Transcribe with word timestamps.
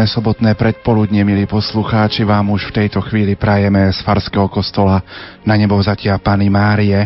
Príjemné 0.00 0.16
sobotné 0.16 0.50
predpoludne, 0.56 1.20
milí 1.28 1.44
poslucháči, 1.44 2.24
vám 2.24 2.56
už 2.56 2.72
v 2.72 2.76
tejto 2.80 3.04
chvíli 3.04 3.36
prajeme 3.36 3.84
z 3.92 4.00
Farského 4.00 4.48
kostola 4.48 5.04
na 5.44 5.60
nebo 5.60 5.76
vzatia 5.76 6.16
Pany 6.16 6.48
Márie, 6.48 7.04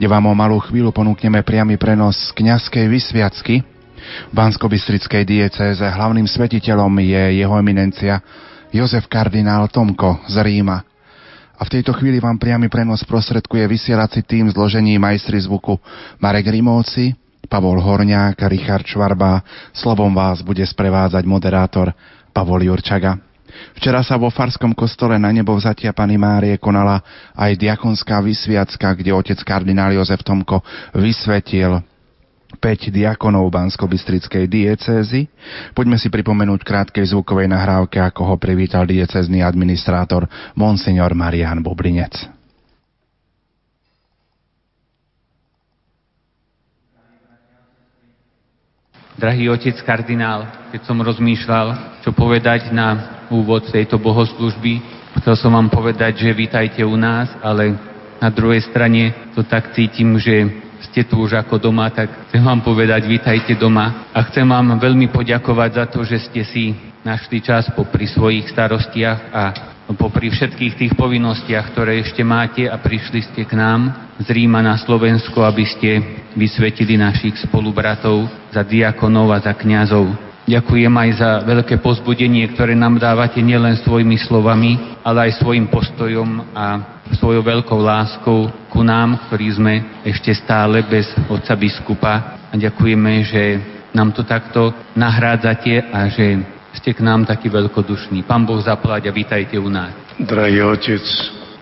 kde 0.00 0.08
vám 0.08 0.24
o 0.24 0.32
malú 0.32 0.56
chvíľu 0.64 0.96
ponúkneme 0.96 1.44
priamy 1.44 1.76
prenos 1.76 2.32
kňazskej 2.32 2.88
vysviacky. 2.88 3.60
V 3.60 4.32
bansko 4.32 4.64
diecéze 5.28 5.84
hlavným 5.84 6.24
svetiteľom 6.24 7.04
je 7.04 7.44
jeho 7.44 7.52
eminencia 7.60 8.24
Jozef 8.72 9.12
kardinál 9.12 9.68
Tomko 9.68 10.24
z 10.24 10.40
Ríma. 10.40 10.80
A 11.60 11.62
v 11.68 11.68
tejto 11.68 11.92
chvíli 11.92 12.16
vám 12.16 12.40
priamy 12.40 12.72
prenos 12.72 13.04
prostredkuje 13.04 13.68
vysielací 13.68 14.24
tým 14.24 14.48
zložení 14.48 14.96
majstri 14.96 15.36
zvuku 15.36 15.76
Marek 16.16 16.48
Rimovci, 16.48 17.12
Pavol 17.44 17.84
Horňák, 17.84 18.40
Richard 18.48 18.88
Švarba. 18.88 19.44
Slovom 19.76 20.16
vás 20.16 20.40
bude 20.40 20.64
sprevádzať 20.64 21.28
moderátor 21.28 21.92
Pavol 22.32 22.66
Jurčaga. 22.66 23.20
Včera 23.76 24.00
sa 24.00 24.16
vo 24.16 24.32
Farskom 24.32 24.72
kostole 24.72 25.20
na 25.20 25.28
nebo 25.28 25.52
vzatia 25.52 25.92
Pany 25.92 26.16
Márie 26.16 26.56
konala 26.56 27.04
aj 27.36 27.52
diakonská 27.60 28.24
vysviacka, 28.24 28.96
kde 28.96 29.12
otec 29.12 29.38
kardinál 29.44 29.92
Jozef 29.92 30.24
Tomko 30.24 30.64
vysvetil 30.96 31.84
5 32.58 32.92
diakonov 32.92 33.48
Bansko-Bystrickej 33.48 34.44
diecézy. 34.48 35.28
Poďme 35.72 35.96
si 35.96 36.12
pripomenúť 36.12 36.60
krátkej 36.64 37.12
zvukovej 37.12 37.48
nahrávke, 37.48 37.96
ako 38.00 38.34
ho 38.34 38.34
privítal 38.36 38.84
diecézny 38.84 39.40
administrátor 39.40 40.28
Monsignor 40.56 41.16
Marian 41.16 41.64
Bobrinec. 41.64 42.41
Drahý 49.22 49.54
otec 49.54 49.78
kardinál, 49.86 50.50
keď 50.74 50.82
som 50.82 50.98
rozmýšľal, 50.98 52.02
čo 52.02 52.10
povedať 52.10 52.74
na 52.74 53.22
úvod 53.30 53.62
tejto 53.70 53.94
bohoslužby, 53.94 54.82
chcel 55.22 55.38
som 55.38 55.54
vám 55.54 55.70
povedať, 55.70 56.26
že 56.26 56.34
vítajte 56.34 56.82
u 56.82 56.98
nás, 56.98 57.30
ale 57.38 57.78
na 58.18 58.34
druhej 58.34 58.66
strane 58.66 59.30
to 59.30 59.46
tak 59.46 59.78
cítim, 59.78 60.18
že 60.18 60.50
ste 60.90 61.06
tu 61.06 61.22
už 61.22 61.38
ako 61.38 61.54
doma, 61.62 61.94
tak 61.94 62.10
chcem 62.26 62.42
vám 62.42 62.66
povedať, 62.66 63.06
vítajte 63.06 63.54
doma. 63.54 64.10
A 64.10 64.26
chcem 64.26 64.42
vám 64.42 64.74
veľmi 64.82 65.14
poďakovať 65.14 65.70
za 65.70 65.84
to, 65.86 66.02
že 66.02 66.18
ste 66.26 66.42
si 66.42 66.74
našli 67.06 67.38
čas 67.38 67.70
popri 67.78 68.10
svojich 68.10 68.50
starostiach 68.50 69.20
a 69.30 69.42
popri 69.90 70.30
všetkých 70.30 70.74
tých 70.78 70.92
povinnostiach, 70.94 71.74
ktoré 71.74 72.00
ešte 72.00 72.22
máte 72.22 72.70
a 72.70 72.78
prišli 72.78 73.20
ste 73.26 73.42
k 73.42 73.58
nám 73.58 73.92
z 74.22 74.28
Ríma 74.30 74.62
na 74.62 74.78
Slovensko, 74.78 75.42
aby 75.42 75.64
ste 75.66 75.90
vysvetili 76.38 76.94
našich 76.94 77.36
spolubratov 77.42 78.30
za 78.54 78.62
diakonov 78.62 79.34
a 79.34 79.42
za 79.42 79.52
kňazov. 79.52 80.32
Ďakujem 80.42 80.90
aj 80.90 81.10
za 81.22 81.30
veľké 81.46 81.78
pozbudenie, 81.78 82.50
ktoré 82.50 82.74
nám 82.74 82.98
dávate 82.98 83.38
nielen 83.38 83.78
svojimi 83.78 84.18
slovami, 84.26 84.98
ale 85.06 85.30
aj 85.30 85.38
svojim 85.38 85.70
postojom 85.70 86.50
a 86.50 86.64
svojou 87.14 87.46
veľkou 87.46 87.78
láskou 87.78 88.50
ku 88.66 88.82
nám, 88.82 89.30
ktorí 89.30 89.54
sme 89.54 90.02
ešte 90.02 90.34
stále 90.34 90.82
bez 90.82 91.06
otca 91.30 91.54
biskupa. 91.54 92.42
A 92.50 92.54
ďakujeme, 92.58 93.22
že 93.22 93.42
nám 93.94 94.10
to 94.10 94.26
takto 94.26 94.74
nahrádzate 94.98 95.92
a 95.92 96.10
že 96.10 96.42
ste 96.82 96.98
k 96.98 97.06
nám 97.06 97.22
taký 97.22 97.46
veľkodušný. 97.46 98.26
Pán 98.26 98.42
Boh 98.42 98.58
zaplať 98.58 99.06
a 99.06 99.14
vítajte 99.14 99.54
u 99.54 99.70
nás. 99.70 99.94
Drahý 100.18 100.66
otec, 100.66 101.06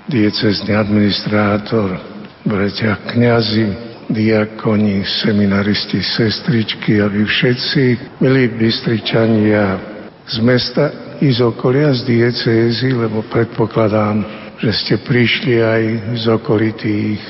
diecezný 0.08 0.72
administrátor, 0.72 2.00
bratia 2.40 2.96
kňazi, 3.04 3.68
diakoni, 4.08 5.04
seminaristi, 5.04 6.00
sestričky 6.00 7.04
a 7.04 7.12
vy 7.12 7.28
všetci, 7.28 8.16
milí 8.24 8.48
Bystričania 8.48 9.76
z 10.24 10.40
mesta 10.40 10.88
i 11.20 11.28
z 11.28 11.44
okolia, 11.44 11.92
z 11.92 12.08
diecézy, 12.08 12.96
lebo 12.96 13.20
predpokladám, 13.28 14.24
že 14.56 14.72
ste 14.72 14.94
prišli 15.04 15.60
aj 15.60 15.82
z 16.16 16.24
okolitých 16.32 17.20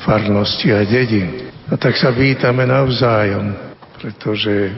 farností 0.00 0.72
a 0.72 0.88
dedín. 0.88 1.52
A 1.68 1.76
tak 1.76 2.00
sa 2.00 2.08
vítame 2.16 2.64
navzájom, 2.64 3.52
pretože 4.00 4.72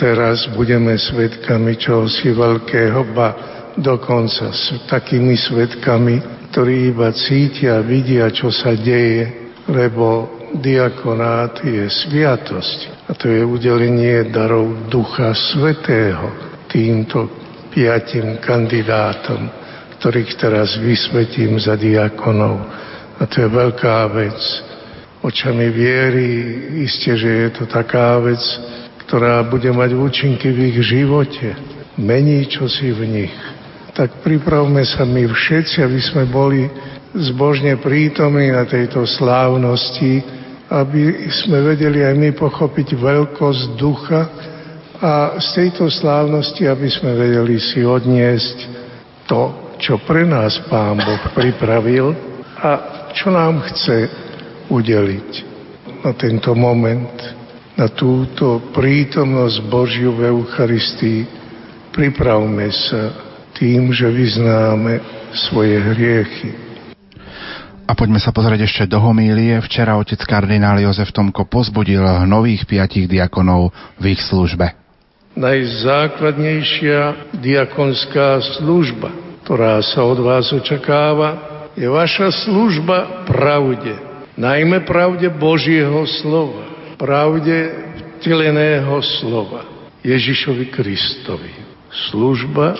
teraz 0.00 0.48
budeme 0.56 0.96
svetkami 0.96 1.76
čohosi 1.76 2.32
veľkého, 2.32 3.12
ba 3.12 3.28
dokonca 3.76 4.48
s 4.48 4.88
takými 4.88 5.36
svetkami, 5.36 6.48
ktorí 6.48 6.96
iba 6.96 7.12
cítia, 7.12 7.84
vidia, 7.84 8.32
čo 8.32 8.48
sa 8.48 8.72
deje, 8.72 9.52
lebo 9.68 10.40
diakonát 10.56 11.60
je 11.62 11.84
sviatosť 11.86 13.06
a 13.06 13.14
to 13.14 13.28
je 13.28 13.44
udelenie 13.44 14.32
darov 14.32 14.88
Ducha 14.90 15.36
Svetého 15.36 16.32
týmto 16.66 17.28
piatim 17.70 18.42
kandidátom, 18.42 19.46
ktorých 20.00 20.32
teraz 20.40 20.74
vysvetím 20.80 21.60
za 21.60 21.78
diakonov. 21.78 22.66
A 23.20 23.22
to 23.28 23.46
je 23.46 23.48
veľká 23.52 24.10
vec. 24.16 24.40
Očami 25.20 25.68
viery, 25.68 26.28
iste, 26.88 27.12
že 27.12 27.30
je 27.46 27.48
to 27.52 27.64
taká 27.68 28.16
vec, 28.24 28.40
ktorá 29.10 29.42
bude 29.42 29.74
mať 29.74 29.90
účinky 29.98 30.54
v 30.54 30.70
ich 30.70 30.78
živote. 30.86 31.58
Mení 31.98 32.46
čosi 32.46 32.94
v 32.94 33.02
nich 33.10 33.34
tak 34.00 34.24
pripravme 34.24 34.80
sa 34.86 35.04
my 35.04 35.28
všetci, 35.28 35.84
aby 35.84 36.00
sme 36.00 36.24
boli 36.30 36.64
zbožne 37.12 37.76
prítomní 37.76 38.48
na 38.48 38.64
tejto 38.64 39.04
slávnosti, 39.04 40.22
aby 40.72 41.28
sme 41.28 41.74
vedeli 41.74 42.06
aj 42.06 42.14
my 42.14 42.30
pochopiť 42.32 42.96
veľkosť 42.96 43.62
ducha 43.76 44.22
a 45.00 45.36
z 45.36 45.46
tejto 45.52 45.92
slávnosti, 45.92 46.64
aby 46.64 46.88
sme 46.88 47.12
vedeli 47.12 47.60
si 47.60 47.84
odniesť 47.84 48.56
to, 49.26 49.74
čo 49.76 50.00
pre 50.00 50.24
nás 50.24 50.56
Pán 50.70 50.96
Boh 50.96 51.20
pripravil 51.36 52.16
a 52.56 52.70
čo 53.12 53.28
nám 53.28 53.68
chce 53.68 54.08
udeliť 54.72 55.30
na 56.08 56.16
tento 56.16 56.56
moment, 56.56 57.39
na 57.78 57.86
túto 57.90 58.70
prítomnosť 58.74 59.56
Božiu 59.70 60.14
v 60.16 60.30
Eucharistii. 60.30 61.20
Pripravme 61.90 62.70
sa 62.70 63.14
tým, 63.54 63.90
že 63.90 64.06
vyznáme 64.08 65.02
svoje 65.50 65.78
hriechy. 65.78 66.50
A 67.90 67.98
poďme 67.98 68.22
sa 68.22 68.30
pozrieť 68.30 68.70
ešte 68.70 68.86
do 68.86 69.02
homílie. 69.02 69.58
Včera 69.66 69.98
otec 69.98 70.22
kardinál 70.22 70.78
Jozef 70.78 71.10
Tomko 71.10 71.50
pozbudil 71.50 72.06
nových 72.22 72.62
piatich 72.62 73.10
diakonov 73.10 73.74
v 73.98 74.14
ich 74.14 74.22
službe. 74.22 74.78
Najzákladnejšia 75.34 77.34
diakonská 77.34 78.38
služba, 78.62 79.10
ktorá 79.42 79.82
sa 79.82 80.06
od 80.06 80.22
vás 80.22 80.54
očakáva, 80.54 81.50
je 81.74 81.90
vaša 81.90 82.30
služba 82.46 83.26
pravde. 83.26 83.98
Najmä 84.38 84.86
pravde 84.86 85.26
Božieho 85.26 86.06
slova. 86.22 86.70
Pravde 87.00 87.72
vteleného 88.20 89.00
slova. 89.00 89.64
Ježišovi 90.04 90.68
Kristovi. 90.68 91.48
Služba 92.12 92.76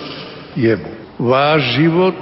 jemu. 0.53 0.93
Váš 1.17 1.81
život 1.81 2.21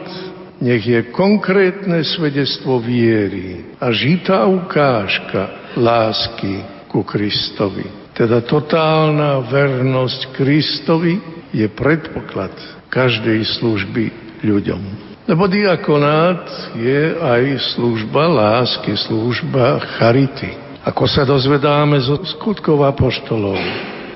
nech 0.63 0.80
je 0.80 1.04
konkrétne 1.12 2.00
svedectvo 2.07 2.80
viery 2.80 3.75
a 3.84 3.92
žitá 3.92 4.48
ukážka 4.48 5.75
lásky 5.75 6.63
ku 6.88 7.04
Kristovi. 7.04 7.84
Teda 8.16 8.40
totálna 8.48 9.44
vernosť 9.44 10.40
Kristovi 10.40 11.19
je 11.51 11.68
predpoklad 11.68 12.56
každej 12.88 13.44
služby 13.60 14.40
ľuďom. 14.48 14.81
Lebo 15.28 15.51
diakonát 15.51 16.48
je 16.80 17.12
aj 17.19 17.75
služba 17.75 18.24
lásky, 18.24 18.96
služba 18.96 19.84
charity. 20.00 20.69
Ako 20.89 21.06
sa 21.06 21.21
dozvedáme 21.21 22.01
zo 22.01 22.18
skutkov 22.25 22.81
apoštolov. 22.81 23.62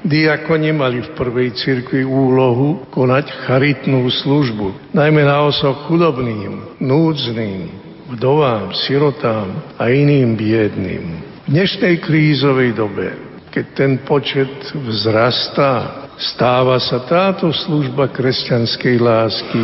Diakoni 0.02 0.74
mali 0.74 1.06
v 1.06 1.14
prvej 1.14 1.54
cirkvi 1.54 2.02
úlohu 2.02 2.90
konať 2.90 3.30
charitnú 3.46 4.10
službu, 4.10 4.90
najmä 4.90 5.22
na 5.22 5.46
osoch 5.46 5.86
chudobným, 5.86 6.82
núdznym, 6.82 7.70
vdovám, 8.18 8.74
sirotám 8.74 9.78
a 9.78 9.94
iným 9.94 10.34
biedným. 10.34 11.04
V 11.46 11.54
dnešnej 11.54 12.02
krízovej 12.02 12.74
dobe, 12.74 13.22
keď 13.54 13.66
ten 13.78 14.02
počet 14.02 14.50
vzrastá, 14.74 16.10
stáva 16.18 16.82
sa 16.82 17.06
táto 17.06 17.54
služba 17.54 18.10
kresťanskej 18.10 18.96
lásky 18.98 19.62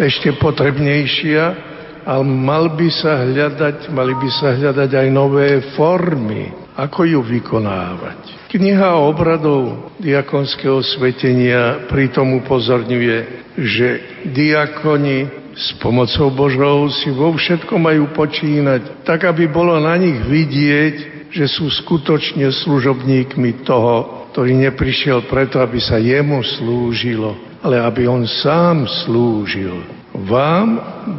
ešte 0.00 0.32
potrebnejšia 0.40 1.76
a 2.08 2.24
mal 2.24 2.72
by 2.72 2.88
sa 2.88 3.20
hľadať, 3.20 3.92
mali 3.92 4.16
by 4.16 4.28
sa 4.32 4.56
hľadať 4.56 4.90
aj 4.96 5.08
nové 5.12 5.60
formy, 5.76 6.48
ako 6.72 7.04
ju 7.04 7.20
vykonávať. 7.20 8.48
Kniha 8.48 8.96
obradov 8.96 9.92
diakonského 10.00 10.80
svetenia 10.80 11.84
pritom 11.92 12.40
upozorňuje, 12.40 13.16
že 13.60 13.88
diakoni 14.32 15.52
s 15.52 15.76
pomocou 15.76 16.32
Božou 16.32 16.88
si 16.88 17.12
vo 17.12 17.36
všetkom 17.36 17.76
majú 17.76 18.08
počínať, 18.16 19.04
tak 19.04 19.28
aby 19.28 19.44
bolo 19.44 19.76
na 19.76 19.92
nich 20.00 20.16
vidieť, 20.16 21.28
že 21.28 21.44
sú 21.44 21.68
skutočne 21.68 22.48
služobníkmi 22.48 23.68
toho, 23.68 24.24
ktorý 24.32 24.56
neprišiel 24.56 25.28
preto, 25.28 25.60
aby 25.60 25.76
sa 25.76 26.00
jemu 26.00 26.40
slúžilo, 26.56 27.36
ale 27.60 27.84
aby 27.84 28.08
on 28.08 28.24
sám 28.24 28.88
slúžil. 29.04 29.97
Vám 30.26 30.68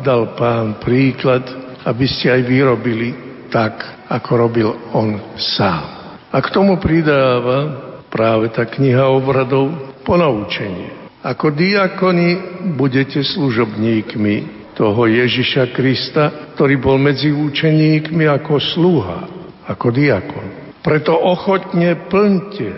dal 0.03 0.35
pán 0.35 0.83
príklad, 0.83 1.47
aby 1.87 2.03
ste 2.03 2.35
aj 2.35 2.41
vyrobili 2.43 3.09
tak, 3.47 4.05
ako 4.11 4.29
robil 4.35 4.69
on 4.91 5.39
sám. 5.39 5.83
A 6.29 6.37
k 6.43 6.51
tomu 6.51 6.75
pridáva 6.77 7.89
práve 8.11 8.51
tá 8.51 8.67
kniha 8.67 9.07
obradov 9.07 9.71
ponaučenie. 10.03 11.15
Ako 11.23 11.51
diakoni 11.51 12.29
budete 12.75 13.23
služobníkmi 13.23 14.59
toho 14.75 15.07
Ježiša 15.07 15.75
Krista, 15.75 16.55
ktorý 16.55 16.79
bol 16.79 16.95
medzi 16.95 17.31
učeníkmi 17.31 18.23
ako 18.27 18.59
sluha, 18.59 19.19
ako 19.67 19.87
diakon. 19.91 20.47
Preto 20.79 21.11
ochotne 21.11 22.07
plňte 22.07 22.69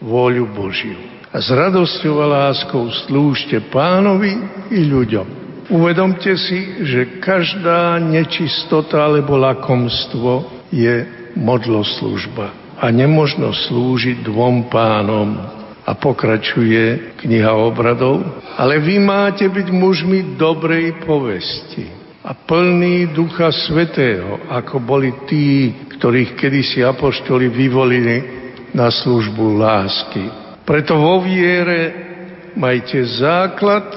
vôľu 0.00 0.44
Božiu 0.48 0.96
a 1.30 1.38
s 1.38 1.48
radosťou 1.52 2.14
a 2.24 2.26
láskou 2.26 2.90
slúžte 3.06 3.62
pánovi 3.70 4.34
i 4.74 4.82
ľuďom. 4.82 5.39
Uvedomte 5.70 6.34
si, 6.34 6.82
že 6.82 7.22
každá 7.22 8.02
nečistota 8.02 9.06
alebo 9.06 9.38
lakomstvo 9.38 10.66
je 10.74 11.06
modloslužba 11.38 12.74
a 12.82 12.90
nemožno 12.90 13.54
slúžiť 13.54 14.26
dvom 14.26 14.66
pánom. 14.66 15.38
A 15.86 15.96
pokračuje 15.96 17.18
kniha 17.18 17.50
obradov. 17.50 18.22
Ale 18.54 18.78
vy 18.78 19.02
máte 19.02 19.46
byť 19.46 19.68
mužmi 19.74 20.38
dobrej 20.38 21.02
povesti 21.02 22.00
a 22.20 22.36
plný 22.36 23.10
Ducha 23.16 23.48
Svetého, 23.50 24.44
ako 24.52 24.76
boli 24.78 25.24
tí, 25.24 25.72
ktorých 25.96 26.36
kedysi 26.36 26.84
apoštoli 26.84 27.48
vyvolili 27.48 28.16
na 28.76 28.92
službu 28.92 29.56
lásky. 29.56 30.24
Preto 30.62 31.00
vo 31.00 31.24
viere 31.24 31.90
majte 32.54 33.02
základ 33.18 33.88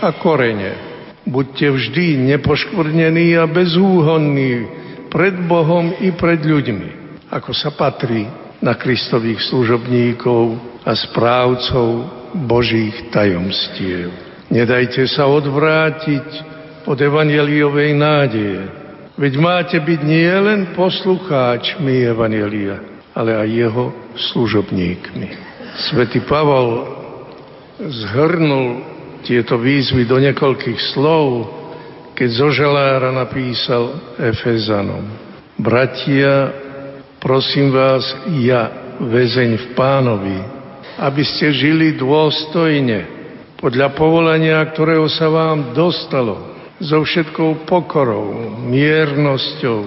a 0.00 0.08
korene. 0.16 0.93
Buďte 1.24 1.66
vždy 1.72 2.36
nepoškvrnení 2.36 3.40
a 3.40 3.48
bezúhonní 3.48 4.68
pred 5.08 5.32
Bohom 5.48 5.96
i 6.04 6.12
pred 6.12 6.44
ľuďmi, 6.44 6.90
ako 7.32 7.50
sa 7.56 7.72
patrí 7.72 8.28
na 8.60 8.76
Kristových 8.76 9.40
služobníkov 9.48 10.60
a 10.84 10.92
správcov 10.92 11.88
Božích 12.44 13.08
tajomstiev. 13.08 14.12
Nedajte 14.52 15.08
sa 15.08 15.24
odvrátiť 15.24 16.28
od 16.84 16.98
evangeliovej 17.00 17.96
nádeje. 17.96 18.62
Veď 19.16 19.32
máte 19.40 19.78
byť 19.80 20.00
nielen 20.04 20.76
poslucháčmi 20.76 22.04
evangelia, 22.04 22.82
ale 23.16 23.32
aj 23.32 23.48
jeho 23.48 23.84
služobníkmi. 24.12 25.28
Svetý 25.88 26.20
Pavol 26.26 26.84
zhrnul 27.80 28.93
tieto 29.24 29.56
výzvy 29.56 30.04
do 30.04 30.20
niekoľkých 30.20 30.80
slov, 30.92 31.48
keď 32.12 32.28
zo 32.30 32.48
želára 32.52 33.10
napísal 33.10 34.14
Efezanom. 34.20 35.08
Bratia, 35.58 36.64
Prosím 37.24 37.72
vás, 37.72 38.04
ja, 38.36 38.68
väzeň 39.00 39.56
v 39.56 39.66
pánovi, 39.72 40.36
aby 41.00 41.24
ste 41.24 41.56
žili 41.56 41.96
dôstojne, 41.96 43.08
podľa 43.56 43.96
povolania, 43.96 44.60
ktorého 44.68 45.08
sa 45.08 45.32
vám 45.32 45.72
dostalo, 45.72 46.52
so 46.84 47.00
všetkou 47.00 47.64
pokorou, 47.64 48.60
miernosťou 48.68 49.80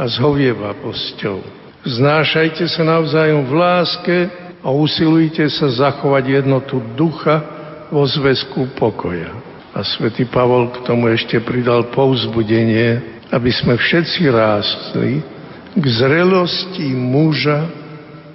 a 0.00 0.04
zhovievavosťou. 0.16 1.44
Znášajte 1.84 2.64
sa 2.72 2.88
navzájom 2.88 3.44
v 3.44 3.52
láske 3.52 4.16
a 4.64 4.72
usilujte 4.72 5.44
sa 5.52 5.68
zachovať 5.68 6.40
jednotu 6.40 6.80
ducha 6.96 7.61
vo 7.92 8.08
zväzku 8.08 8.72
pokoja. 8.72 9.28
A 9.76 9.84
svätý 9.84 10.24
Pavol 10.24 10.72
k 10.72 10.88
tomu 10.88 11.12
ešte 11.12 11.44
pridal 11.44 11.92
povzbudenie, 11.92 13.20
aby 13.28 13.52
sme 13.52 13.76
všetci 13.76 14.32
rástli 14.32 15.20
k 15.76 15.84
zrelosti 15.84 16.92
muža, 16.96 17.68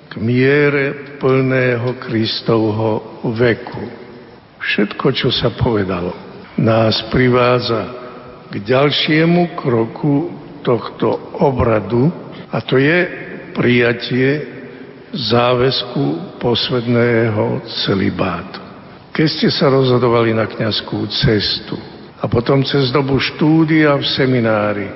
k 0.10 0.14
miere 0.22 1.18
plného 1.18 1.98
Kristovho 2.02 3.22
veku. 3.34 3.86
Všetko, 4.58 5.06
čo 5.14 5.30
sa 5.30 5.54
povedalo, 5.54 6.14
nás 6.58 7.06
privádza 7.14 7.82
k 8.50 8.62
ďalšiemu 8.62 9.54
kroku 9.54 10.34
tohto 10.66 11.38
obradu 11.38 12.10
a 12.50 12.58
to 12.66 12.82
je 12.82 13.06
prijatie 13.54 14.42
záväzku 15.14 16.38
posledného 16.42 17.62
celibátu. 17.86 18.67
Keď 19.18 19.26
ste 19.34 19.50
sa 19.50 19.74
rozhodovali 19.74 20.30
na 20.30 20.46
kňazskú 20.46 21.10
cestu 21.10 21.74
a 22.22 22.30
potom 22.30 22.62
cez 22.62 22.94
dobu 22.94 23.18
štúdia 23.18 23.98
v 23.98 24.06
seminári 24.06 24.94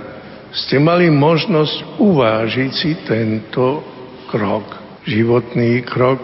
ste 0.53 0.77
mali 0.77 1.09
možnosť 1.09 1.97
uvážiť 1.97 2.69
si 2.69 3.01
tento 3.01 3.81
krok, 4.29 4.77
životný 5.09 5.81
krok, 5.81 6.21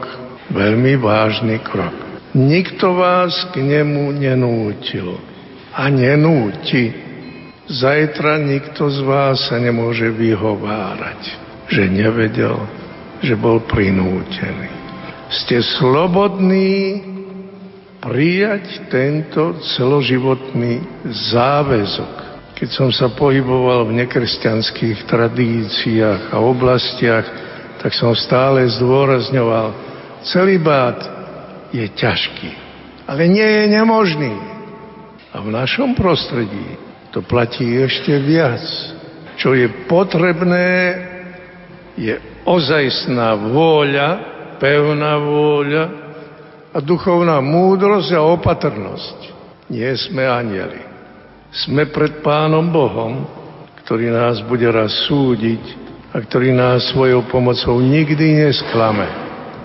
veľmi 0.53 0.93
vážny 1.01 1.57
krok. 1.65 2.21
Nikto 2.37 2.93
vás 2.93 3.33
k 3.49 3.65
nemu 3.65 4.13
nenútil 4.13 5.17
a 5.73 5.89
nenúti. 5.89 6.93
Zajtra 7.65 8.37
nikto 8.37 8.93
z 8.93 9.01
vás 9.09 9.49
sa 9.49 9.57
nemôže 9.57 10.13
vyhovárať, 10.13 11.33
že 11.65 11.89
nevedel, 11.89 12.61
že 13.25 13.33
bol 13.33 13.65
prinútený. 13.65 14.69
Ste 15.33 15.65
slobodní 15.81 17.16
prijať 18.07 18.87
tento 18.87 19.59
celoživotný 19.75 20.79
záväzok 21.35 22.27
keď 22.57 22.69
som 22.73 22.89
sa 22.89 23.13
pohyboval 23.13 23.85
v 23.85 24.01
nekresťanských 24.01 25.05
tradíciách 25.05 26.33
a 26.33 26.41
oblastiach, 26.41 27.25
tak 27.77 27.93
som 27.93 28.17
stále 28.17 28.65
zdôrazňoval, 28.65 29.77
celibát 30.25 30.97
je 31.69 31.85
ťažký, 31.85 32.51
ale 33.05 33.29
nie 33.29 33.45
je 33.45 33.65
nemožný. 33.69 34.33
A 35.29 35.45
v 35.45 35.53
našom 35.53 35.93
prostredí 35.93 36.81
to 37.13 37.21
platí 37.21 37.77
ešte 37.77 38.17
viac. 38.25 38.65
Čo 39.37 39.53
je 39.53 39.69
potrebné, 39.85 40.97
je 41.93 42.17
ozajstná 42.41 43.37
vôľa, 43.37 44.09
pevná 44.57 45.21
vôľa 45.21 46.06
a 46.77 46.83
duchovná 46.85 47.41
múdrosť 47.41 48.13
a 48.13 48.21
opatrnosť. 48.21 49.17
Nie 49.73 49.97
sme 49.97 50.29
anieli. 50.29 50.77
Sme 51.49 51.89
pred 51.89 52.21
Pánom 52.21 52.69
Bohom, 52.69 53.25
ktorý 53.81 54.13
nás 54.13 54.45
bude 54.45 54.69
raz 54.69 54.93
súdiť 55.09 55.63
a 56.13 56.21
ktorý 56.21 56.53
nás 56.53 56.93
svojou 56.93 57.25
pomocou 57.33 57.81
nikdy 57.81 58.45
nesklame. 58.45 59.09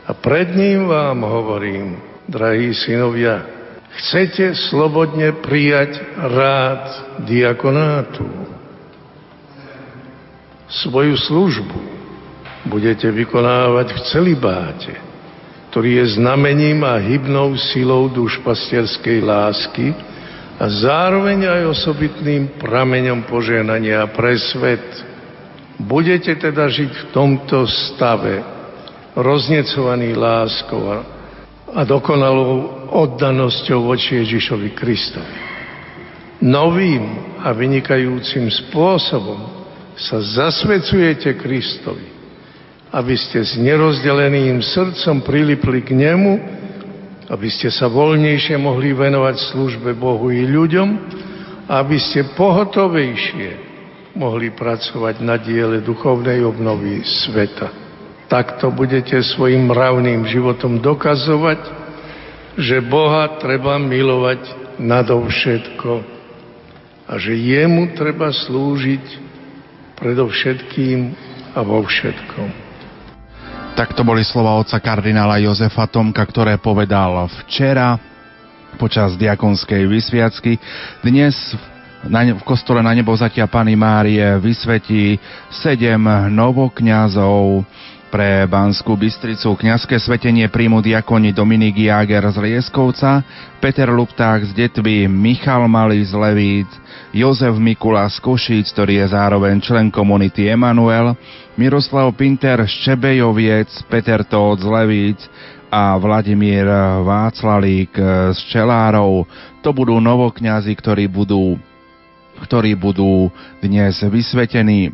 A 0.09 0.17
pred 0.17 0.57
ním 0.57 0.89
vám 0.89 1.21
hovorím, 1.21 2.01
drahí 2.25 2.73
synovia, 2.73 3.45
chcete 3.93 4.57
slobodne 4.73 5.37
prijať 5.45 6.01
rád 6.17 6.83
diakonátu. 7.29 8.25
Svoju 10.73 11.13
službu 11.29 11.79
budete 12.73 13.05
vykonávať 13.13 13.93
v 13.93 14.01
celibáte, 14.09 15.12
ktorý 15.73 16.05
je 16.05 16.21
znamením 16.21 16.85
a 16.85 17.01
hybnou 17.01 17.57
silou 17.57 18.13
dušpastierskej 18.13 19.25
lásky, 19.25 19.97
a 20.61 20.69
zároveň 20.69 21.49
aj 21.49 21.63
osobitným 21.73 22.61
prameňom 22.61 23.25
poženania 23.25 24.05
pre 24.13 24.37
svet. 24.37 24.85
Budete 25.81 26.37
teda 26.37 26.69
žiť 26.69 26.93
v 26.93 27.05
tomto 27.11 27.65
stave, 27.67 28.45
roznecovaný 29.17 30.13
láskou 30.13 31.03
a 31.73 31.81
dokonalou 31.89 32.87
oddanosťou 32.93 33.89
voči 33.89 34.23
Ježišovi 34.23 34.77
Kristovi. 34.77 35.37
Novým 36.45 37.33
a 37.41 37.49
vynikajúcim 37.57 38.45
spôsobom 38.69 39.41
sa 39.97 40.21
zasvecujete 40.21 41.33
Kristovi, 41.41 42.22
aby 42.93 43.17
ste 43.17 43.41
s 43.41 43.57
nerozdeleným 43.57 44.61
srdcom 44.61 45.25
prilipli 45.25 45.81
k 45.81 45.97
Nemu, 45.97 46.35
aby 47.33 47.49
ste 47.49 47.73
sa 47.73 47.89
voľnejšie 47.89 48.61
mohli 48.61 48.93
venovať 48.93 49.37
službe 49.53 49.97
Bohu 49.97 50.29
i 50.29 50.45
ľuďom 50.45 50.89
aby 51.73 51.97
ste 51.97 52.29
pohotovejšie 52.37 53.73
mohli 54.19 54.53
pracovať 54.53 55.25
na 55.25 55.41
diele 55.41 55.81
duchovnej 55.81 56.45
obnovy 56.45 57.01
sveta. 57.01 57.73
Takto 58.29 58.69
budete 58.73 59.21
svojim 59.25 59.73
mravným 59.73 60.29
životom 60.29 60.81
dokazovať, 60.85 61.61
že 62.61 62.85
Boha 62.85 63.41
treba 63.41 63.81
milovať 63.81 64.77
nadovšetko 64.77 65.93
a 67.09 67.13
že 67.17 67.33
jemu 67.37 67.97
treba 67.97 68.33
slúžiť 68.33 69.05
predovšetkým 69.97 70.99
a 71.57 71.61
vo 71.65 71.81
všetkom. 71.85 72.72
Tak 73.73 73.97
to 73.97 74.05
boli 74.05 74.21
slova 74.21 74.61
otca 74.61 74.77
kardinála 74.77 75.41
Jozefa 75.41 75.89
Tomka, 75.89 76.21
ktoré 76.29 76.61
povedal 76.61 77.25
včera 77.41 77.97
počas 78.77 79.17
diakonskej 79.17 79.89
vysviacky. 79.89 80.61
Dnes 81.01 81.35
v 82.05 82.43
kostole 82.45 82.85
na 82.85 82.93
nebo 82.93 83.17
zatia 83.17 83.49
Pany 83.49 83.73
Márie 83.73 84.37
vysvetí 84.45 85.17
sedem 85.49 86.05
novokňazov 86.37 87.65
pre 88.13 88.45
Banskú 88.45 88.93
Bystricu. 88.93 89.57
Kňazské 89.57 89.97
svetenie 89.97 90.45
príjmu 90.53 90.85
diakoni 90.85 91.33
Dominik 91.33 91.81
Jager 91.81 92.29
z 92.29 92.37
Lieskovca, 92.45 93.25
Peter 93.57 93.89
Lupták 93.89 94.45
z 94.45 94.53
Detvy, 94.53 95.09
Michal 95.09 95.65
Malý 95.65 96.05
z 96.05 96.13
Levíc, 96.13 96.69
Jozef 97.17 97.57
Mikula 97.57 98.05
z 98.13 98.21
Košíc, 98.21 98.69
ktorý 98.77 99.01
je 99.01 99.17
zároveň 99.17 99.65
člen 99.65 99.89
komunity 99.89 100.45
Emanuel, 100.45 101.17
Miroslav 101.57 102.13
Pinter 102.13 102.61
z 102.69 102.75
Čebejoviec, 102.85 103.73
Peter 103.89 104.21
Tóth 104.29 104.61
z 104.61 104.69
Levíc 104.69 105.25
a 105.73 105.97
Vladimír 105.97 106.69
Václalík 107.01 107.97
z 108.37 108.41
Čelárov. 108.53 109.25
To 109.65 109.73
budú 109.73 109.97
novokňazi, 109.97 110.77
ktorí 110.77 111.09
budú 111.09 111.57
ktorí 112.45 112.77
budú 112.77 113.33
dnes 113.63 114.03
vysvetení. 114.05 114.93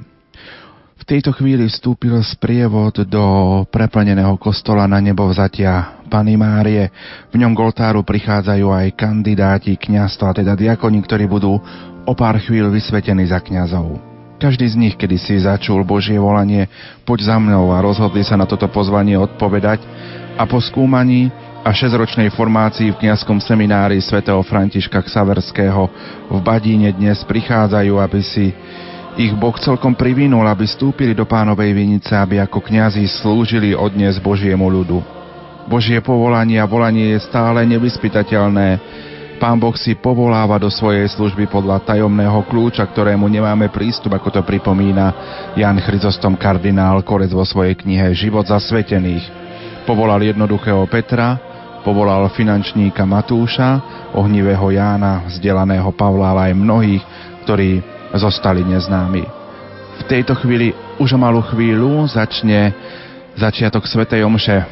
Tejto 1.08 1.32
chvíli 1.32 1.64
vstúpil 1.64 2.20
sprievod 2.20 3.08
do 3.08 3.24
preplneného 3.72 4.36
kostola 4.36 4.84
na 4.84 5.00
nebo 5.00 5.24
vzatia 5.24 6.04
Pany 6.04 6.36
Márie. 6.36 6.92
V 7.32 7.40
ňom 7.40 7.56
k 7.56 7.64
oltáru 7.64 8.04
prichádzajú 8.04 8.68
aj 8.68 8.92
kandidáti 8.92 9.72
kniazstva, 9.80 10.36
teda 10.36 10.52
diakoni, 10.52 11.00
ktorí 11.00 11.24
budú 11.24 11.56
o 12.04 12.12
pár 12.12 12.36
chvíľ 12.44 12.68
vysvetení 12.68 13.24
za 13.24 13.40
kňazov. 13.40 13.96
Každý 14.36 14.68
z 14.68 14.76
nich, 14.76 14.94
kedy 15.00 15.16
si 15.16 15.40
začul 15.40 15.80
Božie 15.80 16.20
volanie, 16.20 16.68
poď 17.08 17.32
za 17.32 17.40
mnou 17.40 17.72
a 17.72 17.80
rozhodli 17.80 18.20
sa 18.20 18.36
na 18.36 18.44
toto 18.44 18.68
pozvanie 18.68 19.16
odpovedať 19.16 19.80
a 20.36 20.44
po 20.44 20.60
skúmaní 20.60 21.32
a 21.64 21.72
šesťročnej 21.72 22.28
formácii 22.36 22.92
v 22.92 23.00
kňazskom 23.08 23.40
seminári 23.40 23.96
svätého 24.04 24.44
Františka 24.44 25.00
Ksaverského 25.00 25.88
v 26.28 26.38
Badíne 26.44 26.92
dnes 26.92 27.24
prichádzajú, 27.24 27.96
aby 27.96 28.20
si 28.20 28.52
ich 29.18 29.34
Boh 29.34 29.58
celkom 29.58 29.98
privinul, 29.98 30.46
aby 30.46 30.62
stúpili 30.62 31.10
do 31.10 31.26
pánovej 31.26 31.74
vinice, 31.74 32.14
aby 32.14 32.38
ako 32.38 32.62
kňazi 32.62 33.02
slúžili 33.18 33.74
odnes 33.74 34.14
Božiemu 34.22 34.70
ľudu. 34.70 35.02
Božie 35.66 35.98
povolanie 35.98 36.62
a 36.62 36.70
volanie 36.70 37.18
je 37.18 37.26
stále 37.26 37.66
nevyspytateľné. 37.66 38.78
Pán 39.42 39.58
Boh 39.58 39.74
si 39.74 39.98
povoláva 39.98 40.62
do 40.62 40.70
svojej 40.70 41.04
služby 41.10 41.50
podľa 41.50 41.82
tajomného 41.82 42.46
kľúča, 42.46 42.86
ktorému 42.86 43.26
nemáme 43.26 43.66
prístup, 43.74 44.14
ako 44.14 44.38
to 44.38 44.40
pripomína 44.46 45.06
Jan 45.58 45.82
Chryzostom 45.82 46.38
kardinál 46.38 47.02
Korec 47.02 47.34
vo 47.34 47.42
svojej 47.42 47.74
knihe 47.74 48.14
Život 48.14 48.46
zasvetených. 48.46 49.26
Povolal 49.82 50.22
jednoduchého 50.30 50.86
Petra, 50.86 51.48
Povolal 51.78 52.26
finančníka 52.34 53.06
Matúša, 53.06 53.80
ohnivého 54.12 54.74
Jána, 54.74 55.24
vzdelaného 55.30 55.88
Pavla, 55.94 56.34
ale 56.34 56.50
aj 56.50 56.58
mnohých, 56.58 57.02
ktorí 57.46 57.97
zostali 58.14 58.64
neznámi. 58.64 59.24
V 59.98 60.02
tejto 60.06 60.38
chvíli, 60.38 60.70
už 61.02 61.14
o 61.14 61.18
malú 61.18 61.42
chvíľu, 61.42 62.06
začne 62.06 62.70
začiatok 63.34 63.84
Svetej 63.84 64.22
Omše, 64.22 64.62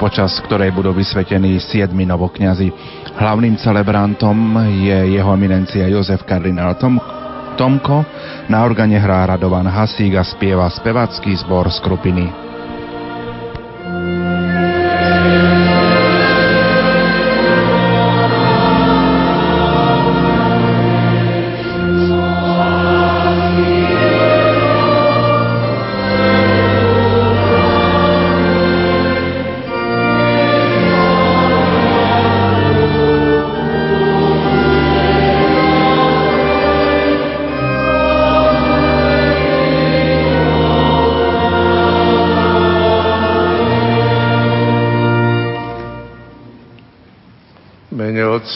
počas 0.00 0.40
ktorej 0.40 0.72
budú 0.72 0.96
vysvetení 0.96 1.60
siedmi 1.60 2.08
novokňazi. 2.08 2.72
Hlavným 3.20 3.60
celebrantom 3.60 4.36
je 4.80 5.20
jeho 5.20 5.30
eminencia 5.36 5.84
Jozef 5.92 6.24
kardinál 6.24 6.80
Tom, 6.80 6.96
Tomko, 7.60 8.00
na 8.48 8.64
organe 8.64 8.96
hrá 8.96 9.28
Radovan 9.28 9.68
Hasík 9.68 10.16
a 10.16 10.24
spieva 10.24 10.64
spevacký 10.72 11.36
zbor 11.44 11.68
Skrupiny. 11.68 12.49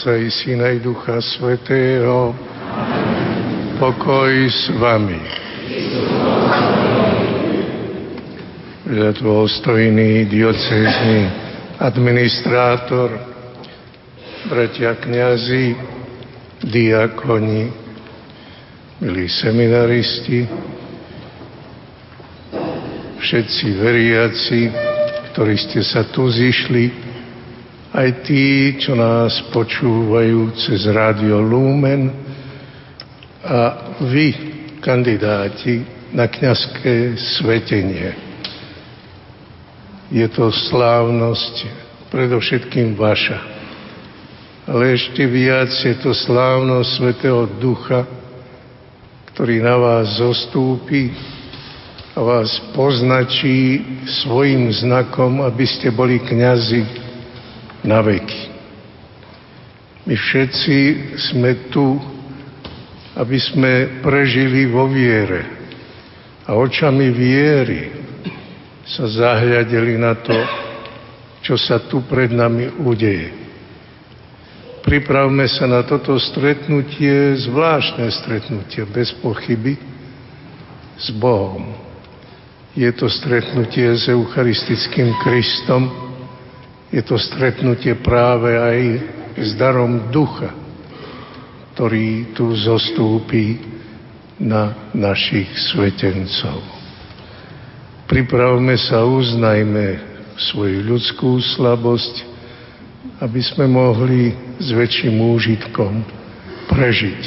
Otca 0.05 0.17
i 0.21 0.29
Syna 0.29 0.69
i 0.69 0.79
Ducha 0.79 1.17
Svetého. 1.17 2.35
Pokoj 3.81 4.33
s 4.45 4.69
vami. 4.77 5.17
Dôstojný 9.17 10.29
diocézny 10.29 11.25
administrátor, 11.81 13.17
bratia 14.45 14.93
kniazy, 14.93 15.73
diakoni, 16.61 17.73
milí 19.01 19.25
seminaristi, 19.25 20.45
všetci 23.25 23.65
veriaci, 23.73 24.69
ktorí 25.33 25.57
ste 25.57 25.81
sa 25.81 26.05
tu 26.05 26.29
zišli, 26.29 27.04
aj 27.95 28.27
tí, 28.27 28.75
čo 28.75 28.91
nás 28.91 29.39
počúvajú 29.55 30.51
cez 30.59 30.83
Rádio 30.91 31.39
Lumen 31.39 32.11
a 33.39 33.95
vy, 34.03 34.27
kandidáti 34.83 35.79
na 36.11 36.27
kňazské 36.27 37.15
svetenie. 37.15 38.11
Je 40.11 40.27
to 40.27 40.51
slávnosť 40.51 41.71
predovšetkým 42.11 42.99
vaša. 42.99 43.39
Ale 44.67 44.91
ešte 44.99 45.23
viac 45.23 45.71
je 45.71 45.95
to 45.95 46.11
slávnosť 46.11 46.89
Svetého 46.99 47.47
Ducha, 47.61 48.03
ktorý 49.31 49.61
na 49.63 49.77
vás 49.77 50.19
zostúpi 50.19 51.15
a 52.11 52.19
vás 52.19 52.49
poznačí 52.75 53.81
svojim 54.25 54.67
znakom, 54.73 55.45
aby 55.45 55.65
ste 55.69 55.93
boli 55.93 56.17
kňazi 56.17 57.04
na 57.85 58.01
veky. 58.01 58.43
My 60.05 60.13
všetci 60.13 60.77
sme 61.31 61.69
tu, 61.69 61.97
aby 63.15 63.37
sme 63.39 64.03
prežili 64.03 64.67
vo 64.69 64.89
viere 64.89 65.55
a 66.45 66.53
očami 66.53 67.09
viery 67.09 67.81
sa 68.85 69.09
zahľadeli 69.09 69.97
na 69.97 70.13
to, 70.13 70.37
čo 71.41 71.57
sa 71.57 71.81
tu 71.81 72.05
pred 72.05 72.29
nami 72.29 72.69
udeje. 72.85 73.33
Pripravme 74.85 75.49
sa 75.49 75.65
na 75.65 75.81
toto 75.81 76.13
stretnutie, 76.21 77.33
zvláštne 77.41 78.05
stretnutie, 78.13 78.85
bez 78.85 79.09
pochyby, 79.17 79.73
s 80.93 81.09
Bohom. 81.17 81.73
Je 82.77 82.85
to 82.93 83.09
stretnutie 83.09 83.89
s 83.97 84.05
Eucharistickým 84.05 85.09
Kristom, 85.25 86.04
je 86.93 87.01
to 87.01 87.17
stretnutie 87.17 87.97
práve 87.97 88.53
aj 88.53 88.79
s 89.35 89.49
darom 89.57 90.11
ducha, 90.13 90.53
ktorý 91.75 92.31
tu 92.37 92.55
zostúpi 92.55 93.59
na 94.39 94.91
našich 94.91 95.47
svetencov. 95.71 96.59
Pripravme 98.05 98.77
sa, 98.77 99.01
uznajme 99.01 99.97
svoju 100.37 100.85
ľudskú 100.85 101.41
slabosť, 101.57 102.15
aby 103.23 103.41
sme 103.41 103.65
mohli 103.65 104.35
s 104.59 104.69
väčším 104.69 105.15
úžitkom 105.19 106.03
prežiť 106.67 107.21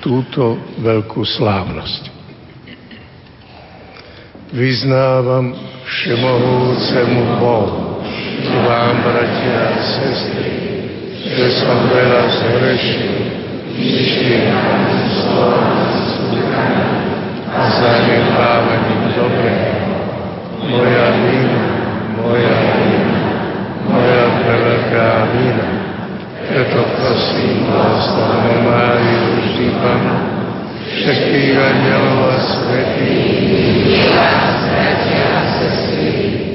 túto 0.00 0.56
veľkú 0.80 1.24
slávnosť. 1.24 2.02
Vyznávam 4.52 5.56
všemohúcemu 5.84 7.22
Bohu, 7.40 7.93
vám, 8.64 9.02
bratia 9.04 9.76
a 9.76 9.80
sestry, 9.82 10.50
že 11.24 11.46
som 11.60 11.88
veľa 11.90 12.22
zhrešil, 12.30 13.14
myšlienkami, 13.74 14.98
slovami, 15.20 15.86
skutkami 16.14 16.84
a 17.54 17.60
zanedbávaním 17.70 19.02
dobrého. 19.14 19.82
Moja 20.64 21.06
vina, 21.22 21.62
moja 22.16 22.56
vina, 22.80 23.18
moja 23.86 24.24
veľká 24.42 25.10
vina. 25.36 25.68
Preto 26.44 26.80
prosím 27.00 27.66
blahoslavnú 27.66 28.68
Máriu 28.68 29.22
vždy 29.42 29.66
Pana, 29.80 30.16
všetkých 30.86 31.56
anielov 31.56 32.30
a 32.30 32.36
svetých, 32.38 34.12
bratia 34.12 35.24
a 35.24 35.42
sestry, 35.58 36.53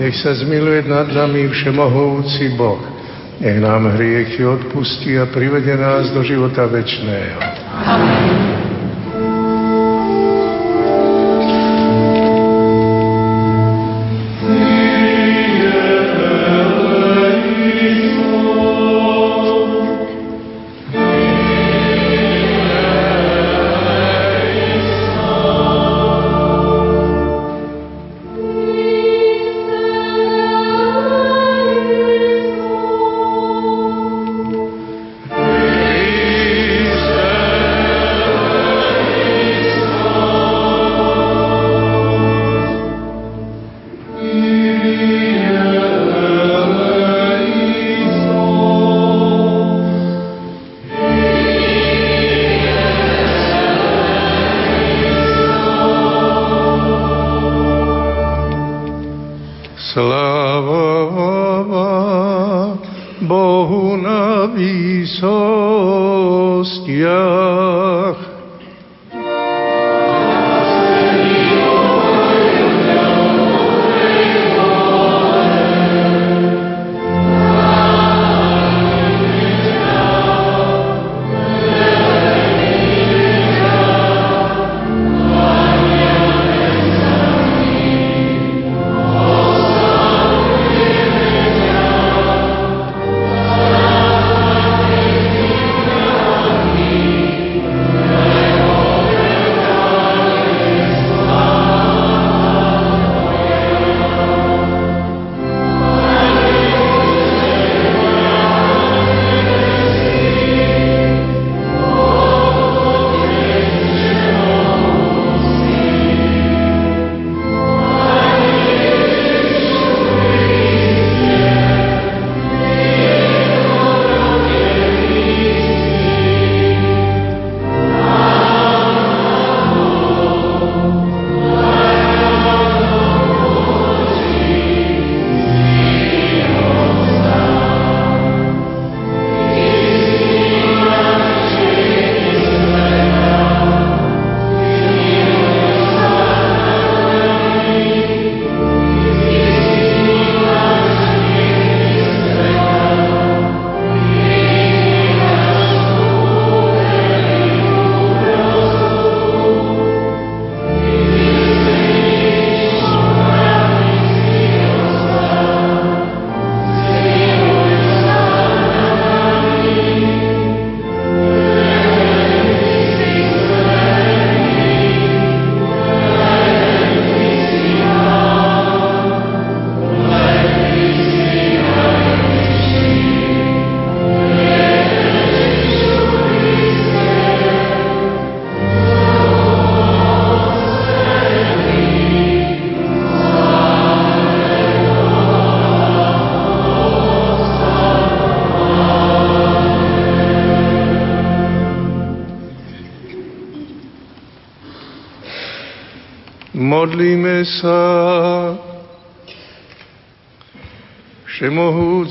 Nech 0.00 0.16
sa 0.16 0.32
zmiluje 0.32 0.88
nad 0.88 1.12
nami 1.12 1.52
všemohúci 1.52 2.56
Boh. 2.56 2.80
Nech 3.40 3.60
nám 3.60 3.92
hriechy 4.00 4.44
odpustí 4.48 5.20
a 5.20 5.28
privede 5.28 5.76
nás 5.76 6.08
do 6.08 6.24
života 6.24 6.64
večného. 6.64 7.40
Amen. 7.84 8.59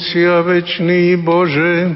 Všemohúci 0.09 0.25
a 0.25 0.41
večný 0.41 1.21
Bože, 1.21 1.93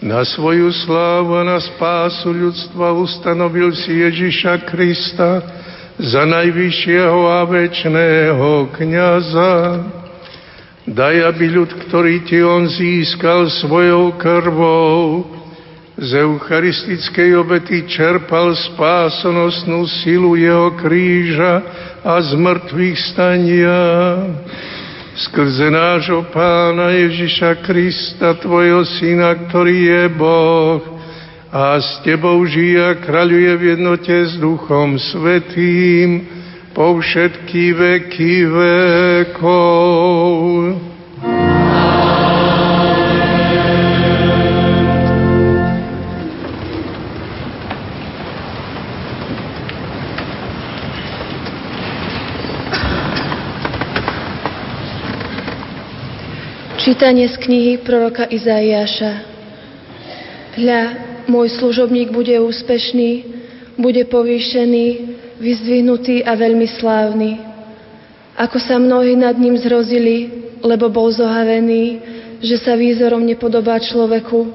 na 0.00 0.24
svoju 0.24 0.72
slávu 0.72 1.36
a 1.36 1.44
na 1.44 1.60
spásu 1.60 2.32
ľudstva 2.32 2.96
ustanovil 2.96 3.76
si 3.76 3.92
Ježiša 3.92 4.64
Krista 4.72 5.44
za 6.00 6.24
najvyššieho 6.32 7.20
a 7.28 7.44
večného 7.44 8.72
kniaza. 8.72 9.84
Daj, 10.88 11.16
aby 11.28 11.44
ľud, 11.52 11.76
ktorý 11.76 12.24
ti 12.24 12.40
on 12.40 12.72
získal 12.72 13.52
svojou 13.52 14.16
krvou, 14.16 15.28
z 16.00 16.24
eucharistickej 16.24 17.36
obety 17.36 17.84
čerpal 17.84 18.56
spásonosnú 18.56 19.84
silu 20.00 20.40
jeho 20.40 20.72
kríža 20.80 21.60
a 22.00 22.16
z 22.16 22.32
mŕtvych 22.32 22.98
stania. 23.12 23.80
Skrze 25.22 25.70
nášho 25.70 26.26
Pána 26.34 26.90
Ježiša 26.90 27.62
Krista, 27.62 28.34
Tvojho 28.42 28.82
Syna, 28.82 29.38
ktorý 29.38 29.76
je 29.86 30.02
Boh 30.18 30.82
a 31.54 31.78
s 31.78 32.02
Tebou 32.02 32.42
žije 32.42 32.82
a 32.82 32.98
kráľuje 32.98 33.52
v 33.54 33.62
jednote 33.70 34.10
s 34.10 34.34
Duchom 34.42 34.98
Svetým 34.98 36.26
po 36.74 36.98
všetky 36.98 37.62
veky 37.70 38.34
vekov. 38.50 39.91
Čítanie 56.80 57.28
z 57.28 57.36
knihy 57.36 57.84
proroka 57.84 58.24
Izaiáša. 58.24 59.12
Hľa, 60.56 60.82
môj 61.28 61.60
služobník 61.60 62.08
bude 62.08 62.32
úspešný, 62.40 63.28
bude 63.76 64.08
povýšený, 64.08 64.86
vyzdvihnutý 65.36 66.24
a 66.24 66.32
veľmi 66.32 66.64
slávny. 66.80 67.44
Ako 68.40 68.56
sa 68.56 68.80
mnohí 68.80 69.12
nad 69.20 69.36
ním 69.36 69.52
zrozili, 69.60 70.32
lebo 70.64 70.88
bol 70.88 71.12
zohavený, 71.12 72.00
že 72.40 72.56
sa 72.56 72.72
výzorom 72.72 73.20
nepodobá 73.20 73.76
človeku 73.76 74.48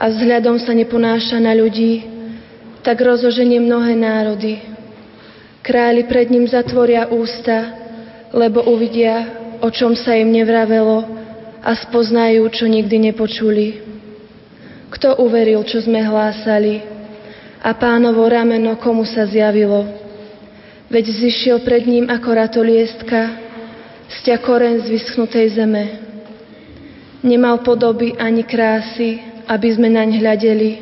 a 0.00 0.08
vzhľadom 0.08 0.56
sa 0.64 0.72
neponáša 0.72 1.36
na 1.36 1.52
ľudí, 1.52 2.00
tak 2.80 2.96
rozoženie 2.96 3.60
mnohé 3.60 3.92
národy. 3.92 4.56
Králi 5.60 6.08
pred 6.08 6.32
ním 6.32 6.48
zatvoria 6.48 7.12
ústa, 7.12 7.76
lebo 8.32 8.64
uvidia, 8.72 9.36
o 9.60 9.68
čom 9.68 9.92
sa 9.92 10.16
im 10.16 10.32
nevravelo 10.32 11.17
a 11.68 11.76
spoznajú, 11.76 12.48
čo 12.48 12.64
nikdy 12.64 13.12
nepočuli. 13.12 13.84
Kto 14.88 15.20
uveril, 15.20 15.60
čo 15.68 15.84
sme 15.84 16.00
hlásali 16.00 16.80
a 17.60 17.76
pánovo 17.76 18.24
rameno 18.24 18.80
komu 18.80 19.04
sa 19.04 19.28
zjavilo? 19.28 19.84
Veď 20.88 21.04
zišiel 21.12 21.60
pred 21.60 21.84
ním 21.84 22.08
ako 22.08 22.28
ratoliestka, 22.32 23.36
stia 24.08 24.40
koren 24.40 24.80
z 24.80 24.88
vyschnutej 24.88 25.60
zeme. 25.60 25.84
Nemal 27.20 27.60
podoby 27.60 28.16
ani 28.16 28.48
krásy, 28.48 29.20
aby 29.44 29.68
sme 29.68 29.92
naň 29.92 30.24
hľadeli, 30.24 30.80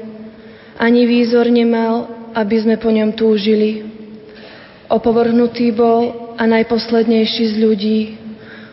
ani 0.78 1.02
výzor 1.02 1.50
nemal, 1.50 2.30
aby 2.30 2.62
sme 2.62 2.78
po 2.78 2.94
ňom 2.94 3.10
túžili. 3.18 3.82
Opovrhnutý 4.86 5.74
bol 5.74 6.30
a 6.38 6.46
najposlednejší 6.46 7.44
z 7.50 7.54
ľudí, 7.58 7.98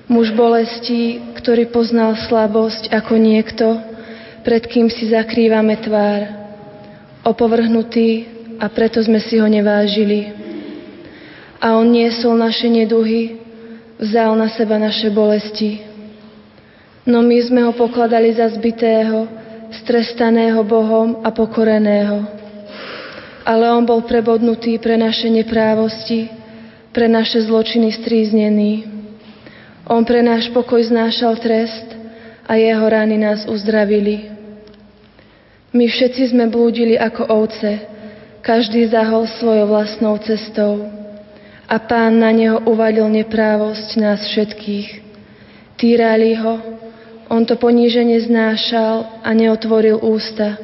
muž 0.08 0.36
bolestí, 0.36 1.22
ktorý 1.40 1.72
poznal 1.72 2.16
slabosť 2.28 2.92
ako 2.92 3.14
niekto, 3.16 3.68
pred 4.44 4.64
kým 4.68 4.92
si 4.92 5.12
zakrývame 5.12 5.80
tvár. 5.80 6.22
Opovrhnutý 7.24 8.28
a 8.60 8.68
preto 8.68 9.00
sme 9.00 9.24
si 9.24 9.40
ho 9.40 9.48
nevážili. 9.48 10.32
A 11.64 11.80
on 11.80 11.88
niesol 11.96 12.36
naše 12.36 12.68
neduhy, 12.68 13.40
vzal 13.96 14.36
na 14.36 14.52
seba 14.52 14.76
naše 14.76 15.08
bolesti. 15.08 15.80
No 17.08 17.24
my 17.24 17.38
sme 17.40 17.64
ho 17.64 17.72
pokladali 17.72 18.36
za 18.36 18.52
zbitého, 18.52 19.28
strestaného 19.84 20.60
Bohom 20.68 21.24
a 21.24 21.32
pokoreného. 21.32 22.28
Ale 23.44 23.72
on 23.72 23.84
bol 23.84 24.04
prebodnutý 24.04 24.80
pre 24.80 24.96
naše 24.96 25.28
neprávosti, 25.28 26.32
pre 26.96 27.12
naše 27.12 27.44
zločiny 27.44 27.92
stríznený. 27.92 29.03
On 29.84 30.00
pre 30.08 30.24
náš 30.24 30.48
pokoj 30.56 30.80
znášal 30.80 31.36
trest 31.44 31.92
a 32.48 32.56
jeho 32.56 32.86
rány 32.88 33.20
nás 33.20 33.44
uzdravili. 33.44 34.32
My 35.76 35.92
všetci 35.92 36.32
sme 36.32 36.48
blúdili 36.48 36.96
ako 36.96 37.28
ovce, 37.28 37.84
každý 38.40 38.88
zahol 38.88 39.28
svojou 39.28 39.68
vlastnou 39.68 40.16
cestou 40.24 40.88
a 41.68 41.76
pán 41.84 42.20
na 42.22 42.32
neho 42.32 42.64
uvadil 42.64 43.10
neprávosť 43.12 43.90
nás 44.00 44.24
všetkých. 44.24 45.04
Týrali 45.76 46.38
ho, 46.40 46.56
on 47.28 47.44
to 47.44 47.60
poníženie 47.60 48.24
znášal 48.24 49.20
a 49.20 49.30
neotvoril 49.36 50.00
ústa. 50.00 50.60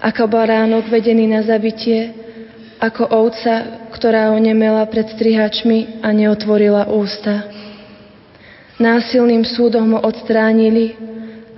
Ako 0.00 0.30
baránok 0.32 0.88
vedený 0.88 1.28
na 1.28 1.44
zabitie, 1.44 2.14
ako 2.80 3.04
ovca, 3.04 3.84
ktorá 3.92 4.32
ho 4.32 4.38
nemela 4.40 4.80
pred 4.88 5.12
strihačmi 5.12 6.00
a 6.00 6.08
neotvorila 6.14 6.88
ústa. 6.88 7.59
Násilným 8.80 9.44
súdom 9.44 9.92
ho 9.92 10.00
odstránili 10.00 10.96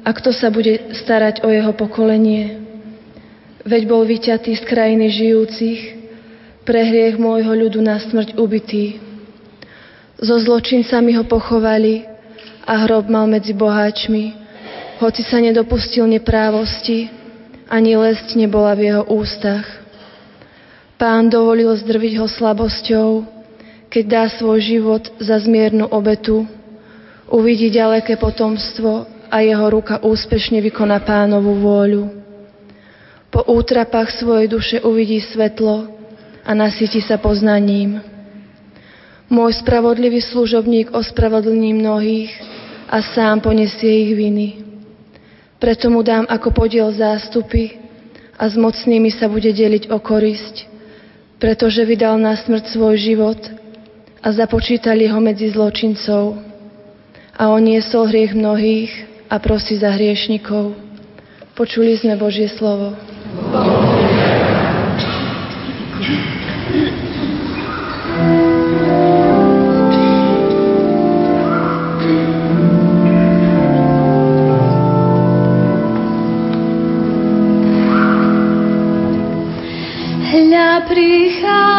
a 0.02 0.10
kto 0.10 0.34
sa 0.34 0.50
bude 0.50 0.90
starať 0.90 1.46
o 1.46 1.48
jeho 1.54 1.70
pokolenie? 1.70 2.58
Veď 3.62 3.82
bol 3.86 4.02
vyťatý 4.02 4.58
z 4.58 4.62
krajiny 4.66 5.06
žijúcich, 5.06 5.80
pre 6.66 6.82
hriech 6.82 7.18
môjho 7.18 7.54
ľudu 7.54 7.78
na 7.78 7.98
smrť 8.02 8.34
ubitý. 8.38 8.98
So 10.18 10.34
zločincami 10.34 11.14
ho 11.14 11.22
pochovali 11.22 12.06
a 12.66 12.86
hrob 12.86 13.06
mal 13.06 13.30
medzi 13.30 13.54
boháčmi, 13.54 14.34
hoci 14.98 15.22
sa 15.22 15.38
nedopustil 15.38 16.06
neprávosti, 16.06 17.06
ani 17.70 17.98
lesť 17.98 18.34
nebola 18.34 18.74
v 18.74 18.90
jeho 18.90 19.02
ústach. 19.14 19.66
Pán 20.98 21.30
dovolil 21.30 21.70
zdrviť 21.74 22.18
ho 22.18 22.26
slabosťou, 22.26 23.26
keď 23.90 24.04
dá 24.10 24.24
svoj 24.30 24.58
život 24.62 25.02
za 25.18 25.38
zmiernu 25.38 25.86
obetu, 25.90 26.46
uvidí 27.32 27.72
ďaleké 27.72 28.20
potomstvo 28.20 29.08
a 29.32 29.40
jeho 29.40 29.66
ruka 29.72 30.04
úspešne 30.04 30.60
vykoná 30.60 31.00
pánovú 31.00 31.56
vôľu. 31.56 32.04
Po 33.32 33.40
útrapách 33.48 34.20
svojej 34.20 34.52
duše 34.52 34.76
uvidí 34.84 35.16
svetlo 35.24 35.88
a 36.44 36.50
nasytí 36.52 37.00
sa 37.00 37.16
poznaním. 37.16 38.04
Môj 39.32 39.64
spravodlivý 39.64 40.20
služobník 40.20 40.92
ospravodlní 40.92 41.72
mnohých 41.72 42.28
a 42.92 43.00
sám 43.00 43.40
ponesie 43.40 44.04
ich 44.04 44.12
viny. 44.12 44.48
Preto 45.56 45.88
mu 45.88 46.04
dám 46.04 46.28
ako 46.28 46.52
podiel 46.52 46.92
zástupy 46.92 47.80
a 48.36 48.44
s 48.44 48.60
mocnými 48.60 49.08
sa 49.08 49.32
bude 49.32 49.48
deliť 49.48 49.88
o 49.88 49.96
korisť, 49.96 50.68
pretože 51.40 51.80
vydal 51.88 52.20
na 52.20 52.36
smrť 52.36 52.76
svoj 52.76 53.00
život 53.00 53.40
a 54.20 54.28
započítali 54.28 55.08
ho 55.08 55.16
medzi 55.24 55.48
zločincov. 55.48 56.51
A 57.32 57.48
on 57.48 57.64
niesol 57.64 58.12
hriech 58.12 58.36
mnohých 58.36 58.92
a 59.32 59.40
prosí 59.40 59.80
za 59.80 59.88
hriešnikov. 59.96 60.76
Počuli 61.56 61.96
sme 61.96 62.20
Božie 62.20 62.48
slovo. 62.48 62.92
Hľa 80.32 80.88
prichádzam, 80.88 81.71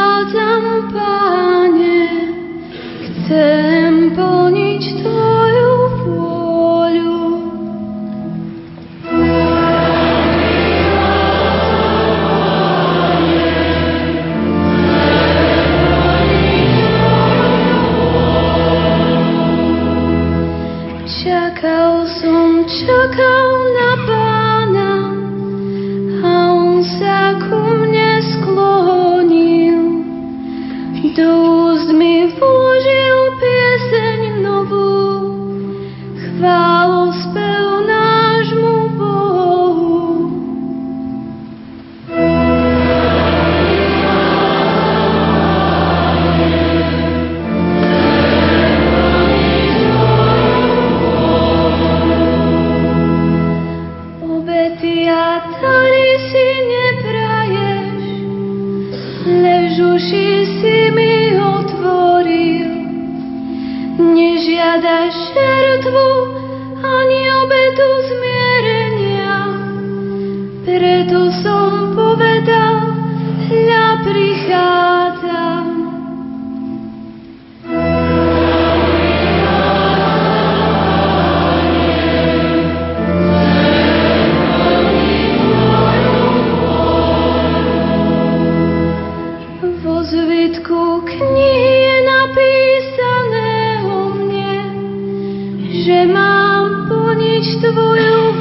že 95.83 96.07
mám 96.07 96.87
plniť 96.87 97.45
Tvoju 97.59 98.32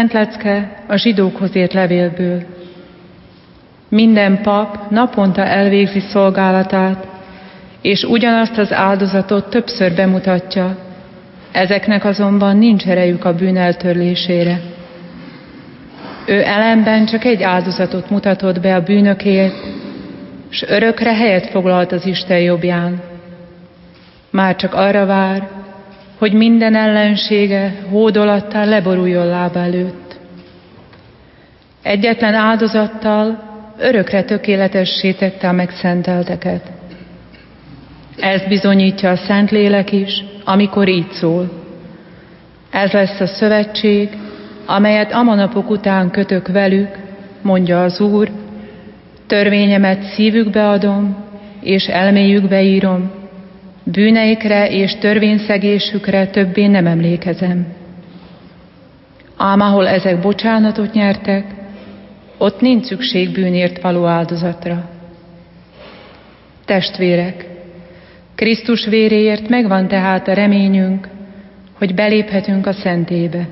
Szent 0.00 0.12
lecke 0.12 0.82
a 0.86 0.96
zsidókhoz 0.96 1.56
ért 1.56 1.72
levélből. 1.72 2.42
Minden 3.88 4.42
pap 4.42 4.90
naponta 4.90 5.44
elvégzi 5.44 6.00
szolgálatát, 6.00 7.06
és 7.80 8.02
ugyanazt 8.02 8.58
az 8.58 8.72
áldozatot 8.72 9.50
többször 9.50 9.94
bemutatja, 9.94 10.76
ezeknek 11.52 12.04
azonban 12.04 12.56
nincs 12.56 12.86
erejük 12.86 13.24
a 13.24 13.34
bűn 13.34 13.56
eltörlésére. 13.56 14.60
Ő 16.26 16.42
ellenben 16.42 17.06
csak 17.06 17.24
egy 17.24 17.42
áldozatot 17.42 18.10
mutatott 18.10 18.60
be 18.60 18.74
a 18.74 18.82
bűnökért, 18.82 19.56
s 20.48 20.62
örökre 20.62 21.14
helyet 21.14 21.50
foglalt 21.50 21.92
az 21.92 22.06
Isten 22.06 22.40
jobbján. 22.40 23.00
Már 24.30 24.56
csak 24.56 24.74
arra 24.74 25.06
vár, 25.06 25.48
hogy 26.20 26.32
minden 26.32 26.74
ellensége 26.74 27.74
hódolattal 27.90 28.66
leboruljon 28.66 29.26
lába 29.26 29.58
előtt. 29.58 30.18
Egyetlen 31.82 32.34
áldozattal 32.34 33.42
örökre 33.78 34.22
tökéletessé 34.22 35.12
tette 35.12 35.48
a 35.48 35.52
megszentelteket. 35.52 36.70
Ezt 38.16 38.48
bizonyítja 38.48 39.10
a 39.10 39.16
Szentlélek 39.16 39.92
is, 39.92 40.24
amikor 40.44 40.88
így 40.88 41.10
szól. 41.10 41.50
Ez 42.70 42.92
lesz 42.92 43.20
a 43.20 43.26
szövetség, 43.26 44.08
amelyet 44.66 45.12
amanapok 45.12 45.70
után 45.70 46.10
kötök 46.10 46.48
velük, 46.48 46.96
mondja 47.42 47.82
az 47.82 48.00
Úr, 48.00 48.30
törvényemet 49.26 50.02
szívükbe 50.02 50.68
adom, 50.68 51.24
és 51.60 51.86
elméjükbe 51.86 52.62
írom, 52.62 53.19
Bűneikre 53.92 54.70
és 54.70 54.98
törvényszegésükre 54.98 56.26
többé 56.26 56.66
nem 56.66 56.86
emlékezem. 56.86 57.66
Ám 59.36 59.60
ahol 59.60 59.88
ezek 59.88 60.20
bocsánatot 60.20 60.92
nyertek, 60.92 61.44
ott 62.38 62.60
nincs 62.60 62.84
szükség 62.84 63.32
bűnért 63.32 63.80
való 63.80 64.06
áldozatra. 64.06 64.90
Testvérek, 66.64 67.46
Krisztus 68.34 68.86
véréért 68.86 69.48
megvan 69.48 69.88
tehát 69.88 70.28
a 70.28 70.32
reményünk, 70.32 71.08
hogy 71.78 71.94
beléphetünk 71.94 72.66
a 72.66 72.72
szentébe. 72.72 73.48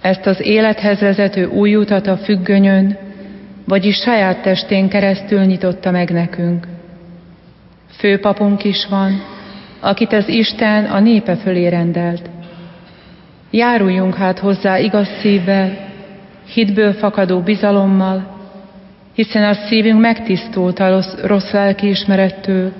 Ezt 0.00 0.26
az 0.26 0.40
élethez 0.40 1.00
vezető 1.00 1.44
új 1.44 1.76
utat 1.76 2.06
a 2.06 2.16
függönyön, 2.16 2.98
vagyis 3.64 3.96
saját 3.96 4.42
testén 4.42 4.88
keresztül 4.88 5.44
nyitotta 5.44 5.90
meg 5.90 6.10
nekünk– 6.10 6.66
Főpapunk 7.98 8.64
is 8.64 8.86
van, 8.86 9.22
akit 9.80 10.12
az 10.12 10.28
Isten 10.28 10.84
a 10.84 11.00
népe 11.00 11.36
fölé 11.36 11.66
rendelt. 11.66 12.30
Járuljunk 13.50 14.14
hát 14.14 14.38
hozzá 14.38 14.78
igaz 14.78 15.08
szívvel, 15.20 15.78
hitből 16.52 16.92
fakadó 16.92 17.40
bizalommal, 17.40 18.36
hiszen 19.14 19.44
a 19.44 19.54
szívünk 19.54 20.00
megtisztult 20.00 20.78
a 20.78 20.88
rossz, 20.88 21.14
rossz 21.22 21.50
lelkiismerettől, 21.50 22.72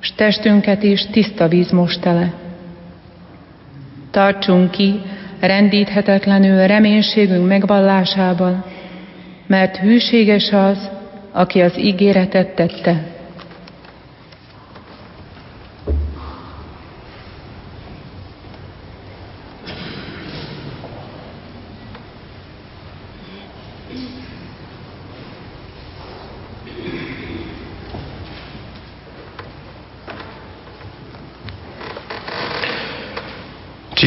s 0.00 0.12
testünket 0.14 0.82
is 0.82 1.06
tiszta 1.06 1.48
víz 1.48 1.70
most 1.70 2.00
tele. 2.00 2.32
Tartsunk 4.10 4.70
ki 4.70 5.00
rendíthetetlenül 5.40 6.66
reménységünk 6.66 7.46
megvallásában, 7.46 8.64
mert 9.46 9.76
hűséges 9.76 10.52
az, 10.52 10.90
aki 11.32 11.60
az 11.60 11.78
ígéretet 11.78 12.54
tette. 12.54 13.11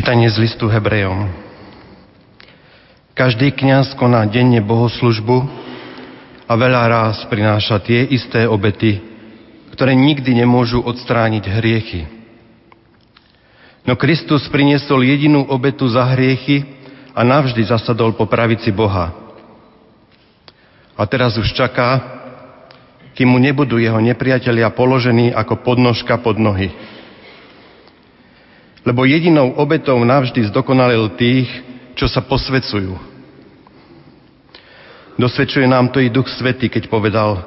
Čítanie 0.06 0.30
z 0.30 0.38
listu 0.38 0.70
Hebrejom. 0.70 1.34
Každý 3.18 3.50
kniaz 3.58 3.90
koná 3.98 4.22
denne 4.30 4.62
bohoslužbu 4.62 5.50
a 6.46 6.54
veľa 6.54 6.82
ráz 6.86 7.26
prináša 7.26 7.82
tie 7.82 8.06
isté 8.14 8.46
obety, 8.46 9.02
ktoré 9.74 9.98
nikdy 9.98 10.46
nemôžu 10.46 10.78
odstrániť 10.86 11.50
hriechy. 11.50 12.06
No 13.82 13.98
Kristus 13.98 14.46
priniesol 14.54 15.10
jedinú 15.10 15.42
obetu 15.50 15.90
za 15.90 16.06
hriechy 16.14 16.62
a 17.18 17.26
navždy 17.26 17.66
zasadol 17.66 18.14
po 18.14 18.30
pravici 18.30 18.70
Boha. 18.70 19.10
A 20.94 21.02
teraz 21.10 21.34
už 21.34 21.50
čaká, 21.50 21.98
kým 23.18 23.34
mu 23.34 23.42
nebudú 23.42 23.82
jeho 23.82 23.98
nepriatelia 23.98 24.70
položení 24.70 25.34
ako 25.34 25.66
podnožka 25.66 26.22
pod 26.22 26.38
nohy 26.38 26.94
lebo 28.86 29.02
jedinou 29.04 29.58
obetou 29.58 29.98
navždy 29.98 30.46
zdokonalil 30.54 31.18
tých, 31.18 31.50
čo 31.98 32.06
sa 32.06 32.22
posvecujú. 32.22 32.94
Dosvedčuje 35.18 35.66
nám 35.66 35.90
to 35.90 36.04
i 36.04 36.14
Duch 36.14 36.30
Svety, 36.30 36.70
keď 36.70 36.92
povedal, 36.92 37.42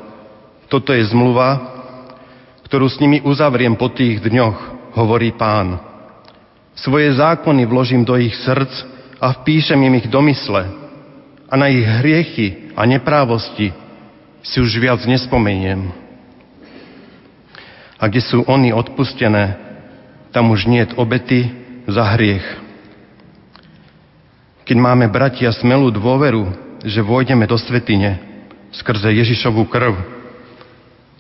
toto 0.67 0.91
je 0.91 1.05
zmluva, 1.07 1.79
ktorú 2.67 2.91
s 2.91 3.01
nimi 3.01 3.23
uzavriem 3.23 3.79
po 3.79 3.89
tých 3.89 4.21
dňoch, 4.21 4.93
hovorí 4.99 5.33
pán. 5.37 5.79
Svoje 6.75 7.15
zákony 7.17 7.65
vložím 7.65 8.03
do 8.03 8.19
ich 8.19 8.35
srdc 8.45 8.73
a 9.23 9.33
vpíšem 9.41 9.79
im 9.79 9.95
ich 9.99 10.11
domysle 10.11 10.69
a 11.49 11.55
na 11.57 11.71
ich 11.71 11.85
hriechy 11.85 12.73
a 12.77 12.85
neprávosti 12.85 13.73
si 14.43 14.57
už 14.61 14.81
viac 14.81 15.01
nespomeniem. 15.05 15.91
A 17.99 18.07
kde 18.07 18.23
sú 18.23 18.47
oni 18.47 18.71
odpustené, 18.71 19.68
tam 20.39 20.55
už 20.55 20.71
nie 20.71 20.87
je 20.87 20.95
obety 20.95 21.51
za 21.91 22.15
hriech. 22.15 22.47
Keď 24.63 24.77
máme, 24.79 25.11
bratia, 25.11 25.51
smelú 25.51 25.91
dôveru, 25.91 26.47
že 26.87 27.03
vôjdeme 27.03 27.43
do 27.51 27.59
svetine 27.59 28.23
skrze 28.71 29.11
Ježišovú 29.19 29.67
krv, 29.67 29.99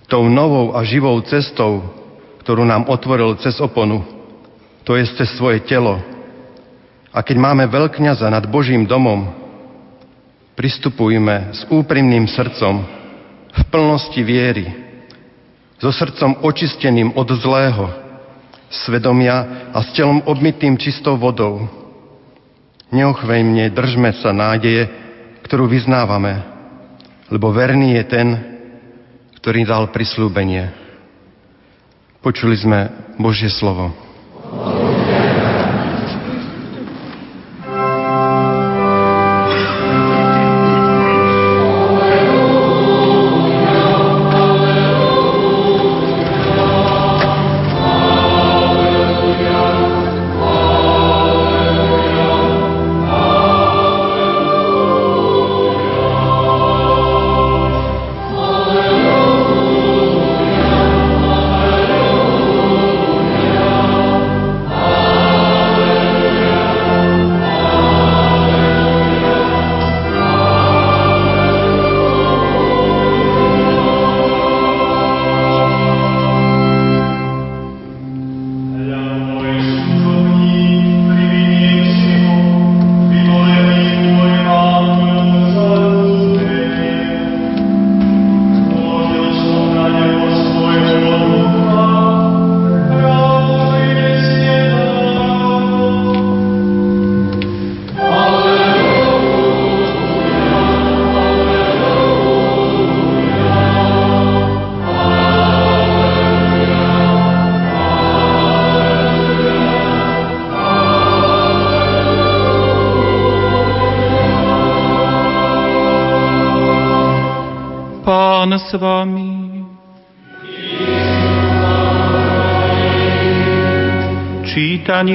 tou 0.06 0.22
novou 0.30 0.78
a 0.78 0.86
živou 0.86 1.18
cestou, 1.26 1.82
ktorú 2.46 2.62
nám 2.62 2.86
otvoril 2.86 3.34
cez 3.42 3.58
oponu, 3.58 4.06
to 4.86 4.94
je 4.94 5.02
cez 5.18 5.34
svoje 5.34 5.66
telo. 5.66 5.98
A 7.10 7.18
keď 7.18 7.42
máme 7.42 7.66
veľkňaza 7.66 8.30
nad 8.30 8.46
Božím 8.46 8.86
domom, 8.86 9.34
pristupujme 10.54 11.58
s 11.58 11.66
úprimným 11.66 12.30
srdcom, 12.30 12.86
v 13.50 13.62
plnosti 13.66 14.22
viery, 14.22 14.70
so 15.82 15.90
srdcom 15.90 16.38
očisteným 16.46 17.18
od 17.18 17.26
zlého, 17.34 18.06
svedomia 18.68 19.68
a 19.72 19.78
s 19.80 19.92
telom 19.96 20.24
obmytým 20.24 20.76
čistou 20.76 21.16
vodou. 21.16 21.64
Neochvejmne 22.88 23.68
držme 23.72 24.16
sa 24.16 24.32
nádeje, 24.32 24.88
ktorú 25.44 25.68
vyznávame, 25.68 26.40
lebo 27.28 27.52
verný 27.52 28.00
je 28.00 28.04
ten, 28.08 28.28
ktorý 29.40 29.68
dal 29.68 29.92
prislúbenie. 29.92 30.72
Počuli 32.24 32.56
sme 32.56 33.12
Božie 33.20 33.52
slovo. 33.52 34.07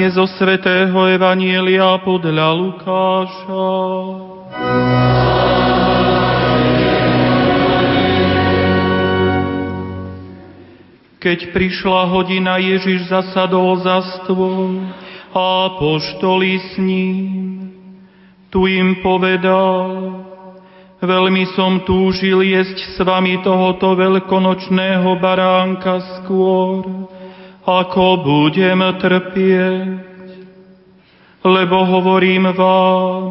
Čítanie 0.04 0.20
zo 0.20 0.28
svätého 0.36 1.00
Evanielia 1.16 1.96
podľa 2.04 2.52
Lukáša. 2.60 3.72
Keď 11.24 11.39
prišla 11.56 12.02
hodina, 12.12 12.60
Ježiš 12.60 13.08
zasadol 13.08 13.80
za 13.80 14.04
stôl 14.20 14.92
a 15.32 15.72
poštoli 15.80 16.60
s 16.60 16.72
ním. 16.84 17.72
Tu 18.52 18.60
im 18.76 19.00
povedal, 19.00 20.20
veľmi 21.00 21.48
som 21.56 21.80
túžil 21.88 22.44
jesť 22.44 22.76
s 22.92 23.00
vami 23.00 23.39
tohoto 23.39 23.96
veľkonočného 23.96 25.16
baránka 25.24 26.04
skôr, 26.20 27.08
ako 27.63 28.06
budem 28.23 28.80
trpieť. 28.99 30.12
Lebo 31.43 31.84
hovorím 31.84 32.56
vám, 32.56 33.23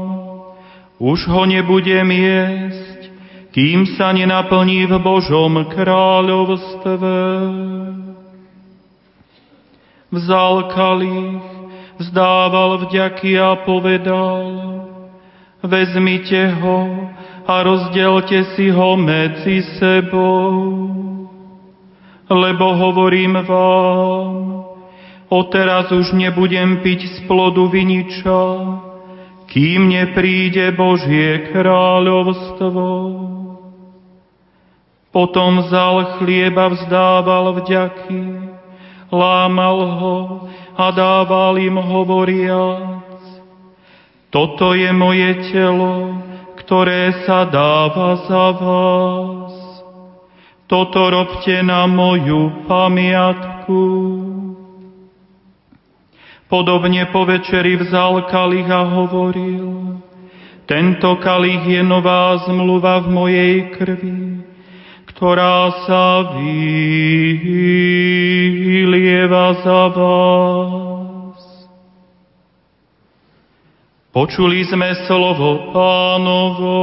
už 1.01 1.27
ho 1.33 1.42
nebudem 1.49 2.12
jesť, 2.12 3.01
kým 3.57 3.88
sa 3.97 4.12
nenaplní 4.12 4.85
v 4.85 4.95
Božom 5.01 5.64
kráľovstve. 5.73 7.16
Vzal 10.12 10.55
kalich, 10.77 11.40
vzdával 11.97 12.85
vďaky 12.85 13.33
a 13.40 13.57
povedal, 13.64 14.45
vezmite 15.64 16.53
ho 16.61 17.09
a 17.49 17.55
rozdielte 17.64 18.45
si 18.53 18.68
ho 18.68 18.92
medzi 18.97 19.64
sebou. 19.81 21.12
Lebo 22.33 22.73
hovorím 22.73 23.45
vám, 23.45 24.64
odteraz 25.29 25.92
už 25.92 26.16
nebudem 26.16 26.81
piť 26.81 27.01
z 27.05 27.16
plodu 27.29 27.68
viniča, 27.68 28.40
kým 29.53 29.92
nepríde 29.92 30.73
Božie 30.73 31.53
kráľovstvo. 31.53 32.88
Potom 35.12 35.61
vzal 35.61 36.16
chlieba, 36.16 36.73
vzdával 36.73 37.53
vďaky, 37.61 38.49
lámal 39.12 39.79
ho 40.01 40.18
a 40.73 40.88
dával 40.88 41.61
im 41.61 41.77
hovoriac, 41.77 43.05
toto 44.33 44.73
je 44.73 44.88
moje 44.97 45.53
telo, 45.53 46.16
ktoré 46.57 47.29
sa 47.29 47.45
dáva 47.45 48.16
za 48.25 48.47
vás. 48.57 49.52
Toto 50.73 51.13
robte 51.13 51.61
na 51.61 51.85
moju 51.85 52.65
pamiatku. 52.65 53.85
Podobne 56.49 57.13
po 57.13 57.29
večeri 57.29 57.77
vzal 57.77 58.25
kalich 58.33 58.73
a 58.73 58.81
hovoril, 58.89 60.01
tento 60.65 61.21
kalich 61.21 61.61
je 61.69 61.85
nová 61.85 62.41
zmluva 62.49 63.05
v 63.05 63.09
mojej 63.13 63.69
krvi, 63.77 64.49
ktorá 65.13 65.77
sa 65.85 66.41
vylieva 66.41 66.81
za 69.61 69.93
vás. 69.93 71.69
Počuli 74.09 74.65
sme 74.65 74.97
slovo 75.05 75.69
pánovo. 75.77 76.81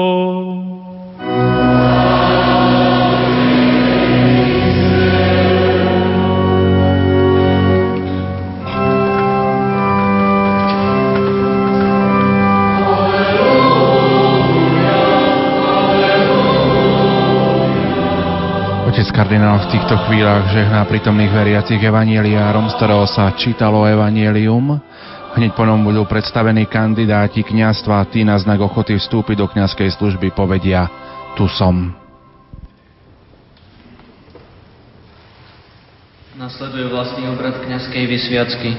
Otec 19.09 19.25
kardinál 19.25 19.57
v 19.65 19.73
týchto 19.73 19.97
chvíľach 20.05 20.53
žehná 20.53 20.85
prítomných 20.85 21.33
veriacich 21.33 21.81
evanieliárom, 21.81 22.69
z 22.69 22.77
ktorého 22.77 23.09
sa 23.09 23.33
čítalo 23.33 23.81
evanielium. 23.89 24.77
Hneď 25.33 25.57
po 25.57 25.65
ňom 25.65 25.81
budú 25.81 26.05
predstavení 26.05 26.69
kandidáti 26.69 27.41
kniazstva 27.41 28.05
a 28.05 28.05
tí 28.05 28.21
na 28.21 28.37
znak 28.37 28.61
ochoty 28.61 29.01
vstúpiť 29.01 29.33
do 29.41 29.49
kniazkej 29.49 29.97
služby 29.97 30.29
povedia 30.29 30.85
Tu 31.33 31.41
som. 31.49 31.89
Nasleduje 36.37 36.93
vlastný 36.93 37.33
obrad 37.33 37.65
kniazkej 37.65 38.05
vysviacky. 38.05 38.77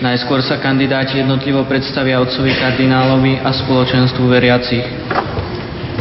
Najskôr 0.00 0.40
sa 0.40 0.64
kandidáti 0.64 1.20
jednotlivo 1.20 1.68
predstavia 1.68 2.24
otcovi 2.24 2.56
kardinálovi 2.56 3.36
a 3.44 3.52
spoločenstvu 3.52 4.24
veriacich. 4.32 4.86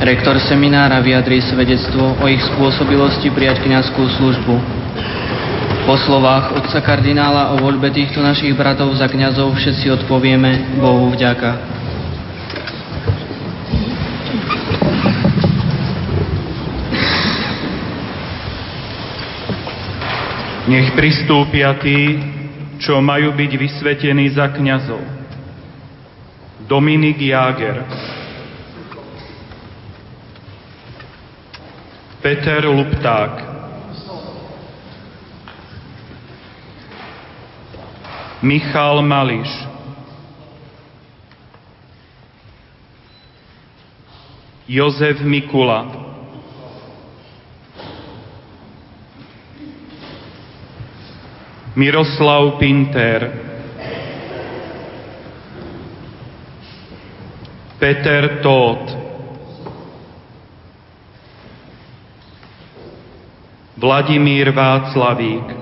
Rektor 0.02 0.34
seminára 0.42 0.98
vyjadrí 0.98 1.46
svedectvo 1.46 2.18
o 2.18 2.26
ich 2.26 2.42
spôsobilosti 2.42 3.30
prijať 3.30 3.62
kniazskú 3.62 4.02
službu. 4.18 4.56
Po 5.86 5.94
slovách 5.94 6.58
otca 6.58 6.82
kardinála 6.82 7.54
o 7.54 7.62
voľbe 7.62 7.94
týchto 7.94 8.18
našich 8.18 8.58
bratov 8.58 8.90
za 8.98 9.06
kňazov 9.06 9.54
všetci 9.54 9.94
odpovieme 10.02 10.82
Bohu 10.82 11.14
vďaka. 11.14 11.54
Nech 20.66 20.98
pristúpia 20.98 21.78
tí, 21.78 22.18
čo 22.82 22.98
majú 23.06 23.38
byť 23.38 23.52
vysvetení 23.54 24.34
za 24.34 24.50
kňazov. 24.50 25.06
Dominik 26.66 27.22
Jáger, 27.22 27.86
Peter 32.22 32.64
Lupták. 32.64 33.44
Michal 38.40 39.02
Mališ. 39.02 39.48
Jozef 44.66 45.20
Mikula. 45.20 45.86
Miroslav 51.74 52.58
Pinter. 52.58 53.32
Peter 57.80 58.40
Tóth. 58.40 59.11
Vladimír 63.82 64.54
Václavík. 64.54 65.58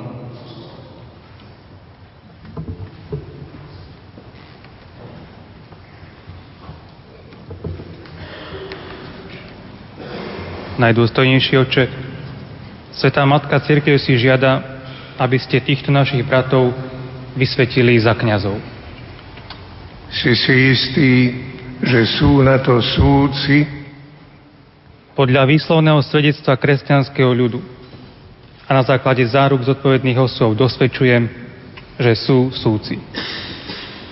Najdôstojnejší 10.76 11.54
oče, 11.64 11.84
Svetá 12.92 13.24
Matka 13.24 13.56
Církev 13.64 13.96
si 13.96 14.20
žiada, 14.20 14.84
aby 15.16 15.40
ste 15.40 15.64
týchto 15.64 15.88
našich 15.88 16.28
bratov 16.28 16.76
vysvetili 17.40 17.96
za 18.04 18.12
kňazov. 18.20 18.60
Si 20.12 20.36
si 20.36 20.56
istý, 20.76 21.12
že 21.80 22.04
sú 22.20 22.44
na 22.44 22.60
to 22.60 22.84
súci? 22.84 23.64
Podľa 25.16 25.48
výslovného 25.48 26.04
svedectva 26.04 26.60
kresťanského 26.60 27.32
ľudu 27.32 27.79
a 28.70 28.72
na 28.78 28.86
základe 28.86 29.26
záruk 29.26 29.66
zodpovedných 29.66 30.22
osôb 30.22 30.54
dosvedčujem, 30.54 31.26
že 31.98 32.14
sú 32.14 32.54
súci. 32.54 33.02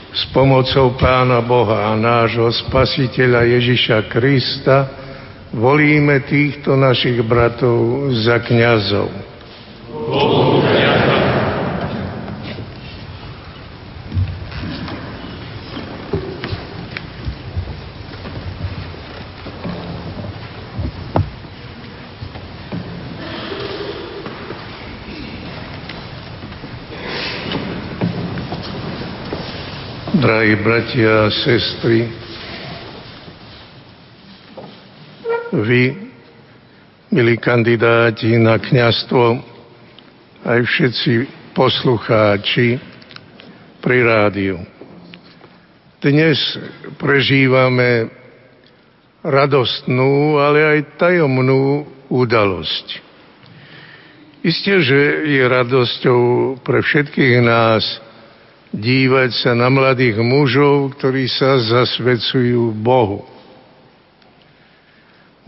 S 0.10 0.26
pomocou 0.34 0.98
Pána 0.98 1.46
Boha 1.46 1.94
a 1.94 1.94
nášho 1.94 2.50
Spasiteľa 2.50 3.46
Ježiša 3.54 4.10
Krista 4.10 4.90
volíme 5.54 6.26
týchto 6.26 6.74
našich 6.74 7.22
bratov 7.22 8.10
za 8.18 8.42
kňazov. 8.42 9.14
Bohu 9.94 10.58
drahí 30.28 30.60
bratia 30.60 31.24
a 31.24 31.32
sestry, 31.32 32.04
vy, 35.56 35.84
milí 37.16 37.40
kandidáti 37.40 38.36
na 38.36 38.60
kňastvo, 38.60 39.40
aj 40.44 40.60
všetci 40.68 41.12
poslucháči 41.56 42.76
pri 43.80 43.98
rádiu. 44.04 44.68
Dnes 46.04 46.36
prežívame 47.00 48.12
radostnú, 49.24 50.44
ale 50.44 50.60
aj 50.60 50.80
tajomnú 51.00 51.88
udalosť. 52.12 53.00
Isté, 54.44 54.76
že 54.84 55.00
je 55.24 55.44
radosťou 55.48 56.20
pre 56.68 56.84
všetkých 56.84 57.40
nás 57.48 58.07
dívať 58.78 59.30
sa 59.34 59.52
na 59.58 59.74
mladých 59.74 60.22
mužov, 60.22 60.94
ktorí 60.98 61.26
sa 61.26 61.58
zasvedcujú 61.58 62.78
Bohu. 62.78 63.26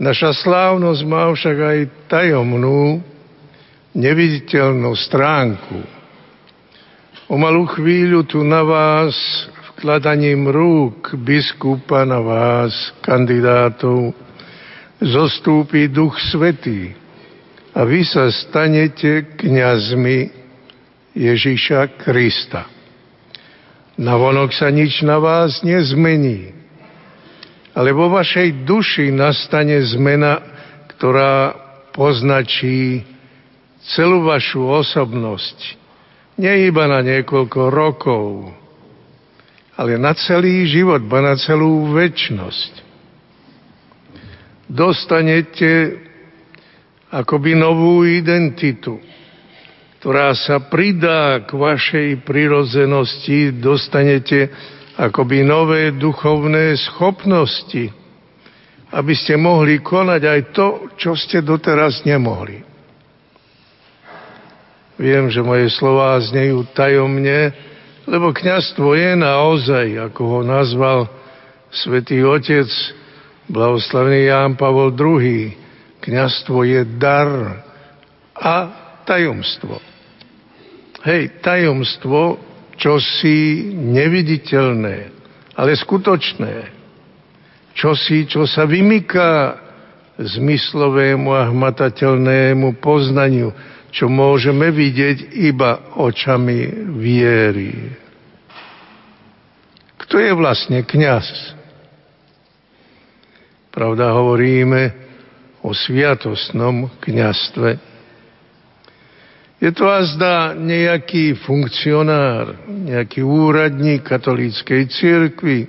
Naša 0.00 0.34
slávnosť 0.34 1.02
má 1.06 1.30
však 1.30 1.56
aj 1.60 1.78
tajomnú, 2.08 3.04
neviditeľnú 3.94 4.90
stránku. 4.96 5.78
O 7.30 7.38
malú 7.38 7.68
chvíľu 7.70 8.26
tu 8.26 8.42
na 8.42 8.66
vás 8.66 9.14
vkladaním 9.76 10.50
rúk 10.50 11.14
biskupa 11.20 12.02
na 12.02 12.18
vás, 12.18 12.72
kandidátov, 13.04 14.16
zostúpi 14.98 15.86
Duch 15.86 16.18
Svetý 16.32 16.96
a 17.76 17.86
vy 17.86 18.02
sa 18.02 18.28
stanete 18.28 19.36
kňazmi 19.38 20.18
Ježíša 21.14 22.00
Krista. 22.02 22.79
Navonok 24.00 24.56
sa 24.56 24.72
nič 24.72 25.04
na 25.04 25.20
vás 25.20 25.60
nezmení, 25.60 26.56
ale 27.76 27.92
vo 27.92 28.08
vašej 28.08 28.64
duši 28.64 29.12
nastane 29.12 29.76
zmena, 29.92 30.40
ktorá 30.96 31.52
poznačí 31.92 33.04
celú 33.92 34.24
vašu 34.24 34.64
osobnosť. 34.64 35.76
Nie 36.40 36.64
iba 36.72 36.88
na 36.88 37.04
niekoľko 37.04 37.60
rokov, 37.68 38.48
ale 39.76 40.00
na 40.00 40.16
celý 40.16 40.64
život, 40.64 41.04
ba 41.04 41.20
na 41.20 41.36
celú 41.36 41.92
väčnosť. 41.92 42.72
Dostanete 44.64 46.00
akoby 47.12 47.52
novú 47.52 48.08
identitu, 48.08 48.96
ktorá 50.00 50.32
sa 50.32 50.64
pridá 50.64 51.44
k 51.44 51.52
vašej 51.52 52.24
prirozenosti, 52.24 53.52
dostanete 53.52 54.48
akoby 54.96 55.44
nové 55.44 55.92
duchovné 55.92 56.72
schopnosti, 56.88 57.92
aby 58.96 59.12
ste 59.12 59.36
mohli 59.36 59.84
konať 59.84 60.22
aj 60.24 60.40
to, 60.56 60.68
čo 60.96 61.12
ste 61.12 61.44
doteraz 61.44 62.00
nemohli. 62.08 62.64
Viem, 64.96 65.28
že 65.28 65.44
moje 65.44 65.68
slová 65.76 66.16
znejú 66.20 66.64
tajomne, 66.72 67.52
lebo 68.08 68.32
kňastvo 68.32 68.96
je 68.96 69.12
naozaj, 69.20 69.86
ako 70.10 70.22
ho 70.24 70.40
nazval 70.40 71.12
svätý 71.68 72.24
Otec, 72.24 72.68
blahoslavný 73.52 74.32
Ján 74.32 74.56
Pavol 74.56 74.96
II, 74.96 75.60
Kňazstvo 76.00 76.64
je 76.64 76.80
dar 76.96 77.60
a 78.32 78.54
tajomstvo. 79.04 79.89
Hej, 81.00 81.40
tajomstvo, 81.40 82.36
čo 82.76 83.00
si 83.00 83.68
neviditeľné, 83.72 84.96
ale 85.56 85.72
skutočné. 85.72 86.76
Čo 87.72 87.96
si, 87.96 88.28
čo 88.28 88.44
sa 88.44 88.68
vymyká 88.68 89.56
zmyslovému 90.20 91.32
a 91.32 91.48
hmatateľnému 91.48 92.76
poznaniu, 92.84 93.56
čo 93.88 94.12
môžeme 94.12 94.68
vidieť 94.68 95.32
iba 95.40 95.96
očami 95.96 96.92
viery. 97.00 97.96
Kto 100.04 100.20
je 100.20 100.32
vlastne 100.36 100.84
kňaz? 100.84 101.26
Pravda, 103.70 104.12
hovoríme, 104.12 105.10
o 105.60 105.76
sviatostnom 105.76 106.88
kňastve. 107.04 107.89
Je 109.60 109.68
to 109.76 109.84
azda 109.84 110.56
nejaký 110.56 111.36
funkcionár, 111.44 112.64
nejaký 112.64 113.20
úradník 113.20 114.08
katolíckej 114.08 114.88
cirkvi, 114.88 115.68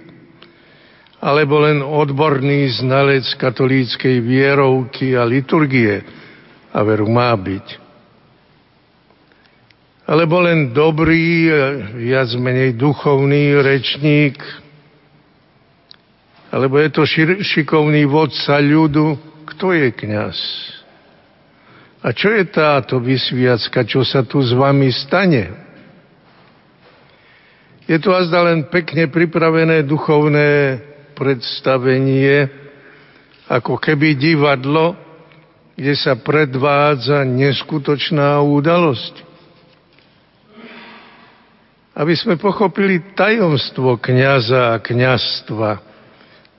alebo 1.19 1.59
len 1.59 1.83
odborný 1.83 2.71
znalec 2.79 3.27
katolíckej 3.35 4.23
vierovky 4.23 5.11
a 5.19 5.27
liturgie, 5.27 6.01
a 6.71 6.79
veru 6.87 7.11
má 7.11 7.35
byť. 7.35 7.67
Alebo 10.07 10.39
len 10.39 10.71
dobrý, 10.71 11.51
viac 11.99 12.31
menej 12.39 12.79
duchovný 12.79 13.59
rečník, 13.59 14.39
alebo 16.47 16.79
je 16.79 16.89
to 16.95 17.03
šikovný 17.43 18.07
vodca 18.07 18.55
ľudu, 18.59 19.19
kto 19.51 19.75
je 19.75 19.87
kňaz? 19.91 20.37
A 22.01 22.09
čo 22.17 22.33
je 22.33 22.49
táto 22.49 22.97
vysviacka, 22.97 23.85
čo 23.85 24.01
sa 24.01 24.25
tu 24.25 24.41
s 24.41 24.53
vami 24.57 24.89
stane? 24.89 25.53
Je 27.85 27.97
to 28.01 28.09
azda 28.13 28.41
len 28.45 28.65
pekne 28.69 29.09
pripravené 29.09 29.85
duchovné 29.85 30.81
predstavenie, 31.13 32.49
ako 33.45 33.77
keby 33.77 34.17
divadlo, 34.17 34.97
kde 35.77 35.93
sa 35.93 36.17
predvádza 36.17 37.21
neskutočná 37.27 38.41
udalosť. 38.41 39.29
Aby 41.91 42.15
sme 42.17 42.39
pochopili 42.39 43.13
tajomstvo 43.13 43.99
kniaza 43.99 44.73
a 44.73 44.81
kniazstva, 44.81 45.91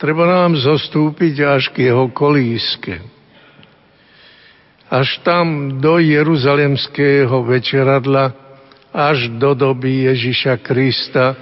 Treba 0.03 0.27
nám 0.27 0.59
zostúpiť 0.59 1.47
až 1.47 1.71
k 1.71 1.87
jeho 1.87 2.11
kolíske. 2.11 2.99
Až 4.93 5.25
tam 5.25 5.81
do 5.81 5.97
Jeruzalemského 5.97 7.33
večeradla, 7.49 8.37
až 8.93 9.33
do 9.41 9.57
doby 9.57 10.13
Ježiša 10.13 10.61
Krista 10.61 11.33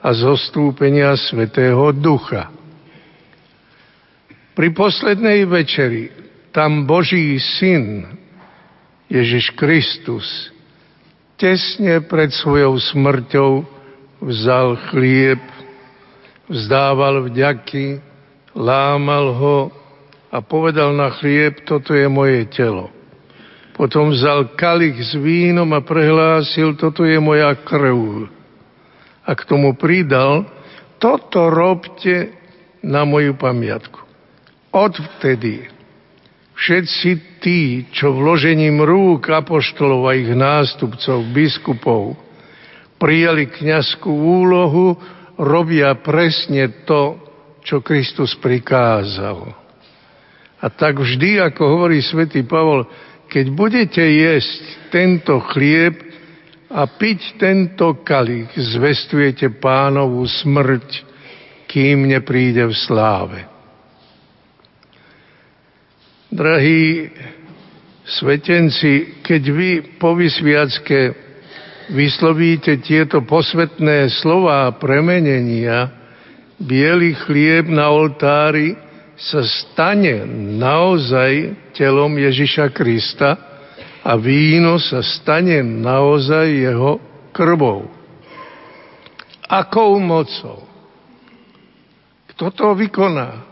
a 0.00 0.08
zostúpenia 0.16 1.12
Svetého 1.20 1.92
Ducha. 1.92 2.48
Pri 4.56 4.72
poslednej 4.72 5.44
večeri 5.44 6.08
tam 6.48 6.88
Boží 6.88 7.36
syn 7.60 8.08
Ježiš 9.12 9.52
Kristus 9.52 10.24
tesne 11.36 12.00
pred 12.00 12.32
svojou 12.32 12.80
smrťou 12.80 13.68
vzal 14.24 14.80
chlieb 14.88 15.44
vzdával 16.48 17.28
vďaky, 17.28 18.00
lámal 18.56 19.36
ho 19.36 19.56
a 20.28 20.44
povedal 20.44 20.92
na 20.92 21.08
chlieb, 21.16 21.64
toto 21.64 21.96
je 21.96 22.04
moje 22.08 22.44
telo. 22.52 22.92
Potom 23.78 24.10
vzal 24.10 24.58
kalich 24.58 24.98
s 24.98 25.14
vínom 25.14 25.70
a 25.70 25.80
prehlásil, 25.80 26.74
toto 26.74 27.06
je 27.06 27.16
moja 27.22 27.54
krv. 27.54 28.26
A 29.22 29.30
k 29.32 29.42
tomu 29.46 29.78
pridal, 29.78 30.44
toto 30.98 31.46
robte 31.46 32.34
na 32.82 33.06
moju 33.06 33.38
pamiatku. 33.38 34.02
Odvtedy 34.74 35.70
všetci 36.58 37.38
tí, 37.38 37.86
čo 37.94 38.10
vložením 38.10 38.82
rúk 38.82 39.30
apoštolov 39.30 40.10
a 40.10 40.18
ich 40.18 40.34
nástupcov, 40.34 41.30
biskupov, 41.30 42.18
prijali 42.98 43.46
kniazskú 43.46 44.10
úlohu, 44.10 44.98
robia 45.38 45.94
presne 46.02 46.82
to, 46.82 47.14
čo 47.62 47.78
Kristus 47.78 48.34
prikázal. 48.42 49.54
A 50.58 50.66
tak 50.74 50.98
vždy, 50.98 51.38
ako 51.38 51.62
hovorí 51.62 52.02
svätý 52.02 52.42
Pavol, 52.42 52.82
keď 53.30 53.46
budete 53.54 54.02
jesť 54.02 54.90
tento 54.90 55.38
chlieb 55.54 55.94
a 56.68 56.88
piť 56.88 57.38
tento 57.38 58.02
kalich, 58.02 58.50
zvestujete 58.56 59.54
pánovú 59.62 60.26
smrť, 60.26 61.06
kým 61.68 62.08
nepríde 62.08 62.64
v 62.66 62.74
sláve. 62.74 63.40
Drahí 66.28 67.08
svetenci, 68.04 69.22
keď 69.24 69.42
vy 69.52 69.70
po 69.96 70.16
vysviacke 70.16 71.12
vyslovíte 71.92 72.80
tieto 72.84 73.24
posvetné 73.24 74.12
slova 74.20 74.68
premenenia, 74.76 75.88
biely 76.60 77.16
chlieb 77.24 77.70
na 77.70 77.88
oltári 77.88 78.87
sa 79.18 79.42
stane 79.42 80.22
naozaj 80.54 81.58
telom 81.74 82.14
Ježiša 82.14 82.70
Krista 82.70 83.34
a 84.06 84.14
víno 84.14 84.78
sa 84.78 85.02
stane 85.02 85.58
naozaj 85.60 86.46
jeho 86.46 87.02
krvou. 87.34 87.90
Akou 89.50 89.98
mocou? 89.98 90.62
Kto 92.34 92.54
to 92.54 92.66
vykoná? 92.78 93.42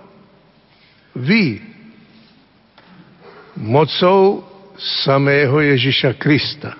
Vy. 1.16 1.58
mocou 3.56 4.44
samého 4.76 5.64
Ježiša 5.64 6.20
Krista. 6.20 6.76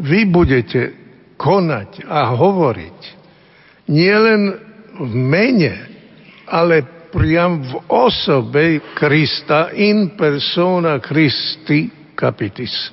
Vy 0.00 0.24
budete 0.26 0.96
konať 1.36 2.08
a 2.08 2.32
hovoriť 2.32 2.98
nielen 3.92 4.56
v 4.96 5.12
mene, 5.12 5.74
ale 6.48 6.93
priam 7.14 7.62
v 7.62 7.78
osobe 7.86 8.82
Krista 8.98 9.70
in 9.70 10.18
persona 10.18 10.98
Christi 10.98 11.86
capitis. 12.18 12.90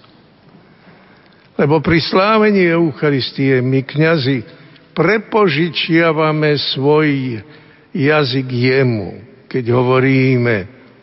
Lebo 1.57 1.81
pri 1.81 1.97
slávení 1.97 2.69
Eucharistie 2.69 3.65
my 3.65 3.81
kňazi 3.81 4.45
prepožičiavame 4.93 6.53
svoj 6.77 7.41
jazyk 7.97 8.47
jemu, 8.47 9.09
keď 9.49 9.65
hovoríme, 9.73 10.55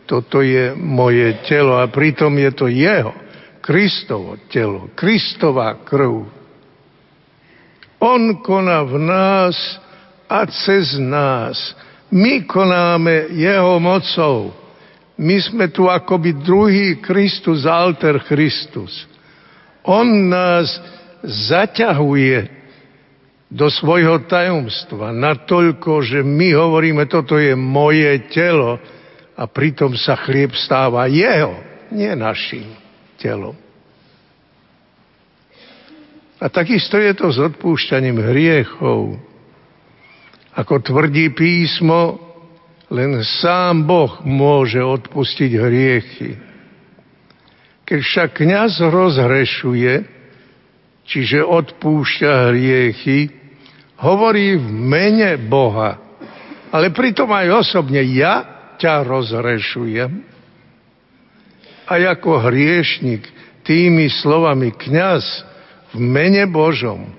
toto 0.07 0.41
je 0.41 0.73
moje 0.73 1.43
telo 1.45 1.77
a 1.77 1.85
pritom 1.91 2.33
je 2.39 2.51
to 2.55 2.65
jeho, 2.71 3.13
Kristovo 3.61 4.39
telo, 4.49 4.89
Kristová 4.97 5.77
krv. 5.85 6.25
On 7.99 8.21
koná 8.41 8.81
v 8.87 8.95
nás 8.97 9.55
a 10.25 10.47
cez 10.49 10.97
nás. 10.97 11.75
My 12.09 12.41
konáme 12.45 13.33
jeho 13.37 13.77
mocou. 13.77 14.53
My 15.19 15.37
sme 15.37 15.69
tu 15.69 15.85
akoby 15.85 16.41
druhý 16.41 16.97
Kristus, 17.03 17.67
alter 17.67 18.23
Christus. 18.23 19.05
On 19.83 20.05
nás 20.05 20.79
zaťahuje 21.21 22.59
do 23.49 23.65
svojho 23.67 24.29
tajomstva 24.29 25.09
natoľko, 25.09 26.05
že 26.05 26.21
my 26.21 26.53
hovoríme, 26.53 27.03
toto 27.09 27.35
je 27.35 27.57
moje 27.57 28.29
telo 28.29 28.77
a 29.33 29.43
pritom 29.49 29.97
sa 29.97 30.13
chlieb 30.15 30.53
stáva 30.53 31.09
jeho, 31.09 31.57
nie 31.89 32.13
našim 32.13 32.69
telom. 33.17 33.57
A 36.39 36.47
takisto 36.47 36.95
je 36.95 37.11
to 37.11 37.27
s 37.35 37.37
odpúšťaním 37.41 38.23
hriechov. 38.31 39.19
Ako 40.57 40.81
tvrdí 40.81 41.29
písmo, 41.37 42.17
len 42.89 43.21
sám 43.21 43.85
Boh 43.85 44.25
môže 44.25 44.81
odpustiť 44.81 45.51
hriechy. 45.53 46.31
Keď 47.85 47.99
však 48.01 48.29
kniaz 48.41 48.81
rozhrešuje, 48.81 49.93
čiže 51.05 51.45
odpúšťa 51.45 52.31
hriechy, 52.49 53.29
hovorí 54.01 54.57
v 54.57 54.67
mene 54.69 55.37
Boha, 55.37 56.01
ale 56.73 56.93
pritom 56.93 57.29
aj 57.29 57.65
osobne 57.65 58.01
ja 58.01 58.45
ťa 58.77 59.05
rozrešujem. 59.05 60.11
A 61.89 61.93
ako 61.97 62.45
hriešnik 62.45 63.25
tými 63.65 64.09
slovami 64.09 64.69
kňaz 64.73 65.25
v 65.93 65.97
mene 65.97 66.45
Božom, 66.45 67.09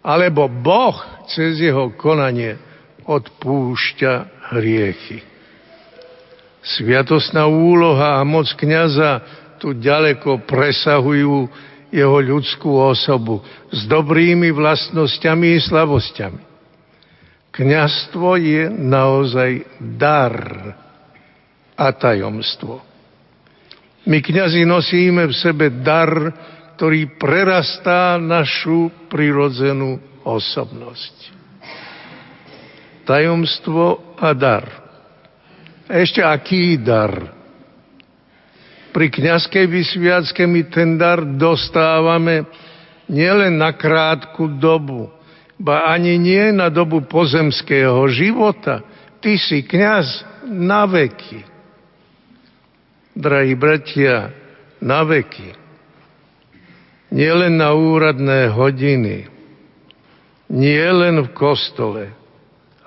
alebo 0.00 0.48
Boh 0.48 0.96
cez 1.28 1.60
jeho 1.60 1.92
konanie 1.96 2.65
odpúšťa 3.06 4.12
hriechy. 4.54 5.22
Sviatosná 6.66 7.46
úloha 7.46 8.18
a 8.18 8.26
moc 8.26 8.50
kniaza 8.58 9.22
tu 9.62 9.70
ďaleko 9.70 10.42
presahujú 10.44 11.46
jeho 11.94 12.18
ľudskú 12.18 12.74
osobu 12.74 13.40
s 13.70 13.86
dobrými 13.86 14.50
vlastnosťami 14.50 15.54
i 15.54 15.62
slabosťami. 15.62 16.42
Kňastvo 17.54 18.36
je 18.36 18.68
naozaj 18.68 19.80
dar 19.96 20.36
a 21.72 21.86
tajomstvo. 21.94 22.84
My 24.06 24.20
kňazi 24.20 24.68
nosíme 24.68 25.30
v 25.30 25.34
sebe 25.34 25.72
dar, 25.82 26.10
ktorý 26.76 27.16
prerastá 27.16 28.20
našu 28.20 28.92
prirodzenú 29.08 29.98
osobnosť. 30.26 31.35
Tajomstvo 33.06 34.18
a 34.18 34.34
dar. 34.34 34.66
Ešte 35.86 36.20
aký 36.20 36.82
dar? 36.82 37.36
pri 38.96 39.12
kniazkej 39.12 39.68
vysviacke 39.68 40.48
my 40.48 40.72
ten 40.72 40.96
dar 40.96 41.20
dostávame 41.20 42.48
nielen 43.12 43.60
na 43.60 43.76
krátku 43.76 44.56
dobu, 44.56 45.12
ba 45.60 45.92
ani 45.92 46.16
nie 46.16 46.48
na 46.56 46.72
dobu 46.72 47.04
pozemského 47.04 48.08
života. 48.08 48.80
Ty 49.20 49.36
si 49.36 49.68
kniaz 49.68 50.24
na 50.48 50.88
veky. 50.88 51.44
Drahí 53.12 53.52
bratia, 53.52 54.32
na 54.80 55.04
veky. 55.04 55.52
Nie 57.12 57.36
len 57.36 57.60
na 57.60 57.76
úradné 57.76 58.48
hodiny, 58.48 59.28
nie 60.48 60.86
len 60.88 61.20
v 61.20 61.28
kostole, 61.36 62.16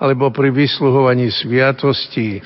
alebo 0.00 0.32
pri 0.32 0.48
vysluhovaní 0.48 1.28
sviatostí, 1.28 2.40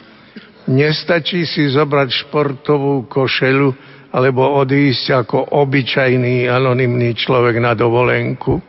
Nestačí 0.64 1.44
si 1.44 1.68
zobrať 1.68 2.24
športovú 2.24 3.04
košelu 3.04 3.68
alebo 4.16 4.48
odísť 4.64 5.26
ako 5.26 5.52
obyčajný 5.60 6.48
anonymný 6.48 7.12
človek 7.12 7.60
na 7.60 7.76
dovolenku. 7.76 8.64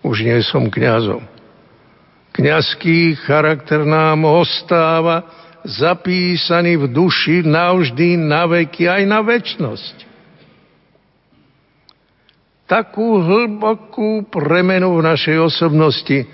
Už 0.00 0.24
nie 0.24 0.40
som 0.40 0.72
kňazom. 0.72 1.20
Kňazský 2.34 3.20
charakter 3.20 3.84
nám 3.84 4.24
ostáva 4.24 5.28
zapísaný 5.64 6.80
v 6.80 6.86
duši 6.88 7.44
navždy, 7.44 8.16
na 8.20 8.48
veky, 8.48 8.88
aj 8.88 9.02
na 9.04 9.20
väčnosť. 9.20 9.96
Takú 12.64 13.20
hlbokú 13.20 14.24
premenu 14.32 14.96
v 14.96 15.04
našej 15.04 15.36
osobnosti 15.36 16.24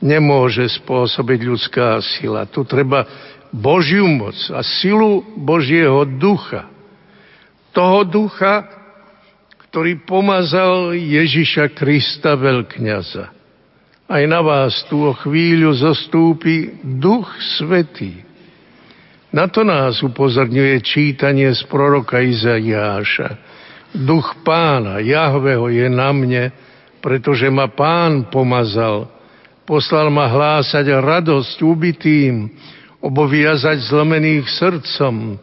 nemôže 0.00 0.68
spôsobiť 0.82 1.40
ľudská 1.44 2.00
sila. 2.02 2.44
Tu 2.48 2.62
treba 2.68 3.06
Božiu 3.52 4.04
moc 4.06 4.36
a 4.52 4.60
silu 4.60 5.24
Božieho 5.38 6.04
ducha. 6.04 6.68
Toho 7.72 8.04
ducha, 8.08 8.64
ktorý 9.68 10.04
pomazal 10.08 10.96
Ježiša 10.96 11.76
Krista 11.76 12.32
veľkňaza. 12.36 13.24
Aj 14.06 14.22
na 14.24 14.40
vás 14.40 14.86
tu 14.86 15.02
o 15.02 15.12
chvíľu 15.12 15.74
zostúpi 15.74 16.78
Duch 16.80 17.26
Svetý. 17.58 18.22
Na 19.34 19.50
to 19.50 19.66
nás 19.66 20.00
upozorňuje 20.00 20.78
čítanie 20.80 21.50
z 21.50 21.60
proroka 21.66 22.22
Izaiáša. 22.22 23.36
Duch 23.92 24.46
pána, 24.46 25.02
Jahveho 25.02 25.66
je 25.68 25.86
na 25.90 26.14
mne, 26.14 26.54
pretože 27.02 27.50
ma 27.50 27.66
pán 27.66 28.30
pomazal. 28.30 29.15
Poslal 29.66 30.14
ma 30.14 30.30
hlásať 30.30 30.86
radosť 31.02 31.58
ubitým, 31.66 32.54
oboviazať 33.02 33.90
zlomených 33.90 34.46
srdcom, 34.46 35.34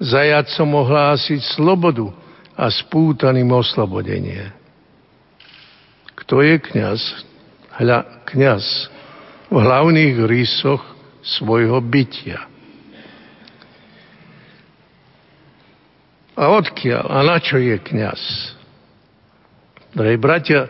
zajacom 0.00 0.68
ohlásiť 0.80 1.40
slobodu 1.54 2.08
a 2.56 2.72
spútaným 2.72 3.52
oslobodenie. 3.52 4.48
Kto 6.16 6.40
je 6.40 6.56
kňaz? 6.56 7.00
Hľa, 7.76 8.24
kňaz 8.24 8.64
v 9.52 9.56
hlavných 9.60 10.24
rysoch 10.24 10.80
svojho 11.20 11.76
bytia. 11.84 12.48
A 16.36 16.52
odkiaľ? 16.52 17.04
A 17.12 17.18
na 17.24 17.36
čo 17.40 17.60
je 17.60 17.76
kňaz? 17.76 18.20
Drahí 19.96 20.20
bratia, 20.20 20.68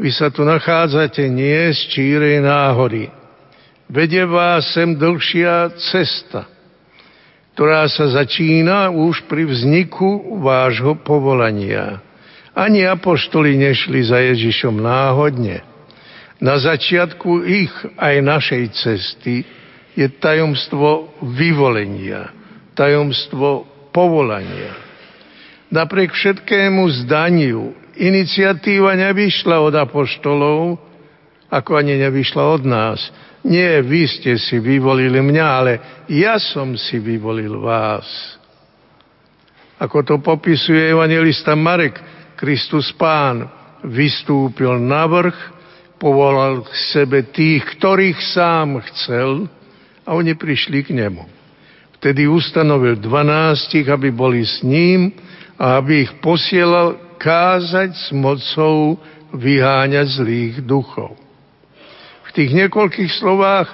vy 0.00 0.10
sa 0.10 0.32
tu 0.32 0.42
nachádzate 0.42 1.28
nie 1.28 1.68
z 1.76 1.80
čírej 1.92 2.40
náhody, 2.40 3.12
Vede 3.90 4.22
vás 4.22 4.70
sem 4.70 4.94
dlhšia 4.94 5.74
cesta, 5.90 6.46
ktorá 7.58 7.90
sa 7.90 8.06
začína 8.06 8.86
už 8.94 9.26
pri 9.26 9.50
vzniku 9.50 10.38
vášho 10.38 10.94
povolania. 11.02 11.98
Ani 12.54 12.86
apoštoli 12.86 13.58
nešli 13.58 14.06
za 14.06 14.22
Ježišom 14.22 14.78
náhodne. 14.78 15.66
Na 16.38 16.62
začiatku 16.62 17.42
ich 17.42 17.74
aj 17.98 18.14
našej 18.22 18.64
cesty 18.78 19.42
je 19.98 20.06
tajomstvo 20.22 21.10
vyvolenia, 21.26 22.30
tajomstvo 22.78 23.66
povolania. 23.90 24.70
Napriek 25.66 26.14
všetkému 26.14 26.86
zdaniu 27.02 27.74
iniciatíva 28.00 28.96
nevyšla 28.96 29.60
od 29.60 29.76
apoštolov, 29.76 30.80
ako 31.52 31.70
ani 31.76 32.00
nevyšla 32.00 32.42
od 32.56 32.62
nás 32.64 33.00
nie, 33.40 33.80
vy 33.80 34.04
ste 34.04 34.36
si 34.36 34.60
vyvolili 34.60 35.16
mňa, 35.16 35.46
ale 35.48 35.72
ja 36.12 36.36
som 36.36 36.76
si 36.76 37.00
vyvolil 37.00 37.56
vás. 37.56 38.04
Ako 39.80 40.04
to 40.04 40.20
popisuje 40.20 40.92
evangelista 40.92 41.56
Marek, 41.56 41.96
Kristus 42.36 42.92
Pán 42.92 43.48
vystúpil 43.80 44.76
na 44.76 45.08
vrch, 45.08 45.38
povolal 45.96 46.68
k 46.68 46.72
sebe 46.92 47.24
tých, 47.32 47.64
ktorých 47.80 48.20
sám 48.20 48.84
chcel 48.92 49.48
a 50.04 50.12
oni 50.12 50.36
prišli 50.36 50.84
k 50.84 50.92
nemu. 50.92 51.24
Vtedy 51.96 52.28
ustanovil 52.28 53.00
dvanástich, 53.00 53.88
aby 53.88 54.12
boli 54.12 54.44
s 54.44 54.60
ním 54.60 55.16
a 55.56 55.80
aby 55.80 56.04
ich 56.08 56.12
posielal 56.20 56.96
kázať 57.20 57.92
s 57.92 58.08
mocou 58.16 58.96
vyháňať 59.36 60.06
zlých 60.16 60.54
duchov. 60.64 61.20
V 62.24 62.30
tých 62.32 62.50
niekoľkých 62.56 63.12
slovách 63.12 63.68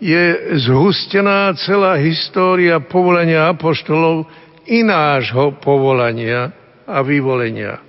je 0.00 0.56
zhustená 0.64 1.52
celá 1.60 2.00
história 2.00 2.80
povolenia 2.80 3.52
apoštolov 3.52 4.24
i 4.64 4.80
nášho 4.80 5.60
povolania 5.60 6.48
a 6.88 7.04
vyvolenia. 7.04 7.84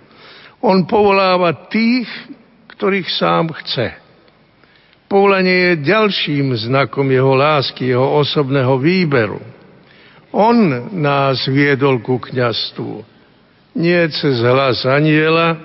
On 0.60 0.84
povoláva 0.86 1.72
tých, 1.72 2.10
ktorých 2.76 3.10
sám 3.10 3.56
chce. 3.64 3.96
Povolanie 5.08 5.76
je 5.76 5.88
ďalším 5.88 6.56
znakom 6.56 7.08
jeho 7.10 7.34
lásky, 7.36 7.92
jeho 7.92 8.22
osobného 8.22 8.80
výberu. 8.80 9.42
On 10.32 10.56
nás 10.96 11.44
viedol 11.52 12.00
ku 12.00 12.16
kňastvu. 12.16 13.11
Nie 13.72 14.12
cez 14.12 14.44
hlas 14.44 14.84
aniela, 14.84 15.56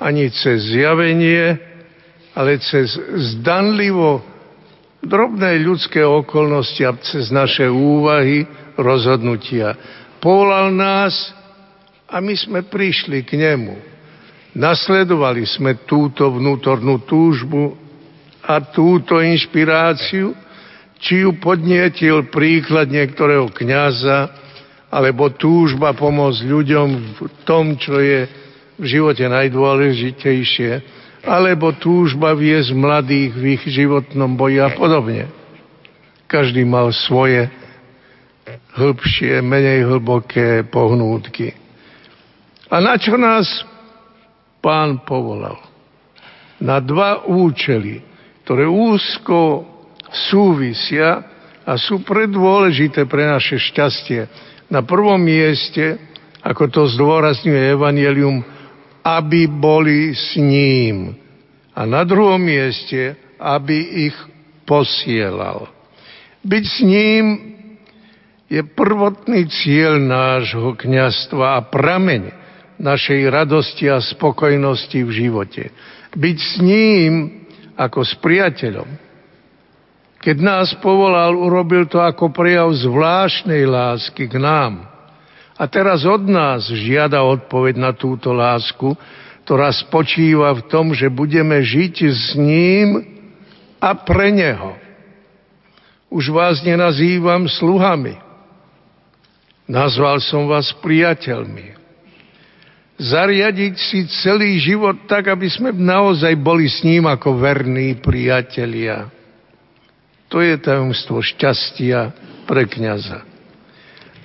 ani 0.00 0.32
cez 0.32 0.72
zjavenie, 0.72 1.60
ale 2.34 2.58
cez 2.58 2.96
zdanlivo 3.36 4.24
drobné 5.04 5.60
ľudské 5.60 6.00
okolnosti 6.02 6.80
a 6.82 6.96
cez 7.04 7.28
naše 7.28 7.68
úvahy, 7.68 8.48
rozhodnutia. 8.74 9.76
Povolal 10.18 10.72
nás 10.72 11.12
a 12.08 12.18
my 12.18 12.34
sme 12.34 12.64
prišli 12.66 13.22
k 13.22 13.38
nemu. 13.38 13.76
Nasledovali 14.54 15.44
sme 15.44 15.84
túto 15.84 16.30
vnútornú 16.30 17.02
túžbu 17.04 17.74
a 18.44 18.62
túto 18.62 19.18
inšpiráciu, 19.18 20.32
či 21.02 21.26
ju 21.26 21.36
podnietil 21.36 22.30
príklad 22.30 22.88
niektorého 22.88 23.50
kniaza, 23.50 24.43
alebo 24.94 25.34
túžba 25.34 25.90
pomôcť 25.90 26.46
ľuďom 26.46 26.88
v 27.18 27.18
tom, 27.42 27.74
čo 27.74 27.98
je 27.98 28.30
v 28.78 28.84
živote 28.86 29.26
najdôležitejšie, 29.26 30.70
alebo 31.26 31.74
túžba 31.74 32.38
viesť 32.38 32.70
mladých 32.78 33.30
v 33.34 33.44
ich 33.58 33.64
životnom 33.66 34.38
boji 34.38 34.62
a 34.62 34.70
podobne. 34.70 35.26
Každý 36.30 36.62
mal 36.62 36.94
svoje 36.94 37.50
hĺbšie, 38.78 39.42
menej 39.42 39.90
hlboké 39.90 40.62
pohnútky. 40.70 41.58
A 42.70 42.78
na 42.78 42.94
čo 42.94 43.18
nás 43.18 43.66
pán 44.62 45.02
povolal? 45.02 45.58
Na 46.62 46.78
dva 46.78 47.26
účely 47.26 48.14
ktoré 48.44 48.68
úzko 48.68 49.64
súvisia 50.28 51.24
a 51.64 51.80
sú 51.80 52.04
predôležité 52.04 53.08
pre 53.08 53.24
naše 53.24 53.56
šťastie. 53.56 54.28
Na 54.74 54.82
prvom 54.82 55.22
mieste, 55.22 56.02
ako 56.42 56.66
to 56.66 56.82
zdôrazňuje 56.90 57.78
Evangelium, 57.78 58.42
aby 59.06 59.46
boli 59.46 60.10
s 60.10 60.34
ním. 60.34 61.14
A 61.70 61.86
na 61.86 62.02
druhom 62.02 62.42
mieste, 62.42 63.14
aby 63.38 64.10
ich 64.10 64.16
posielal. 64.66 65.70
Byť 66.42 66.64
s 66.66 66.78
ním 66.82 67.24
je 68.50 68.66
prvotný 68.66 69.46
cieľ 69.46 70.02
nášho 70.02 70.74
kniastva 70.74 71.54
a 71.54 71.60
prameň 71.70 72.34
našej 72.82 73.30
radosti 73.30 73.86
a 73.86 74.02
spokojnosti 74.02 74.98
v 75.06 75.10
živote. 75.14 75.70
Byť 76.18 76.38
s 76.42 76.54
ním 76.58 77.12
ako 77.78 78.02
s 78.02 78.18
priateľom. 78.18 79.03
Keď 80.24 80.36
nás 80.40 80.72
povolal, 80.80 81.36
urobil 81.36 81.84
to 81.84 82.00
ako 82.00 82.32
prejav 82.32 82.72
zvláštnej 82.72 83.68
lásky 83.68 84.24
k 84.24 84.40
nám. 84.40 84.88
A 85.60 85.68
teraz 85.68 86.08
od 86.08 86.24
nás 86.24 86.64
žiada 86.72 87.20
odpoveď 87.20 87.76
na 87.76 87.92
túto 87.92 88.32
lásku, 88.32 88.96
ktorá 89.44 89.68
spočíva 89.68 90.48
v 90.56 90.64
tom, 90.72 90.96
že 90.96 91.12
budeme 91.12 91.60
žiť 91.60 91.94
s 92.08 92.32
ním 92.40 93.04
a 93.76 93.92
pre 93.92 94.32
neho. 94.32 94.80
Už 96.08 96.32
vás 96.32 96.64
nenazývam 96.64 97.44
sluhami. 97.44 98.16
Nazval 99.68 100.24
som 100.24 100.48
vás 100.48 100.72
priateľmi 100.80 101.84
zariadiť 102.94 103.74
si 103.74 104.06
celý 104.22 104.58
život 104.62 105.10
tak, 105.10 105.26
aby 105.26 105.50
sme 105.50 105.74
naozaj 105.74 106.34
boli 106.38 106.70
s 106.70 106.86
ním 106.86 107.10
ako 107.10 107.42
verní 107.42 107.98
priatelia. 107.98 109.10
To 110.32 110.40
je 110.40 110.56
tajomstvo 110.56 111.20
šťastia 111.20 112.12
pre 112.44 112.64
kniaza. 112.68 113.24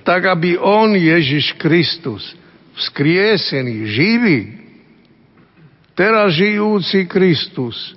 Tak, 0.03 0.25
aby 0.25 0.57
on, 0.57 0.95
Ježiš 0.95 1.53
Kristus, 1.59 2.23
vzkriesený, 2.79 3.75
živý, 3.91 4.39
teraz 5.93 6.33
žijúci 6.33 7.05
Kristus, 7.05 7.93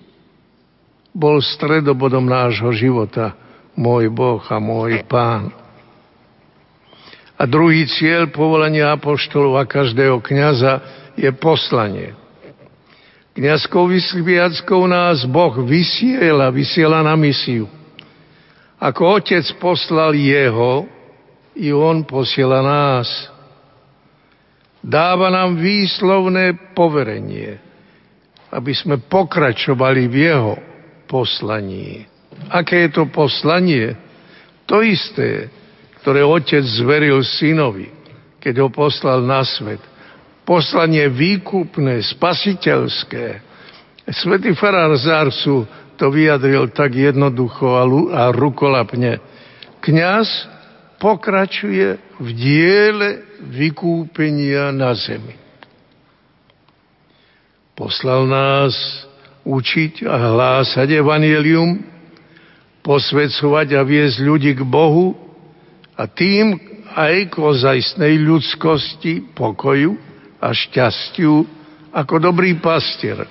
bol 1.12 1.40
stredobodom 1.44 2.24
nášho 2.24 2.72
života, 2.72 3.36
môj 3.76 4.08
Boh 4.12 4.42
a 4.42 4.58
môj 4.58 5.04
Pán. 5.06 5.52
A 7.36 7.42
druhý 7.48 7.88
cieľ 7.88 8.30
povolania 8.30 8.94
apoštolov 8.94 9.58
a 9.58 9.64
každého 9.66 10.20
kniaza 10.22 10.78
je 11.16 11.28
poslanie. 11.34 12.14
Kňazkou 13.32 13.88
vysviackou 13.88 14.84
nás 14.84 15.24
Boh 15.24 15.56
vysiela, 15.64 16.52
vysiela 16.52 17.00
na 17.00 17.16
misiu. 17.16 17.66
Ako 18.82 19.22
otec 19.22 19.46
poslal 19.62 20.10
jeho, 20.18 20.90
i 21.54 21.70
on 21.70 22.02
posiela 22.02 22.58
nás. 22.58 23.06
Dáva 24.82 25.30
nám 25.30 25.54
výslovné 25.54 26.74
poverenie, 26.74 27.62
aby 28.50 28.72
sme 28.74 28.98
pokračovali 28.98 30.10
v 30.10 30.16
jeho 30.26 30.54
poslaní. 31.06 32.02
Aké 32.50 32.88
je 32.88 32.90
to 32.90 33.06
poslanie? 33.06 33.94
To 34.66 34.82
isté, 34.82 35.46
ktoré 36.02 36.26
otec 36.26 36.66
zveril 36.66 37.22
synovi, 37.22 37.86
keď 38.42 38.66
ho 38.66 38.68
poslal 38.74 39.22
na 39.22 39.46
svet. 39.46 39.78
Poslanie 40.42 41.06
výkupné, 41.06 42.02
spasiteľské. 42.02 43.38
Svetý 44.10 44.58
farár 44.58 44.90
Zársu 44.98 45.62
to 46.02 46.10
vyjadril 46.10 46.66
tak 46.74 46.98
jednoducho 46.98 47.78
a 48.10 48.34
rukolapne. 48.34 49.22
Kňaz 49.78 50.26
pokračuje 50.98 52.18
v 52.18 52.28
diele 52.34 53.38
vykúpenia 53.46 54.74
na 54.74 54.98
zemi. 54.98 55.38
Poslal 57.78 58.26
nás 58.26 58.74
učiť 59.46 60.02
a 60.02 60.14
hlásať 60.18 60.98
evanelium, 60.98 61.86
posvedcovať 62.82 63.78
a 63.78 63.86
viesť 63.86 64.26
ľudí 64.26 64.58
k 64.58 64.62
Bohu, 64.66 65.14
a 65.94 66.10
tým 66.10 66.58
aj 66.98 67.30
k 67.30 67.34
ozajstnej 67.38 68.18
ľudskosti, 68.18 69.38
pokoju 69.38 69.94
a 70.42 70.50
šťastiu 70.50 71.46
ako 71.94 72.14
dobrý 72.18 72.58
pastier. 72.58 73.22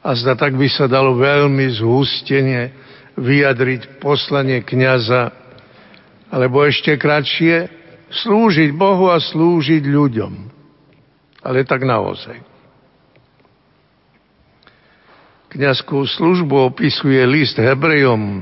A 0.00 0.16
zda 0.16 0.32
tak 0.32 0.56
by 0.56 0.68
sa 0.72 0.88
dalo 0.88 1.16
veľmi 1.20 1.76
zhustene 1.76 2.72
vyjadriť 3.20 4.00
poslanie 4.00 4.64
kniaza, 4.64 5.28
alebo 6.32 6.64
ešte 6.64 6.96
kratšie, 6.96 7.68
slúžiť 8.10 8.72
Bohu 8.72 9.12
a 9.12 9.20
slúžiť 9.20 9.84
ľuďom. 9.84 10.32
Ale 11.44 11.64
tak 11.68 11.84
naozaj. 11.84 12.40
Kňazskú 15.50 16.06
službu 16.06 16.70
opisuje 16.70 17.18
list 17.26 17.58
Hebrejom, 17.58 18.40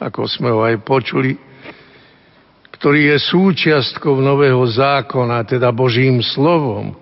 ako 0.00 0.24
sme 0.24 0.48
ho 0.48 0.64
aj 0.64 0.80
počuli, 0.80 1.36
ktorý 2.78 3.12
je 3.12 3.16
súčiastkou 3.20 4.22
nového 4.22 4.62
zákona, 4.64 5.44
teda 5.44 5.68
Božím 5.74 6.22
slovom, 6.22 6.94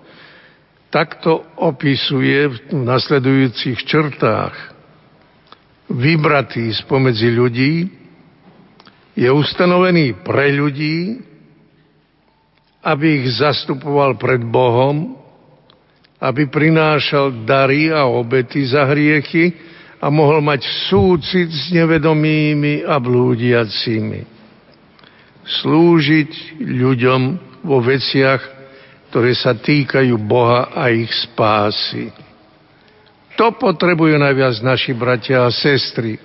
takto 0.89 1.43
opisuje 1.59 2.47
v 2.47 2.57
nasledujúcich 2.83 3.79
črtách. 3.83 4.55
Vybratý 5.87 6.71
spomedzi 6.75 7.29
ľudí, 7.31 7.73
je 9.17 9.29
ustanovený 9.31 10.21
pre 10.21 10.53
ľudí, 10.53 11.23
aby 12.85 13.23
ich 13.23 13.41
zastupoval 13.41 14.15
pred 14.15 14.43
Bohom, 14.45 15.17
aby 16.21 16.45
prinášal 16.47 17.43
dary 17.47 17.89
a 17.89 18.05
obety 18.05 18.63
za 18.67 18.85
hriechy 18.85 19.57
a 19.97 20.07
mohol 20.13 20.45
mať 20.45 20.61
súcit 20.87 21.49
s 21.49 21.73
nevedomými 21.73 22.85
a 22.85 23.01
blúdiacimi 23.01 24.37
slúžiť 25.47 26.59
ľuďom 26.59 27.21
vo 27.63 27.79
veciach, 27.79 28.56
ktoré 29.07 29.31
sa 29.33 29.55
týkajú 29.55 30.19
Boha 30.19 30.75
a 30.75 30.91
ich 30.91 31.11
spásy. 31.27 32.11
To 33.37 33.53
potrebujú 33.55 34.17
najviac 34.17 34.59
naši 34.65 34.91
bratia 34.97 35.45
a 35.45 35.53
sestry. 35.53 36.17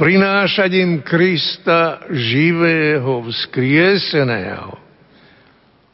prinášať 0.00 0.70
im 0.80 0.92
Krista 1.04 2.08
živého, 2.08 3.20
vzkrieseného, 3.28 4.72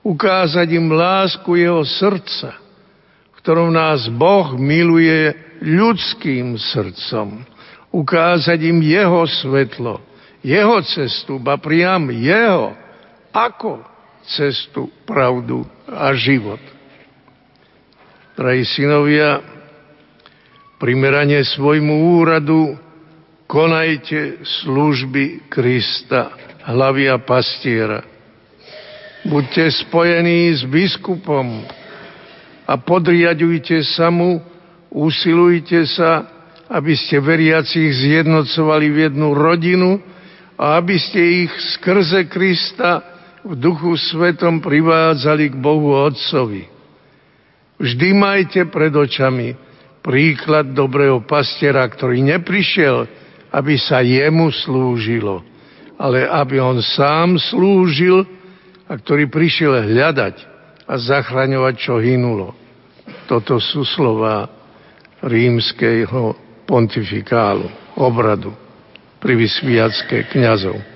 ukázať 0.07 0.69
im 0.79 0.95
lásku 0.95 1.51
jeho 1.59 1.83
srdca, 1.83 2.55
ktorom 3.43 3.75
nás 3.75 4.07
Boh 4.07 4.55
miluje 4.55 5.35
ľudským 5.59 6.55
srdcom, 6.55 7.43
ukázať 7.91 8.71
im 8.71 8.79
jeho 8.79 9.27
svetlo, 9.27 9.99
jeho 10.39 10.79
cestu, 10.87 11.43
ba 11.43 11.59
priam 11.59 12.07
jeho, 12.07 12.79
ako 13.35 13.96
cestu, 14.27 14.91
pravdu 15.07 15.67
a 15.87 16.13
život. 16.15 16.61
Drahí 18.37 18.67
synovia, 18.69 19.41
primerane 20.77 21.41
svojmu 21.41 22.21
úradu 22.21 22.77
konajte 23.49 24.43
služby 24.43 25.49
Krista, 25.49 26.35
hlavy 26.67 27.09
a 27.09 27.17
pastiera. 27.17 28.05
Buďte 29.27 29.71
spojení 29.87 30.55
s 30.55 30.63
biskupom 30.69 31.65
a 32.67 32.73
podriadujte 32.79 33.83
sa 33.83 34.13
mu, 34.13 34.39
usilujte 34.93 35.87
sa, 35.87 36.29
aby 36.67 36.95
ste 36.95 37.23
veriacich 37.23 37.91
zjednocovali 37.95 38.87
v 38.91 38.97
jednu 39.11 39.29
rodinu 39.35 39.99
a 40.59 40.79
aby 40.79 40.99
ste 40.99 41.47
ich 41.47 41.53
skrze 41.79 42.27
Krista 42.27 43.16
v 43.47 43.55
duchu 43.55 43.95
svetom 43.95 44.59
privádzali 44.59 45.55
k 45.55 45.57
Bohu 45.63 45.95
Otcovi. 45.95 46.67
Vždy 47.79 48.09
majte 48.11 48.67
pred 48.67 48.91
očami 48.91 49.55
príklad 50.03 50.75
dobrého 50.75 51.23
pastiera, 51.23 51.87
ktorý 51.87 52.27
neprišiel, 52.27 53.07
aby 53.55 53.79
sa 53.79 54.03
jemu 54.03 54.51
slúžilo, 54.51 55.47
ale 55.95 56.27
aby 56.27 56.59
on 56.59 56.83
sám 56.83 57.39
slúžil 57.39 58.27
a 58.91 58.93
ktorý 58.99 59.31
prišiel 59.31 59.79
hľadať 59.95 60.35
a 60.87 60.95
zachraňovať, 60.99 61.75
čo 61.79 62.03
hynulo. 62.03 62.51
Toto 63.31 63.63
sú 63.63 63.87
slova 63.87 64.51
rímskeho 65.23 66.35
pontifikálu, 66.67 67.71
obradu 67.95 68.51
pri 69.23 69.39
vysviacké 69.39 70.27
kniazov. 70.35 70.96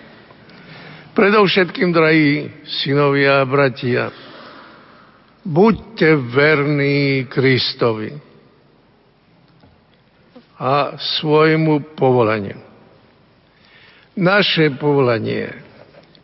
Predovšetkým, 1.20 1.92
drahí 1.92 2.48
synovia 2.80 3.44
a 3.44 3.48
bratia, 3.48 4.08
buďte 5.44 6.16
verní 6.16 7.28
Kristovi 7.28 8.16
a 10.56 10.96
svojmu 10.96 11.92
povolaniu. 11.92 12.56
Naše 14.16 14.72
povolanie 14.80 15.60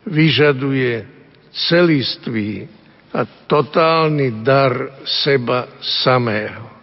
vyžaduje 0.09 1.05
celistvý 1.53 2.65
a 3.13 3.21
totálny 3.45 4.41
dar 4.41 4.97
seba 5.05 5.77
samého. 5.77 6.73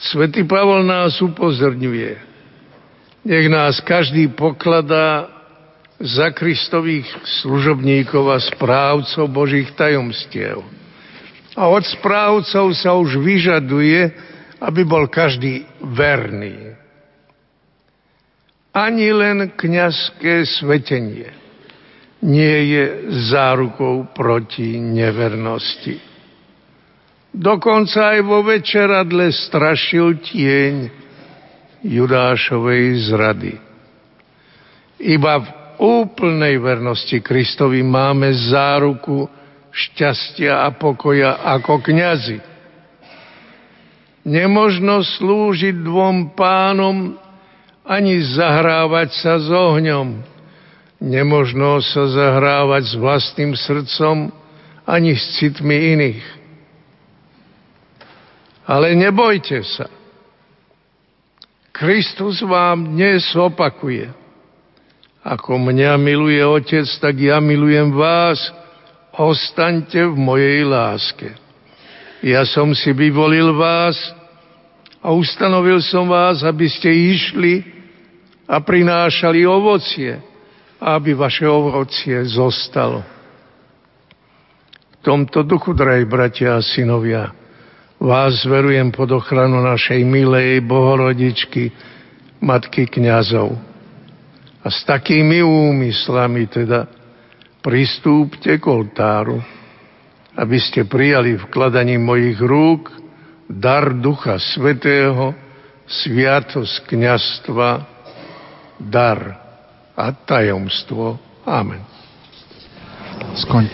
Svetý 0.00 0.48
Pavol 0.48 0.88
nás 0.88 1.20
upozorňuje, 1.20 2.16
nech 3.28 3.46
nás 3.52 3.84
každý 3.84 4.32
pokladá 4.32 5.33
za 6.00 6.34
Kristových 6.34 7.06
služobníkov 7.44 8.24
a 8.34 8.38
správcov 8.42 9.24
Božích 9.30 9.70
tajomstiev. 9.78 10.62
A 11.54 11.70
od 11.70 11.86
správcov 11.86 12.74
sa 12.74 12.98
už 12.98 13.22
vyžaduje, 13.22 14.10
aby 14.58 14.82
bol 14.82 15.06
každý 15.06 15.62
verný. 15.78 16.74
Ani 18.74 19.14
len 19.14 19.54
kňazské 19.54 20.42
svetenie 20.50 21.30
nie 22.24 22.56
je 22.74 22.84
zárukou 23.30 24.10
proti 24.10 24.82
nevernosti. 24.82 26.02
Dokonca 27.34 28.18
aj 28.18 28.20
vo 28.26 28.42
večeradle 28.42 29.30
strašil 29.30 30.18
tieň 30.22 30.74
Judášovej 31.86 32.84
zrady. 33.10 33.54
Iba 35.02 35.42
v 35.42 35.48
úplnej 35.78 36.58
vernosti 36.62 37.18
Kristovi 37.22 37.82
máme 37.82 38.30
záruku 38.50 39.26
šťastia 39.74 40.66
a 40.66 40.68
pokoja 40.74 41.42
ako 41.42 41.82
kňazi 41.82 42.54
Nemožno 44.24 45.04
slúžiť 45.04 45.84
dvom 45.84 46.32
pánom 46.32 47.20
ani 47.84 48.24
zahrávať 48.24 49.12
sa 49.20 49.36
s 49.36 49.52
ohňom. 49.52 50.24
Nemožno 51.04 51.84
sa 51.84 52.08
zahrávať 52.08 52.82
s 52.88 52.94
vlastným 52.96 53.52
srdcom 53.52 54.32
ani 54.88 55.12
s 55.12 55.36
citmi 55.36 55.92
iných. 55.92 56.24
Ale 58.64 58.96
nebojte 58.96 59.60
sa. 59.60 59.92
Kristus 61.76 62.40
vám 62.40 62.96
dnes 62.96 63.28
opakuje. 63.36 64.08
Ako 65.24 65.56
mňa 65.56 65.96
miluje 65.96 66.44
Otec, 66.44 66.84
tak 67.00 67.16
ja 67.16 67.40
milujem 67.40 67.96
vás. 67.96 68.36
Ostaňte 69.16 70.04
v 70.12 70.16
mojej 70.20 70.68
láske. 70.68 71.32
Ja 72.20 72.44
som 72.44 72.76
si 72.76 72.92
vyvolil 72.92 73.56
vás 73.56 73.96
a 75.00 75.16
ustanovil 75.16 75.80
som 75.80 76.12
vás, 76.12 76.44
aby 76.44 76.68
ste 76.68 76.92
išli 76.92 77.64
a 78.44 78.60
prinášali 78.60 79.48
ovocie, 79.48 80.20
aby 80.76 81.16
vaše 81.16 81.48
ovocie 81.48 82.20
zostalo. 82.28 83.00
V 84.92 84.96
tomto 85.00 85.40
duchu, 85.40 85.72
drahí 85.72 86.04
bratia 86.04 86.60
a 86.60 86.64
synovia, 86.64 87.32
vás 87.96 88.44
verujem 88.44 88.92
pod 88.92 89.08
ochranu 89.08 89.64
našej 89.64 90.04
milej 90.04 90.60
bohorodičky, 90.68 91.72
matky 92.44 92.84
kňazov. 92.92 93.73
A 94.64 94.68
s 94.72 94.80
takými 94.88 95.44
úmyslami 95.44 96.48
teda 96.48 96.88
pristúpte 97.60 98.56
k 98.56 98.64
oltáru 98.64 99.44
aby 100.34 100.58
ste 100.58 100.82
prijali 100.82 101.38
vkladaním 101.38 102.02
mojich 102.02 102.38
rúk 102.42 102.90
dar 103.46 103.94
Ducha 103.94 104.34
Svetého, 104.42 105.30
sviatosť 105.86 106.90
kniastva, 106.90 107.70
dar 108.82 109.18
a 109.94 110.10
tajomstvo. 110.10 111.20
Amen. 111.46 111.78
Skon, 113.38 113.68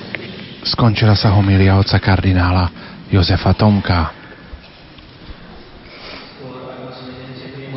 skončila 0.69 1.17
sa 1.17 1.33
homilia 1.33 1.81
oca 1.81 1.97
kardinála 1.97 2.69
Jozefa 3.09 3.57
Tomka. 3.57 4.21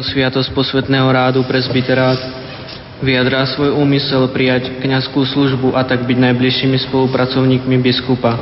Sviatosť 0.04 0.52
posvetného 0.52 1.08
rádu 1.08 1.48
presbyterát 1.48 2.43
vyjadrá 3.04 3.44
svoj 3.52 3.76
úmysel 3.76 4.32
prijať 4.32 4.80
kňazskú 4.80 5.28
službu 5.28 5.76
a 5.76 5.84
tak 5.84 6.08
byť 6.08 6.18
najbližšími 6.32 6.80
spolupracovníkmi 6.88 7.78
biskupa. 7.84 8.40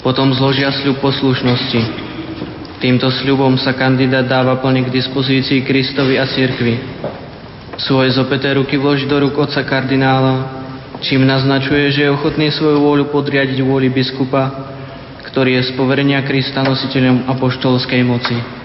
Potom 0.00 0.32
zložia 0.32 0.72
sľub 0.72 1.00
poslušnosti. 1.04 1.80
Týmto 2.80 3.08
sľubom 3.08 3.56
sa 3.60 3.76
kandidát 3.76 4.24
dáva 4.24 4.60
plne 4.60 4.84
k 4.88 4.92
dispozícii 4.92 5.64
Kristovi 5.64 6.20
a 6.20 6.28
cirkvi. 6.28 6.76
Svoje 7.80 8.12
zopeté 8.16 8.52
ruky 8.56 8.76
vloží 8.76 9.08
do 9.08 9.20
rúk 9.20 9.36
otca 9.36 9.64
kardinála, 9.64 10.64
čím 11.00 11.24
naznačuje, 11.24 11.92
že 11.92 12.00
je 12.08 12.14
ochotný 12.14 12.52
svoju 12.52 12.80
vôľu 12.80 13.04
podriadiť 13.12 13.60
vôli 13.64 13.88
biskupa, 13.88 14.72
ktorý 15.32 15.60
je 15.60 15.62
z 15.68 15.70
poverenia 15.76 16.20
Krista 16.24 16.60
nositeľom 16.60 17.28
apoštolskej 17.28 18.00
moci. 18.04 18.63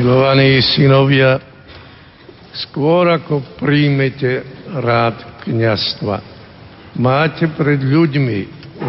Milovaní 0.00 0.64
synovia, 0.64 1.36
skôr 2.56 3.04
ako 3.20 3.60
príjmete 3.60 4.48
rád 4.72 5.44
kniastva, 5.44 6.24
máte 6.96 7.44
pred 7.52 7.84
ľuďmi 7.84 8.38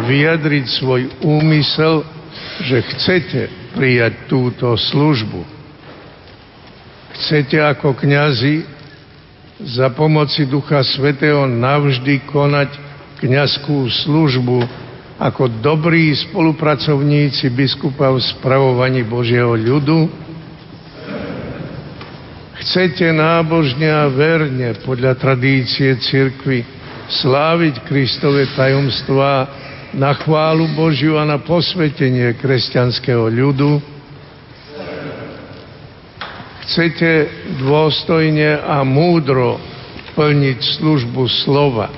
vyjadriť 0.08 0.64
svoj 0.72 1.12
úmysel, 1.20 2.00
že 2.64 2.80
chcete 2.80 3.40
prijať 3.76 4.24
túto 4.24 4.72
službu. 4.72 5.44
Chcete 7.20 7.60
ako 7.60 7.92
kňazi 7.92 8.64
za 9.68 9.92
pomoci 9.92 10.48
Ducha 10.48 10.80
Svetého 10.80 11.44
navždy 11.44 12.24
konať 12.24 12.72
kňazskú 13.20 13.84
službu 13.84 14.64
ako 15.20 15.60
dobrí 15.60 16.16
spolupracovníci 16.16 17.52
biskupa 17.52 18.08
v 18.16 18.24
spravovaní 18.32 19.04
Božieho 19.04 19.52
ľudu, 19.52 20.31
Chcete 22.62 23.10
nábožne 23.10 23.90
a 23.90 24.06
verne 24.06 24.78
podľa 24.86 25.18
tradície 25.18 25.98
cirkvy 25.98 26.62
sláviť 27.10 27.82
Kristove 27.90 28.46
tajomstvá 28.54 29.50
na 29.98 30.14
chválu 30.14 30.70
Božiu 30.70 31.18
a 31.18 31.26
na 31.26 31.42
posvetenie 31.42 32.38
kresťanského 32.38 33.26
ľudu. 33.34 33.82
Chcete 36.62 37.10
dôstojne 37.66 38.62
a 38.62 38.86
múdro 38.86 39.58
plniť 40.14 40.78
službu 40.78 41.26
slova, 41.42 41.90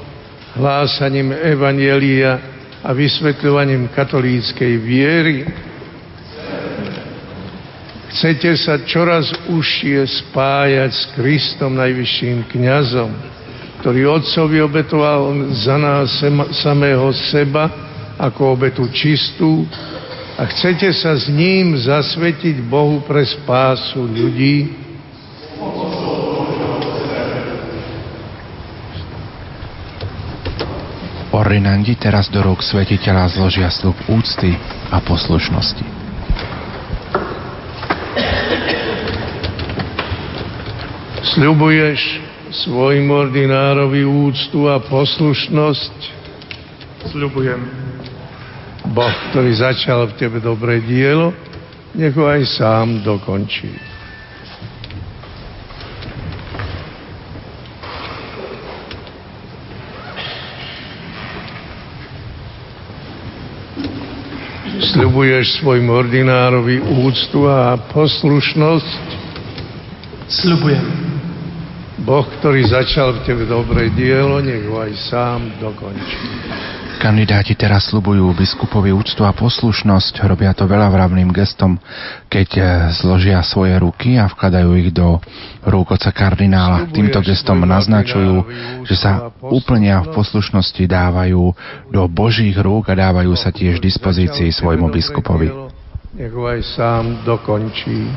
hlásaním 0.57 1.45
Evanielia 1.45 2.41
a 2.81 2.97
vysvetľovaním 2.97 3.93
katolíckej 3.93 4.73
viery. 4.81 5.45
Chcete 8.15 8.55
sa 8.55 8.79
čoraz 8.87 9.27
užšie 9.51 10.07
spájať 10.07 10.91
s 10.95 11.05
Kristom, 11.19 11.75
najvyšším 11.75 12.47
kňazom, 12.47 13.11
ktorý 13.83 14.07
Otcovi 14.07 14.63
obetoval 14.63 15.51
za 15.51 15.75
nás 15.75 16.23
samého 16.55 17.11
seba 17.11 17.67
ako 18.15 18.55
obetu 18.55 18.87
čistú 18.95 19.67
a 20.39 20.47
chcete 20.47 20.95
sa 20.95 21.19
s 21.19 21.27
ním 21.27 21.75
zasvetiť 21.75 22.63
Bohu 22.63 23.03
pre 23.03 23.27
spásu 23.27 24.07
ľudí, 24.07 24.87
Ordinandi 31.35 31.99
teraz 31.99 32.31
do 32.31 32.39
rúk 32.47 32.63
svetiteľa 32.63 33.27
zložia 33.35 33.67
slub 33.67 33.99
úcty 34.07 34.55
a 34.95 35.03
poslušnosti. 35.03 36.04
Sľubuješ 41.35 41.99
svojim 42.63 43.11
ordinárovi 43.11 44.07
úctu 44.07 44.71
a 44.71 44.79
poslušnosť? 44.79 45.97
Sľubujem. 47.11 47.59
Boh, 48.95 49.15
ktorý 49.35 49.51
začal 49.59 50.07
v 50.07 50.15
tebe 50.15 50.39
dobré 50.39 50.79
dielo, 50.79 51.35
nech 51.91 52.15
ho 52.15 52.31
aj 52.31 52.39
sám 52.55 53.03
dokončí. 53.03 53.67
Sľubuješ 64.95 65.59
svojim 65.59 65.91
ordinárovi 65.91 66.79
úctu 66.79 67.51
a 67.51 67.75
poslušnosť? 67.91 69.03
Sľubujem. 70.31 71.14
Boh, 72.05 72.21
ktorý 72.21 72.69
začal 72.69 73.17
v 73.17 73.21
tebe 73.25 73.45
dobré 73.49 73.89
dielo, 73.89 74.37
nech 74.45 74.69
ho 74.69 74.77
aj 74.77 74.93
sám 75.09 75.41
dokončí. 75.57 76.21
Kandidáti 77.01 77.57
teraz 77.57 77.89
slubujú 77.89 78.29
biskupovi 78.37 78.93
úctu 78.93 79.25
a 79.25 79.33
poslušnosť, 79.33 80.21
robia 80.29 80.53
to 80.53 80.69
veľa 80.69 80.93
vravným 80.93 81.33
gestom, 81.33 81.81
keď 82.29 82.49
eh, 82.61 82.65
zložia 83.01 83.41
svoje 83.41 83.81
ruky 83.81 84.21
a 84.21 84.29
vkladajú 84.29 84.71
ich 84.85 84.93
do 84.93 85.17
rúk 85.65 85.97
oca 85.97 86.13
kardinála. 86.13 86.93
Týmto 86.93 87.25
gestom 87.25 87.65
naznačujú, 87.65 88.53
že 88.85 89.01
sa 89.01 89.33
úplne 89.41 89.97
v 90.05 90.13
poslušnosti 90.13 90.85
dávajú 90.85 91.57
do 91.89 92.03
Božích 92.13 92.57
rúk 92.61 92.93
a 92.93 93.01
dávajú 93.01 93.33
sa 93.33 93.49
tiež 93.49 93.81
dispozícii 93.81 94.53
svojmu 94.53 94.93
biskupovi. 94.93 95.49
Nech 96.21 96.37
ho 96.37 96.45
aj 96.53 96.61
sám 96.69 97.05
dokončí. 97.25 98.13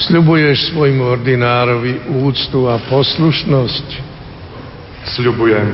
Sľubuješ 0.00 0.72
svojmu 0.72 1.12
ordinárovi 1.12 2.08
úctu 2.24 2.64
a 2.64 2.80
poslušnosť? 2.88 3.86
Sľubujem. 5.12 5.68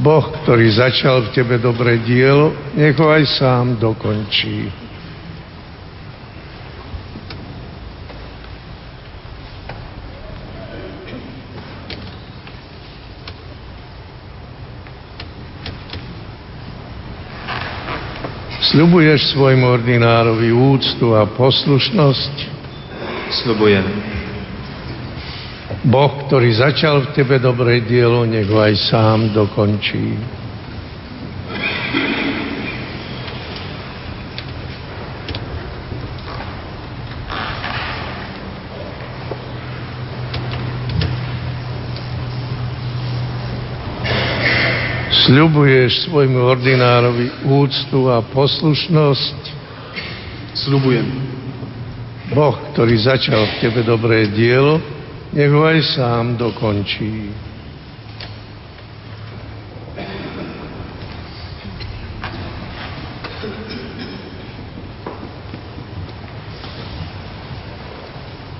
Boh, 0.00 0.32
ktorý 0.40 0.72
začal 0.72 1.28
v 1.28 1.32
tebe 1.36 1.60
dobré 1.60 2.00
dielo, 2.00 2.56
nech 2.72 2.96
ho 2.96 3.12
aj 3.12 3.24
sám 3.36 3.76
dokončí. 3.76 4.72
Sľubuješ 18.72 19.36
svojmu 19.36 19.68
ordinárovi 19.68 20.48
úctu 20.48 21.12
a 21.12 21.28
poslušnosť? 21.28 22.51
Sľubujem. 23.32 23.86
Boh, 25.88 26.12
ktorý 26.28 26.52
začal 26.52 27.08
v 27.08 27.12
tebe 27.16 27.40
dobré 27.40 27.80
dielo, 27.80 28.28
nech 28.28 28.44
ho 28.46 28.60
aj 28.60 28.76
sám 28.92 29.32
dokončí. 29.32 30.20
Sľubuješ 45.24 46.12
svojmu 46.12 46.44
ordinárovi 46.44 47.48
úctu 47.48 48.12
a 48.12 48.20
poslušnosť? 48.20 49.38
Sľubujem. 50.52 51.41
Boh, 52.32 52.56
ktorý 52.72 52.96
začal 52.96 53.44
v 53.44 53.54
tebe 53.60 53.80
dobré 53.84 54.24
dielo, 54.32 54.80
nech 55.36 55.52
ho 55.52 55.68
aj 55.68 55.80
sám 55.84 56.40
dokončí. 56.40 57.28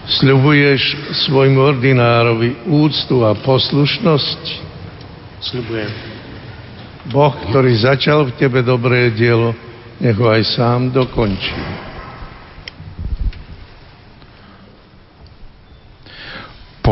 Sľubuješ 0.05 1.17
svojmu 1.27 1.57
ordinárovi 1.73 2.69
úctu 2.69 3.25
a 3.25 3.33
poslušnosť? 3.41 4.43
Sľubujem. 5.41 5.93
Boh, 7.09 7.35
ktorý 7.49 7.73
začal 7.81 8.29
v 8.29 8.37
tebe 8.37 8.61
dobré 8.61 9.09
dielo, 9.17 9.57
nech 9.97 10.15
ho 10.21 10.29
aj 10.29 10.45
sám 10.45 10.93
dokončí. 10.93 11.92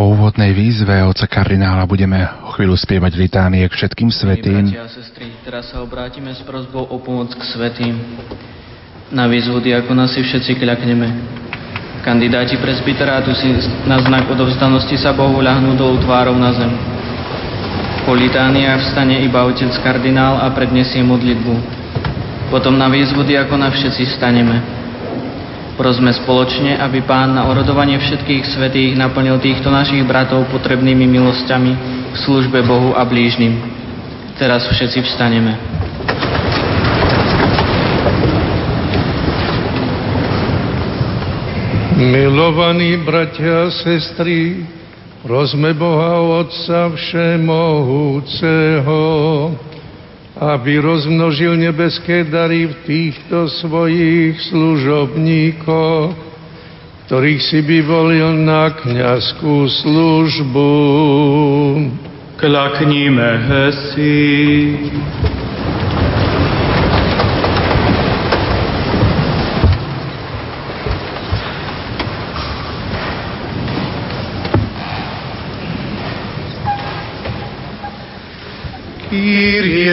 Po 0.01 0.17
úvodnej 0.17 0.57
výzve 0.57 0.97
oca 1.05 1.29
kardinála 1.29 1.85
budeme 1.85 2.25
o 2.49 2.57
chvíľu 2.57 2.73
spievať 2.73 3.21
litánie 3.21 3.69
k 3.69 3.77
všetkým 3.77 4.09
svetým. 4.09 4.73
Bratia 4.73 4.89
a 4.89 5.45
teraz 5.45 5.69
sa 5.69 5.85
obrátime 5.85 6.33
s 6.33 6.41
prozbou 6.41 6.89
o 6.89 6.97
pomoc 7.05 7.37
k 7.37 7.43
svetým. 7.45 8.01
Na 9.13 9.29
výzvu 9.29 9.61
diakona 9.61 10.09
si 10.09 10.25
všetci 10.25 10.57
kľakneme. 10.57 11.05
Kandidáti 12.01 12.57
presbyterátu 12.57 13.37
si 13.37 13.53
na 13.85 14.01
znak 14.01 14.25
odovzdanosti 14.25 14.97
sa 14.97 15.13
Bohu 15.13 15.37
ľahnú 15.37 15.77
dolu 15.77 16.01
tvárov 16.01 16.33
na 16.33 16.49
zem. 16.57 16.73
Po 18.09 18.17
litániách 18.17 18.81
vstane 18.81 19.21
iba 19.21 19.45
otec 19.45 19.69
kardinál 19.85 20.41
a 20.41 20.49
predniesie 20.49 21.05
modlitbu. 21.05 21.61
Potom 22.49 22.73
na 22.73 22.89
výzvu 22.89 23.21
diakona 23.21 23.69
všetci 23.69 24.17
staneme. 24.17 24.80
Prosme 25.79 26.13
spoločne, 26.15 26.79
aby 26.79 27.03
Pán 27.03 27.35
na 27.35 27.47
orodovanie 27.51 27.99
všetkých 27.99 28.47
svetých 28.47 28.97
naplnil 28.99 29.39
týchto 29.39 29.71
našich 29.71 30.03
bratov 30.07 30.47
potrebnými 30.51 31.07
milosťami 31.07 31.73
v 32.11 32.17
službe 32.19 32.63
Bohu 32.67 32.95
a 32.95 33.05
blížnym. 33.07 33.81
Teraz 34.41 34.65
všetci 34.67 35.03
vstaneme. 35.05 35.53
Milovaní 42.01 42.97
bratia 42.97 43.69
a 43.69 43.71
sestry, 43.71 44.65
prosme 45.21 45.77
Boha 45.77 46.41
Otca 46.41 46.89
Všemohúceho, 46.97 48.97
aby 50.41 50.81
rozmnožil 50.81 51.61
nebeské 51.61 52.25
dary 52.25 52.65
v 52.65 52.75
týchto 52.89 53.45
svojich 53.61 54.41
služobníkoch, 54.49 56.17
ktorých 57.05 57.43
si 57.45 57.61
vyvolil 57.61 58.41
na 58.41 58.73
kniazskú 58.73 59.69
službu. 59.69 60.73
Klakníme 62.41 63.31
si. 63.93 64.17
Kyrie 79.41 79.91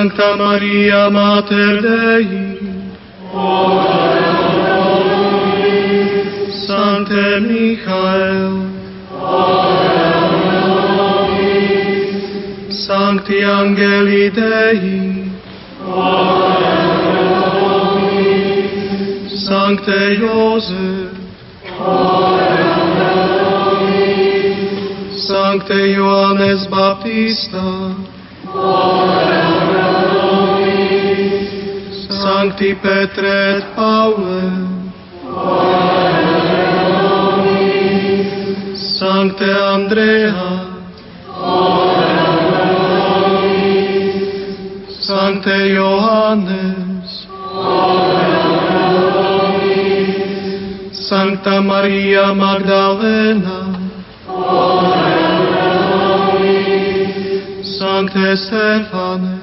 Sancta 0.00 0.36
Maria 0.36 1.10
Mater 1.10 1.82
Dei, 1.82 2.50
Sancte 7.00 7.40
Michael, 7.40 8.68
Sancti 12.68 13.42
Angeli 13.42 14.30
Dei, 14.30 15.30
Sancte 19.30 20.16
Joseph, 20.18 21.16
Sancte 25.16 25.72
Ioannes 25.72 26.66
Baptista, 26.68 27.94
Sancti 32.10 32.74
Petre 32.74 33.56
et 33.56 33.64
Paule, 33.74 34.80
Sancte 39.20 39.44
Andrea, 39.44 40.32
Sancte 44.88 45.56
Johannes, 45.76 47.26
Sancta 50.92 51.60
Maria 51.60 52.32
Magdalena, 52.32 53.58
Sancte 57.62 58.36
Stefane, 58.38 59.38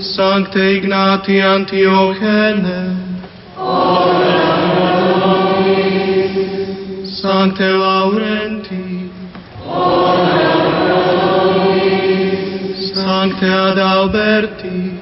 Sancte 0.00 0.62
Ignati 0.76 1.40
Antiochene, 1.40 3.00
Sancte 7.40 7.72
Laurenti, 7.72 9.10
Sancte 12.92 13.46
Adalberti, 13.46 15.00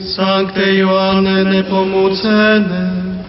Sancte 0.00 0.64
Ioanne 0.80 1.44
Nepomucene, 1.44 3.24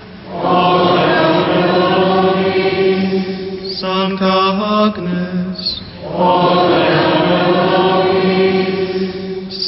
Sancta 3.79 4.35
Agnes, 4.83 5.81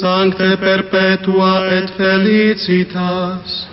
Sancte 0.01 0.58
Perpetua 0.58 1.66
et 1.78 1.89
Felicitas, 1.91 3.68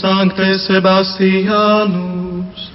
Sancte 0.00 0.58
Sebastianus, 0.58 2.70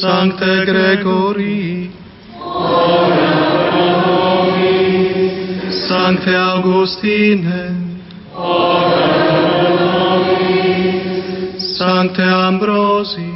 Sancte 0.00 0.64
Gregorii, 0.66 1.90
Sancte 5.86 6.36
Augustine, 6.36 8.00
Sancte 11.58 12.22
Ambrosi, 12.22 13.32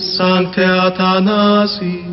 Sancte 0.00 0.64
Athanasi, 0.64 2.04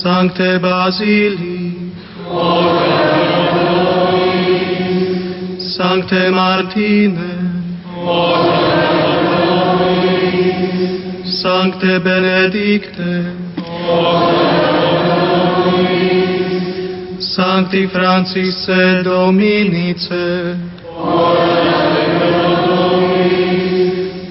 Sancte 0.00 0.60
Basili, 0.60 1.92
Sancte 5.58 6.30
Martine, 6.30 7.18
Sancte 11.24 12.00
Benedicte, 12.00 13.34
Sancti 17.18 17.88
Francisce 17.88 19.02
Dominice, 19.02 20.56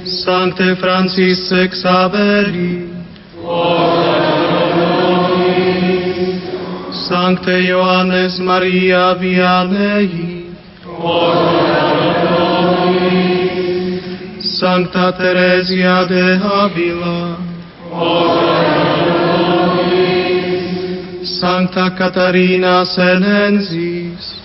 Sancte 0.06 0.76
Francisce 0.78 1.68
Xaveri, 1.68 2.87
Sancte 7.08 7.52
Ioannes 7.64 8.38
Maria 8.40 9.16
Vianney, 9.16 10.52
Sancta 14.42 15.14
Teresia 15.14 16.04
de 16.06 16.38
Avila, 16.44 17.38
Sancta 21.24 21.92
Catarina 21.92 22.84
Senensis, 22.84 24.42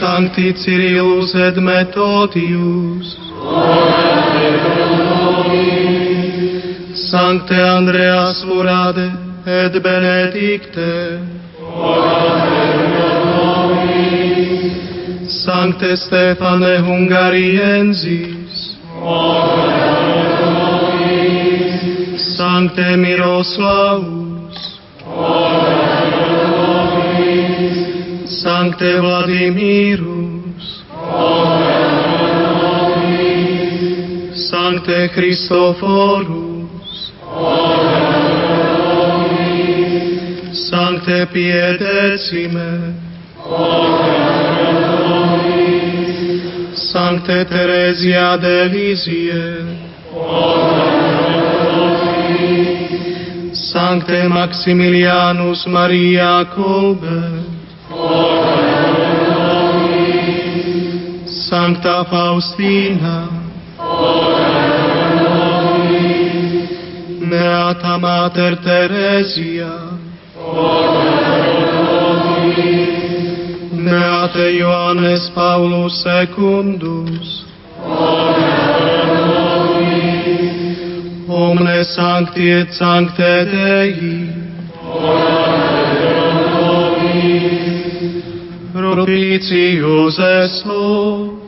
Sancti 0.00 0.52
Cyrillus 0.54 1.32
et 1.36 1.56
Methodius, 1.60 3.16
Sancte 7.10 7.54
Andreas 7.54 8.44
Murade 8.44 9.10
et 9.44 9.82
Benedicte, 9.82 11.18
Sancte 15.26 15.96
Stefane 15.96 16.78
Hungariensis, 16.86 18.76
Sancte 22.36 22.96
Miroslavus, 22.96 24.78
Sancte 28.26 29.00
Vladimirus, 29.00 30.84
Sancte 34.48 35.08
Christophorus, 35.12 36.49
Sancte 41.20 41.26
Piedecime, 41.34 42.94
Sancte 46.72 47.44
Teresia 47.44 48.38
de 48.38 48.68
Lisie, 48.68 49.64
Sancte 53.52 54.28
Maximilianus 54.28 55.66
Maria 55.66 56.46
Kolbe, 56.54 57.44
Sancta 61.26 62.04
Faustina, 62.06 63.28
Beata 67.28 67.98
Mater 67.98 68.56
Teresia, 68.56 69.89
Beate 74.30 74.56
Ioannes 74.56 75.28
Paulus 75.34 76.02
Secundus, 76.02 77.44
Omne 81.28 81.84
Sancti 81.84 82.48
et 82.48 82.72
Sancte 82.72 83.46
Dei, 83.50 84.28
propitius 88.72 90.18
esso, 90.18 91.38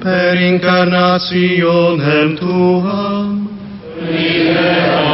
Per 0.00 0.36
incarnationem 0.40 2.36
Tuam, 2.36 3.48
liberanos 4.00 5.05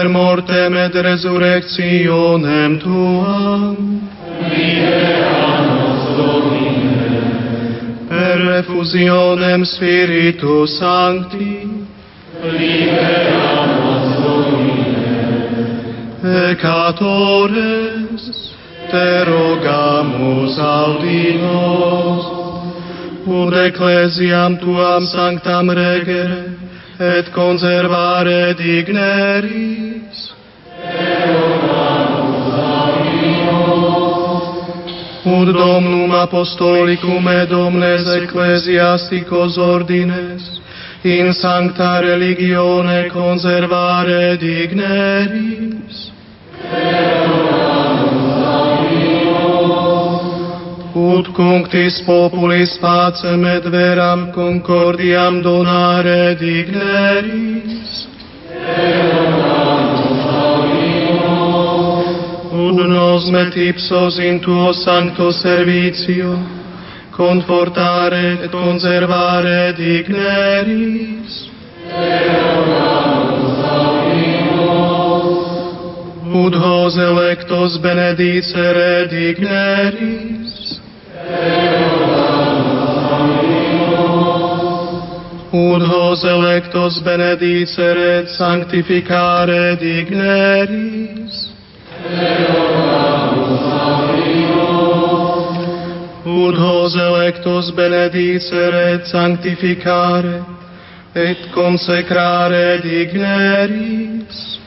Per 0.00 0.08
mortem 0.08 0.72
et 0.80 0.94
resurrectionem 0.94 2.78
Tuam, 2.80 4.00
liberanos 4.48 6.16
Domine. 6.16 7.20
Per 8.08 8.40
refusionem 8.46 9.60
Spiritus 9.68 10.78
Sancti, 10.78 11.68
liberanos 12.40 14.08
Domine. 14.24 15.68
Peccatores, 16.22 18.22
te 18.88 19.24
rogamus 19.28 20.56
audinos, 20.58 22.24
ut 23.28 23.52
ecclesiam 23.66 24.56
tuam 24.64 25.04
sanctam 25.04 25.68
regere, 25.68 26.56
et 26.98 27.28
conservare 27.36 28.56
digneris. 28.56 29.89
Ut 35.22 35.52
Domnum 35.52 36.12
Apostolicum 36.12 37.28
et 37.28 37.52
Omnes 37.52 38.06
Ecclesiasticos 38.22 39.58
Ordines, 39.58 40.60
in 41.02 41.32
sancta 41.32 42.00
religione 42.00 43.08
conservare 43.08 44.36
digneris. 44.36 46.10
Ut 50.94 51.32
cunctis 51.32 52.02
populis 52.06 52.78
pacem 52.78 53.44
et 53.44 53.64
veram 53.64 54.32
concordiam 54.32 55.42
donare 55.42 56.34
digneris. 56.36 58.06
Ut 58.50 59.49
nos 62.76 63.30
met 63.30 63.56
ipsos 63.56 64.18
in 64.18 64.40
tuo 64.40 64.72
sancto 64.72 65.30
servitio 65.30 66.58
confortare 67.20 68.38
et 68.44 68.50
conservare 68.50 69.74
digneris. 69.76 71.50
Ut 76.32 76.54
hos 76.54 76.96
electos 76.96 77.76
benedicere 77.82 79.08
digneris. 79.10 80.80
Ut 85.52 85.82
hos 85.92 86.24
electos 86.24 87.02
benedicere 87.02 88.26
sanctificare 88.38 89.76
digneris. 89.76 91.49
Ut 96.24 96.56
hos 96.56 96.94
electos 96.94 97.70
benedicere 97.70 99.00
sanctificare 99.04 100.42
et 101.14 101.50
consecrare 101.52 102.80
digneris. 102.82 104.58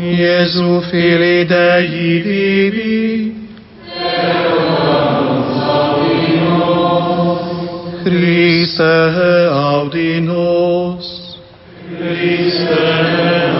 Iesu 0.00 0.80
Filii 0.90 1.44
Dei 1.46 2.20
vivi, 2.22 3.34
Christe 8.04 9.48
audi 9.50 10.20
Christe 12.02 12.66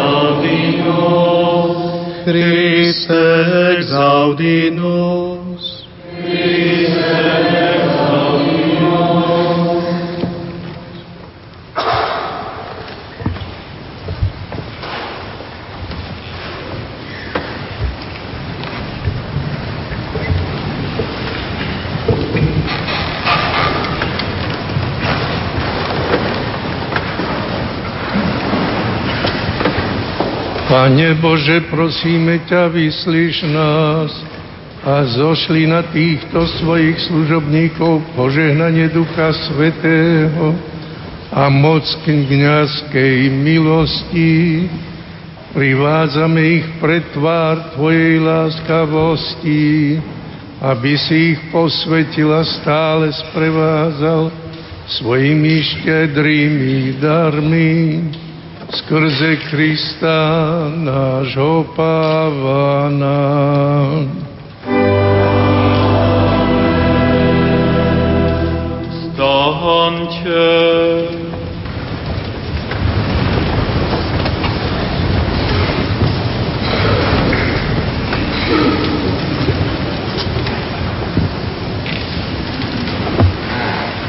audi 0.00 0.76
nos, 0.82 2.24
Christe 2.24 3.14
exaudi 3.78 4.70
Pane 30.72 31.20
Bože, 31.20 31.68
prosíme 31.68 32.48
ťa, 32.48 32.72
vyslíš 32.72 33.44
nás 33.44 34.08
a 34.80 35.04
zošli 35.04 35.68
na 35.68 35.84
týchto 35.84 36.48
svojich 36.48 36.96
služobníkov 37.12 38.00
požehnanie 38.16 38.88
Ducha 38.88 39.36
Svetého 39.36 40.56
a 41.28 41.52
moc 41.52 41.84
kniazkej 42.08 43.28
milosti. 43.36 44.64
Privádzame 45.52 46.40
ich 46.40 46.66
pred 46.80 47.04
tvár 47.12 47.76
Tvojej 47.76 48.24
láskavosti, 48.24 50.00
aby 50.56 50.92
si 50.96 51.36
ich 51.36 51.40
posvetila 51.52 52.48
stále 52.48 53.12
sprevázal 53.12 54.32
svojimi 54.88 55.52
štedrými 55.68 56.96
darmi 56.96 57.72
skrze 58.72 59.36
Krista 59.36 60.18
nášho 60.76 61.64
pávana. 61.76 63.20
Staňte. 69.12 70.48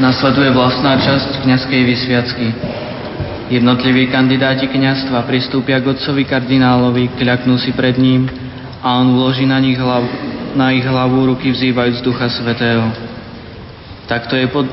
Nasleduje 0.04 0.52
vlastná 0.52 1.00
časť 1.00 1.48
kňazskej 1.48 1.82
vysviacky. 1.88 2.52
Jednotliví 3.52 4.08
kandidáti 4.08 4.72
kňazstva 4.72 5.28
pristúpia 5.28 5.84
k 5.84 5.92
otcovi 5.92 6.24
kardinálovi, 6.24 7.12
kľaknú 7.20 7.60
si 7.60 7.76
pred 7.76 8.00
ním 8.00 8.32
a 8.80 9.00
on 9.00 9.20
vloží 9.20 9.44
na, 9.44 9.60
nich 9.60 9.76
hlav, 9.76 10.04
na 10.56 10.72
ich 10.72 10.88
hlavu 10.88 11.36
ruky 11.36 11.52
vzývajúc 11.52 12.00
Ducha 12.00 12.32
Svetého. 12.32 12.88
Takto 14.08 14.40
je, 14.40 14.48
pod, 14.48 14.68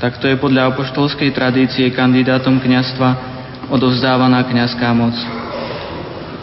takto 0.00 0.28
je 0.28 0.36
podľa 0.40 0.72
apoštolskej 0.72 1.32
tradície 1.32 1.92
kandidátom 1.92 2.56
kňazstva 2.60 3.08
odovzdávaná 3.68 4.44
kňazská 4.48 4.88
moc. 4.96 5.16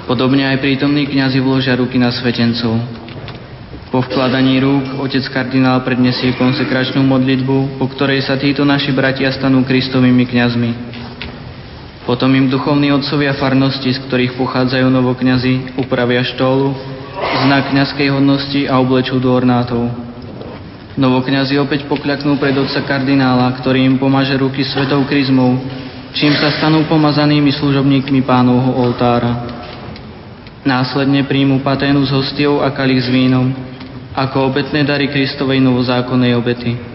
Podobne 0.09 0.49
aj 0.49 0.61
prítomní 0.61 1.05
kňazi 1.05 1.37
vložia 1.37 1.77
ruky 1.77 2.01
na 2.01 2.09
svetencov. 2.09 2.81
Po 3.89 4.05
vkladaní 4.05 4.61
rúk 4.61 5.01
otec 5.01 5.25
kardinál 5.33 5.81
prednesie 5.81 6.37
konsekračnú 6.37 7.01
modlitbu, 7.01 7.81
po 7.81 7.85
ktorej 7.89 8.21
sa 8.21 8.37
títo 8.37 8.61
naši 8.61 8.93
bratia 8.93 9.33
stanú 9.33 9.65
kristovými 9.65 10.29
kňazmi. 10.29 10.98
Potom 12.09 12.33
im 12.33 12.49
duchovní 12.49 12.89
otcovia 12.89 13.37
farnosti, 13.37 13.93
z 13.93 14.01
ktorých 14.09 14.33
pochádzajú 14.33 14.89
novokňazi, 14.89 15.77
upravia 15.77 16.25
štólu, 16.25 16.73
znak 17.45 17.69
kňazskej 17.69 18.09
hodnosti 18.09 18.65
a 18.65 18.81
oblečú 18.81 19.21
do 19.21 19.29
ornátov. 19.29 19.93
Novokňazi 20.97 21.61
opäť 21.61 21.85
pokľaknú 21.85 22.41
pred 22.41 22.57
otca 22.57 22.81
kardinála, 22.81 23.53
ktorý 23.61 23.85
im 23.85 24.01
pomaže 24.01 24.33
ruky 24.41 24.65
svetou 24.65 25.05
kryzmou, 25.05 25.61
čím 26.17 26.33
sa 26.33 26.49
stanú 26.57 26.81
pomazanými 26.89 27.53
služobníkmi 27.53 28.25
pánovho 28.25 28.73
oltára. 28.73 29.45
Následne 30.65 31.29
príjmu 31.29 31.61
paténu 31.61 32.01
s 32.01 32.09
hostiou 32.09 32.65
a 32.65 32.73
kalich 32.73 33.05
s 33.05 33.09
vínom, 33.13 33.53
ako 34.17 34.49
obetné 34.49 34.81
dary 34.81 35.13
Kristovej 35.13 35.61
novozákonnej 35.61 36.33
obety. 36.33 36.88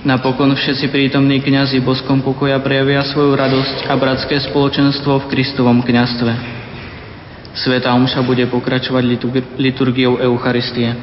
Napokon 0.00 0.56
všetci 0.56 0.88
prítomní 0.88 1.44
kňazi 1.44 1.84
boskom 1.84 2.24
pokoja 2.24 2.56
prejavia 2.64 3.04
svoju 3.04 3.36
radosť 3.36 3.84
a 3.84 3.92
bratské 4.00 4.40
spoločenstvo 4.48 5.20
v 5.20 5.28
Kristovom 5.28 5.84
kňastve. 5.84 6.32
Sveta 7.52 7.92
omša 7.92 8.24
bude 8.24 8.48
pokračovať 8.48 9.04
liturgiou 9.60 10.16
Eucharistie. 10.16 10.96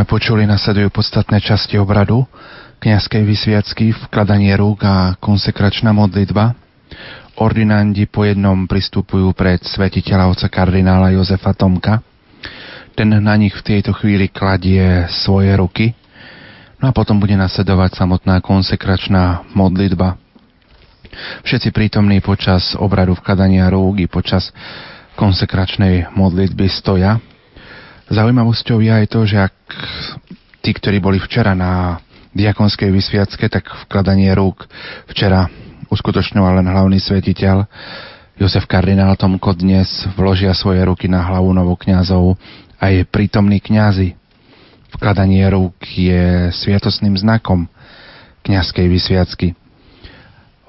sme 0.00 0.06
počuli, 0.20 0.44
nasledujú 0.44 0.92
podstatné 0.92 1.40
časti 1.40 1.80
obradu, 1.80 2.28
kniazkej 2.84 3.24
vysviacky, 3.24 3.96
vkladanie 4.04 4.52
rúk 4.52 4.84
a 4.84 5.16
konsekračná 5.16 5.96
modlitba. 5.96 6.52
Ordinandi 7.40 8.04
po 8.04 8.28
jednom 8.28 8.68
pristupujú 8.68 9.32
pred 9.32 9.64
svetiteľa 9.64 10.28
oca 10.28 10.52
kardinála 10.52 11.16
Jozefa 11.16 11.56
Tomka. 11.56 12.04
Ten 12.92 13.16
na 13.16 13.32
nich 13.32 13.56
v 13.56 13.64
tejto 13.64 13.96
chvíli 13.96 14.28
kladie 14.28 15.08
svoje 15.24 15.56
ruky. 15.56 15.96
No 16.84 16.92
a 16.92 16.92
potom 16.92 17.16
bude 17.16 17.32
nasledovať 17.40 17.96
samotná 17.96 18.44
konsekračná 18.44 19.48
modlitba. 19.56 20.20
Všetci 21.48 21.72
prítomní 21.72 22.20
počas 22.20 22.76
obradu 22.76 23.16
vkladania 23.16 23.72
rúk 23.72 24.04
i 24.04 24.04
počas 24.04 24.52
konsekračnej 25.16 26.12
modlitby 26.12 26.68
stoja 26.68 27.24
Zaujímavosťou 28.10 28.82
je 28.82 28.90
aj 28.90 29.06
to, 29.06 29.22
že 29.22 29.38
ak 29.38 29.54
tí, 30.66 30.74
ktorí 30.74 30.98
boli 30.98 31.22
včera 31.22 31.54
na 31.54 32.02
diakonskej 32.34 32.90
vysviacke, 32.90 33.46
tak 33.46 33.70
vkladanie 33.86 34.34
rúk 34.34 34.66
včera 35.06 35.46
uskutočňoval 35.94 36.58
len 36.58 36.66
hlavný 36.66 36.98
svetiteľ 36.98 37.70
Jozef 38.34 38.66
kardinál 38.66 39.14
Tomko 39.14 39.54
dnes 39.54 39.86
vložia 40.18 40.50
svoje 40.58 40.82
ruky 40.82 41.06
na 41.06 41.22
hlavu 41.22 41.54
novokňazov 41.54 42.34
aj 42.82 43.06
prítomní 43.14 43.62
kňazi. 43.62 44.18
Vkladanie 44.96 45.46
rúk 45.46 45.78
je 45.86 46.50
sviatosným 46.50 47.14
znakom 47.14 47.70
kňazskej 48.42 48.86
vysviacky. 48.90 49.54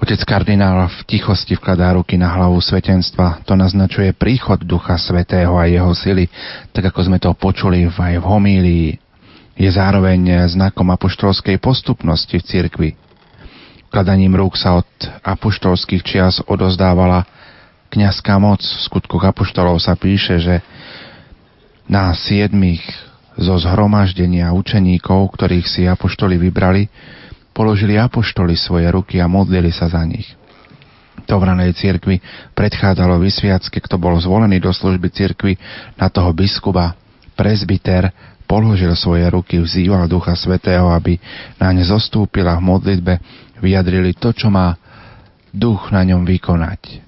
Otec 0.02 0.18
kardinál 0.26 0.90
v 0.90 1.06
tichosti 1.06 1.54
vkladá 1.54 1.94
ruky 1.94 2.18
na 2.18 2.34
hlavu 2.34 2.58
svetenstva. 2.58 3.46
To 3.46 3.54
naznačuje 3.54 4.18
príchod 4.18 4.58
Ducha 4.58 4.98
Svetého 4.98 5.54
a 5.62 5.70
jeho 5.70 5.94
sily, 5.94 6.26
tak 6.74 6.90
ako 6.90 7.06
sme 7.06 7.22
to 7.22 7.30
počuli 7.38 7.86
aj 7.86 8.18
v 8.18 8.26
homílii. 8.26 8.90
Je 9.54 9.70
zároveň 9.70 10.50
znakom 10.50 10.90
apoštolskej 10.90 11.62
postupnosti 11.62 12.34
v 12.34 12.48
cirkvi. 12.50 12.90
Vkladaním 13.94 14.34
rúk 14.42 14.58
sa 14.58 14.82
od 14.82 14.90
apoštolských 15.22 16.02
čias 16.02 16.42
odozdávala 16.50 17.22
kňazská 17.94 18.42
moc. 18.42 18.66
V 18.66 18.82
skutkoch 18.82 19.22
apoštolov 19.22 19.78
sa 19.78 19.94
píše, 19.94 20.42
že 20.42 20.66
na 21.86 22.10
siedmých 22.18 22.82
zo 23.38 23.54
zhromaždenia 23.54 24.50
učeníkov, 24.50 25.30
ktorých 25.38 25.68
si 25.70 25.86
apoštoli 25.86 26.42
vybrali, 26.42 26.90
položili 27.52 28.00
apoštoli 28.00 28.56
svoje 28.56 28.88
ruky 28.92 29.20
a 29.20 29.28
modlili 29.28 29.72
sa 29.72 29.92
za 29.92 30.02
nich. 30.04 30.28
To 31.30 31.38
v 31.38 31.48
ranej 31.48 31.78
cirkvi 31.78 32.20
predchádzalo 32.58 33.22
vysviacké, 33.22 33.80
kto 33.80 33.96
bol 34.02 34.18
zvolený 34.18 34.58
do 34.60 34.74
služby 34.74 35.08
cirkvi 35.14 35.54
na 35.96 36.10
toho 36.10 36.34
biskupa, 36.34 36.98
prezbiter, 37.38 38.10
položil 38.50 38.92
svoje 39.00 39.24
ruky, 39.32 39.64
vzýval 39.64 40.12
Ducha 40.12 40.36
Svetého, 40.36 40.92
aby 40.92 41.16
na 41.56 41.72
ne 41.72 41.88
zostúpila 41.88 42.60
v 42.60 42.68
modlitbe, 42.68 43.14
vyjadrili 43.64 44.12
to, 44.18 44.36
čo 44.36 44.52
má 44.52 44.76
duch 45.56 45.92
na 45.92 46.04
ňom 46.04 46.28
vykonať. 46.28 47.00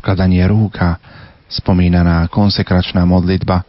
Vkladanie 0.00 0.44
rúka, 0.48 1.00
spomínaná 1.48 2.28
konsekračná 2.28 3.04
modlitba, 3.08 3.64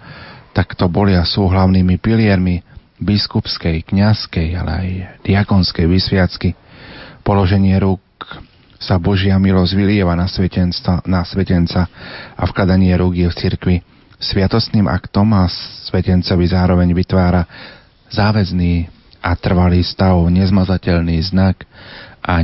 tak 0.51 0.75
to 0.75 0.91
boli 0.91 1.15
a 1.15 1.23
sú 1.23 1.47
hlavnými 1.47 1.95
piliermi 1.99 2.59
biskupskej, 3.01 3.81
kňazskej, 3.89 4.53
ale 4.53 4.71
aj 4.71 4.87
diakonskej 5.25 5.89
vysviacky. 5.89 6.53
Položenie 7.25 7.75
rúk 7.81 8.01
sa 8.77 9.01
Božia 9.01 9.37
milosť 9.41 9.73
vylieva 9.73 10.13
na, 10.13 10.29
svetenca, 10.29 11.01
na 11.05 11.25
svetenca 11.25 11.89
a 12.37 12.43
vkladanie 12.45 12.93
rúk 12.97 13.17
je 13.17 13.27
v 13.29 13.37
cirkvi 13.37 13.75
sviatostným 14.21 14.85
aktom 14.85 15.33
a 15.33 15.49
svetencovi 15.89 16.45
zároveň 16.45 16.93
vytvára 16.93 17.45
záväzný 18.13 18.89
a 19.21 19.33
trvalý 19.37 19.81
stav, 19.85 20.17
nezmazateľný 20.29 21.17
znak 21.29 21.65
a 22.21 22.41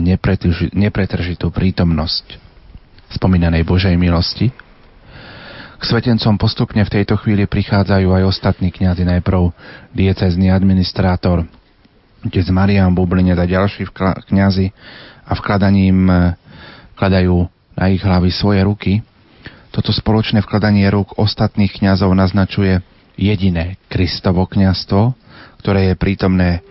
nepretržitú 0.74 1.54
prítomnosť 1.54 2.38
spomínanej 3.14 3.62
Božej 3.66 3.94
milosti, 3.98 4.50
k 5.78 5.84
svetencom 5.86 6.42
postupne 6.42 6.82
v 6.82 6.94
tejto 6.94 7.22
chvíli 7.22 7.46
prichádzajú 7.46 8.10
aj 8.10 8.24
ostatní 8.26 8.74
kňazi, 8.74 9.06
najprv 9.06 9.54
diecezný 9.94 10.50
administrátor, 10.50 11.46
otec 12.26 12.48
Marian 12.50 12.98
Bublinec 12.98 13.38
a 13.38 13.46
ďalší 13.46 13.86
kňazi 14.26 14.74
a 15.22 15.32
vkladaním 15.38 16.10
vkladajú 16.98 17.46
na 17.78 17.86
ich 17.94 18.02
hlavy 18.02 18.34
svoje 18.34 18.66
ruky. 18.66 19.06
Toto 19.70 19.94
spoločné 19.94 20.42
vkladanie 20.42 20.90
rúk 20.90 21.14
ostatných 21.22 21.70
kňazov 21.78 22.10
naznačuje 22.18 22.82
jediné 23.14 23.78
Kristovo 23.86 24.50
kňazstvo, 24.50 25.14
ktoré 25.62 25.94
je 25.94 25.96
prítomné 26.02 26.66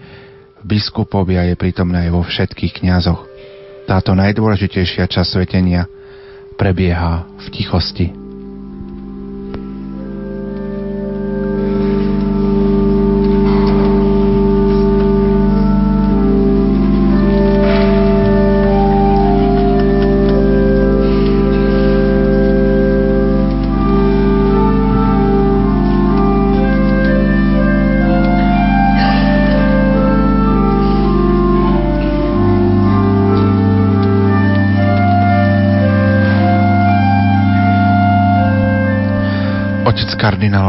v 0.58 0.64
biskupovi 0.66 1.38
a 1.38 1.46
je 1.46 1.54
prítomné 1.54 2.10
aj 2.10 2.10
vo 2.10 2.22
všetkých 2.26 2.82
kňazoch. 2.82 3.22
Táto 3.86 4.18
najdôležitejšia 4.18 5.06
časť 5.06 5.28
svetenia 5.30 5.86
prebieha 6.58 7.22
v 7.38 7.46
tichosti. 7.54 8.25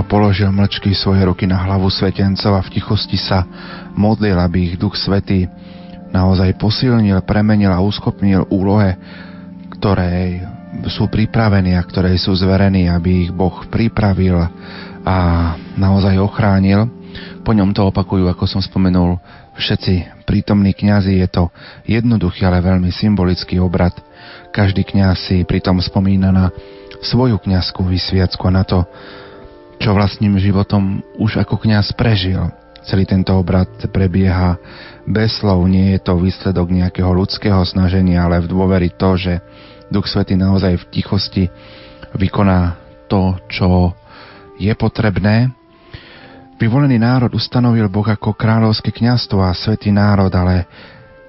Položil 0.08 0.50
mlčky 0.50 0.96
svoje 0.96 1.22
ruky 1.28 1.44
na 1.46 1.60
hlavu 1.60 1.92
svetencov 1.92 2.56
a 2.56 2.64
v 2.64 2.74
tichosti 2.80 3.20
sa 3.20 3.44
modlil, 3.94 4.40
aby 4.40 4.72
ich 4.72 4.76
Duch 4.80 4.96
Svetý 4.96 5.46
naozaj 6.16 6.56
posilnil, 6.56 7.20
premenil 7.28 7.70
a 7.70 7.84
uschopnil 7.84 8.48
úlohe, 8.48 8.96
ktoré 9.78 10.42
sú 10.88 11.12
pripravení 11.12 11.76
a 11.76 11.84
ktoré 11.84 12.16
sú 12.16 12.32
zverení, 12.36 12.88
aby 12.88 13.28
ich 13.28 13.32
Boh 13.36 13.68
pripravil 13.68 14.40
a 15.04 15.18
naozaj 15.76 16.16
ochránil. 16.20 16.88
Po 17.44 17.52
ňom 17.56 17.72
to 17.72 17.88
opakujú, 17.88 18.28
ako 18.28 18.44
som 18.48 18.64
spomenul, 18.64 19.20
všetci 19.56 20.24
prítomní 20.28 20.76
kňazi. 20.76 21.20
Je 21.20 21.28
to 21.28 21.50
jednoduchý, 21.88 22.44
ale 22.48 22.64
veľmi 22.64 22.92
symbolický 22.92 23.60
obrad. 23.60 23.96
Každý 24.52 24.84
kňaz 24.84 25.32
si 25.32 25.44
pritom 25.48 25.80
spomína 25.80 26.30
na 26.32 26.46
svoju 27.04 27.40
kňazskú 27.40 27.88
vysviacku 27.88 28.44
a 28.48 28.52
na 28.52 28.64
to, 28.68 28.84
čo 29.78 29.94
vlastným 29.94 30.38
životom 30.42 31.06
už 31.18 31.42
ako 31.42 31.62
kňaz 31.62 31.94
prežil. 31.94 32.50
Celý 32.88 33.04
tento 33.04 33.36
obrad 33.36 33.68
prebieha 33.92 34.56
bez 35.04 35.40
slov, 35.44 35.68
nie 35.68 35.96
je 35.96 36.00
to 36.04 36.16
výsledok 36.18 36.72
nejakého 36.72 37.12
ľudského 37.12 37.60
snaženia, 37.68 38.24
ale 38.24 38.44
v 38.44 38.52
dôveri 38.52 38.90
to, 38.96 39.20
že 39.20 39.44
Duch 39.88 40.08
Svety 40.08 40.36
naozaj 40.36 40.84
v 40.84 40.88
tichosti 40.92 41.44
vykoná 42.16 42.80
to, 43.08 43.36
čo 43.48 43.96
je 44.60 44.72
potrebné. 44.76 45.52
Vyvolený 46.58 46.98
národ 46.98 47.32
ustanovil 47.38 47.86
Boh 47.88 48.08
ako 48.08 48.34
kráľovské 48.34 48.90
kňazstvo 48.90 49.40
a 49.46 49.54
svetý 49.54 49.94
národ, 49.94 50.34
ale 50.34 50.66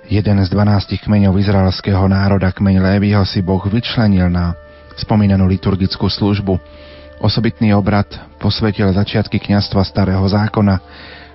jeden 0.08 0.40
z 0.40 0.48
dvanástich 0.48 1.04
kmeňov 1.04 1.36
izraelského 1.36 2.08
národa, 2.08 2.48
kmeň 2.48 2.80
Lévyho, 2.80 3.22
si 3.28 3.44
Boh 3.44 3.60
vyčlenil 3.60 4.32
na 4.32 4.56
spomínanú 4.96 5.46
liturgickú 5.46 6.08
službu 6.08 6.56
Osobitný 7.18 7.74
obrad 7.74 8.06
posvetil 8.38 8.94
začiatky 8.94 9.42
kňastva 9.42 9.82
Starého 9.82 10.22
zákona, 10.22 10.78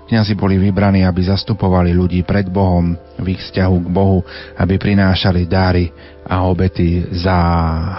Kňazi 0.04 0.36
boli 0.36 0.60
vybraní, 0.60 1.08
aby 1.08 1.24
zastupovali 1.24 1.96
ľudí 1.96 2.28
pred 2.28 2.52
Bohom 2.52 2.92
v 3.16 3.26
ich 3.34 3.40
vzťahu 3.40 3.78
k 3.82 3.88
Bohu, 3.88 4.20
aby 4.60 4.76
prinášali 4.76 5.48
dáry 5.48 5.96
a 6.28 6.44
obety 6.44 7.08
za 7.16 7.34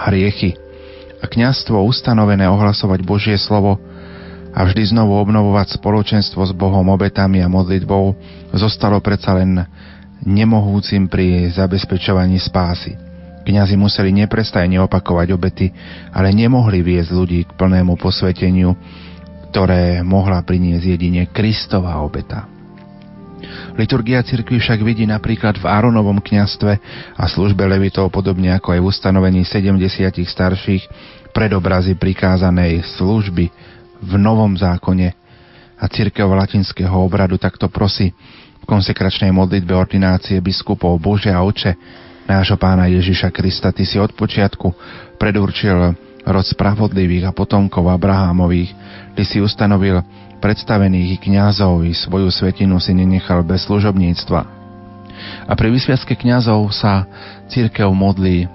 hriechy. 0.05 0.53
A 1.19 1.25
kňazstvo 1.25 1.81
ustanovené 1.81 2.45
ohlasovať 2.45 3.01
Božie 3.01 3.35
slovo 3.41 3.81
a 4.53 4.63
vždy 4.63 4.93
znovu 4.93 5.17
obnovovať 5.17 5.81
spoločenstvo 5.81 6.45
s 6.45 6.53
Bohom, 6.53 6.85
obetami 6.93 7.41
a 7.41 7.49
modlitbou 7.49 8.13
zostalo 8.53 9.01
predsa 9.01 9.33
len 9.35 9.65
nemohúcim 10.21 11.09
pri 11.09 11.49
zabezpečovaní 11.57 12.37
spásy. 12.37 13.04
Kňazi 13.45 13.77
museli 13.77 14.09
neprestajne 14.25 14.81
opakovať 14.81 15.27
obety, 15.37 15.69
ale 16.09 16.33
nemohli 16.33 16.81
viesť 16.81 17.09
ľudí 17.13 17.39
k 17.45 17.53
plnému 17.53 17.93
posveteniu, 17.93 18.73
ktoré 19.53 20.01
mohla 20.01 20.41
priniesť 20.41 20.97
jedine 20.97 21.29
Kristova 21.29 22.01
obeta. 22.01 22.49
Liturgia 23.77 24.23
cirkvi 24.25 24.57
však 24.57 24.81
vidí 24.81 25.05
napríklad 25.05 25.61
v 25.61 25.69
Áronovom 25.69 26.17
kňastve 26.17 26.79
a 27.13 27.23
službe 27.29 27.61
levitov 27.67 28.09
podobne 28.09 28.55
ako 28.55 28.73
aj 28.73 28.79
v 28.81 28.87
ustanovení 28.89 29.41
70 29.45 30.25
starších 30.25 30.83
predobrazy 31.35 31.93
prikázanej 31.99 32.81
služby 32.97 33.51
v 34.01 34.11
Novom 34.15 34.55
zákone 34.55 35.11
a 35.75 35.85
církev 35.91 36.25
latinského 36.25 36.95
obradu 36.95 37.35
takto 37.35 37.67
prosí 37.67 38.15
v 38.63 38.65
konsekračnej 38.65 39.29
modlitbe 39.35 39.75
ordinácie 39.75 40.39
biskupov 40.39 40.95
Bože 40.97 41.29
a 41.29 41.43
Oče, 41.43 41.75
nášho 42.25 42.57
pána 42.57 42.89
Ježiša 42.89 43.29
Krista, 43.29 43.69
Ty 43.69 43.85
si 43.85 44.01
od 44.01 44.11
počiatku 44.13 44.73
predurčil 45.21 45.93
rod 46.25 46.45
spravodlivých 46.45 47.29
a 47.29 47.35
potomkov 47.35 47.85
Abrahámových, 47.89 48.73
Ty 49.13 49.23
si 49.23 49.37
ustanovil 49.39 50.01
predstavených 50.41 51.09
i 51.15 51.21
kňazov 51.21 51.85
i 51.85 51.93
svoju 51.93 52.29
svetinu 52.29 52.81
si 52.81 52.91
nenechal 52.93 53.45
bez 53.45 53.65
služobníctva. 53.69 54.41
A 55.47 55.51
pri 55.55 55.69
vysviacke 55.71 56.17
kňazov 56.17 56.69
sa 56.75 57.07
církev 57.47 57.87
modlí. 57.89 58.51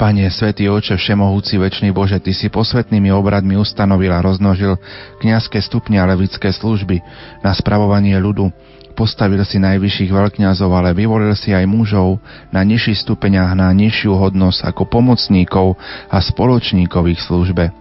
Pane, 0.00 0.26
Svetý 0.34 0.66
Oče, 0.66 0.98
Všemohúci, 0.98 1.62
Večný 1.62 1.94
Bože, 1.94 2.18
Ty 2.18 2.34
si 2.34 2.50
posvetnými 2.50 3.14
obradmi 3.14 3.54
ustanovil 3.54 4.10
a 4.10 4.24
roznožil 4.24 4.74
kňazské 5.22 5.62
stupne 5.62 6.02
a 6.02 6.08
levické 6.10 6.50
služby 6.50 6.98
na 7.44 7.54
spravovanie 7.54 8.18
ľudu, 8.18 8.50
Postavil 8.92 9.40
si 9.48 9.56
najvyšších 9.56 10.12
veľkňazov, 10.12 10.70
ale 10.70 10.92
vyvolil 10.92 11.32
si 11.32 11.50
aj 11.56 11.64
mužov 11.64 12.20
na 12.52 12.60
nižších 12.60 13.02
stupeniach 13.02 13.56
na 13.56 13.72
nižšiu 13.72 14.12
hodnosť 14.12 14.68
ako 14.68 14.84
pomocníkov 14.86 15.80
a 16.12 16.20
spoločníkov 16.20 17.08
ich 17.08 17.20
službe. 17.24 17.72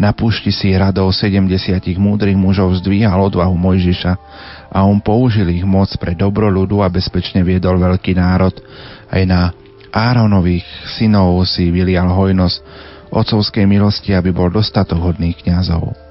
Na 0.00 0.16
púšti 0.16 0.48
si 0.48 0.72
radov 0.72 1.12
70 1.12 1.44
múdrych 2.00 2.36
mužov 2.36 2.72
zdvíhal 2.80 3.20
odvahu 3.20 3.52
Mojžiša 3.52 4.12
a 4.72 4.78
on 4.88 4.96
použil 4.96 5.52
ich 5.52 5.64
moc 5.64 5.92
pre 6.00 6.16
dobro 6.16 6.48
ľudu 6.48 6.80
a 6.80 6.88
bezpečne 6.88 7.44
viedol 7.44 7.76
veľký 7.76 8.16
národ. 8.16 8.56
Aj 9.12 9.22
na 9.28 9.52
Áronových 9.90 10.64
synov 10.96 11.42
si 11.44 11.68
vylial 11.68 12.08
hojnosť 12.08 12.56
otcovskej 13.10 13.66
milosti, 13.66 14.14
aby 14.14 14.30
bol 14.30 14.48
dostatok 14.48 15.02
hodných 15.02 15.42
kňazov. 15.42 16.09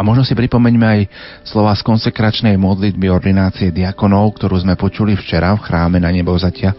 A 0.00 0.06
možno 0.06 0.24
si 0.24 0.32
pripomeňme 0.32 0.86
aj 0.88 1.00
slova 1.44 1.76
z 1.76 1.84
konsekračnej 1.84 2.56
modlitby 2.56 3.12
ordinácie 3.12 3.68
diakonov, 3.68 4.40
ktorú 4.40 4.56
sme 4.64 4.72
počuli 4.72 5.12
včera 5.12 5.52
v 5.52 5.60
chráme 5.60 6.00
na 6.00 6.08
nebovzatia 6.08 6.72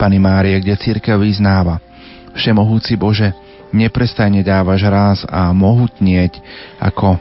Pany 0.00 0.16
Márie, 0.16 0.56
kde 0.56 0.80
církev 0.80 1.20
vyznáva 1.20 1.92
Všemohúci 2.32 2.96
Bože, 2.96 3.36
neprestajne 3.76 4.40
dávaš 4.40 4.88
ráz 4.88 5.20
a 5.28 5.52
mohutnieť 5.52 6.40
ako 6.80 7.20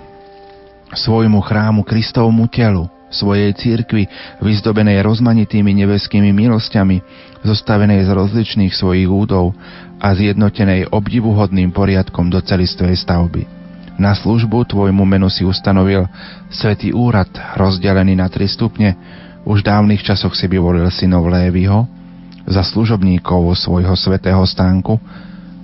svojmu 0.95 1.43
chrámu 1.43 1.83
Kristovmu 1.83 2.47
telu, 2.47 2.87
svojej 3.11 3.51
církvi, 3.51 4.07
vyzdobenej 4.39 5.03
rozmanitými 5.03 5.75
nebeskými 5.83 6.31
milosťami, 6.31 7.03
zostavenej 7.43 8.07
z 8.07 8.09
rozličných 8.15 8.71
svojich 8.71 9.11
údov 9.11 9.51
a 9.99 10.15
zjednotenej 10.15 10.87
obdivuhodným 10.95 11.75
poriadkom 11.75 12.31
do 12.31 12.39
celistvej 12.39 12.95
stavby. 13.03 13.60
Na 14.01 14.17
službu 14.17 14.65
tvojmu 14.65 15.05
menu 15.05 15.29
si 15.29 15.45
ustanovil 15.45 16.09
svetý 16.49 16.89
úrad, 16.89 17.29
rozdelený 17.53 18.17
na 18.17 18.25
tri 18.33 18.49
stupne. 18.49 18.97
Už 19.45 19.61
v 19.61 19.69
dávnych 19.69 20.01
časoch 20.01 20.33
si 20.33 20.49
vyvolil 20.49 20.89
synov 20.89 21.29
Lévyho 21.29 21.85
za 22.49 22.65
služobníkov 22.65 23.53
svojho 23.53 23.93
svetého 23.93 24.41
stánku 24.41 24.97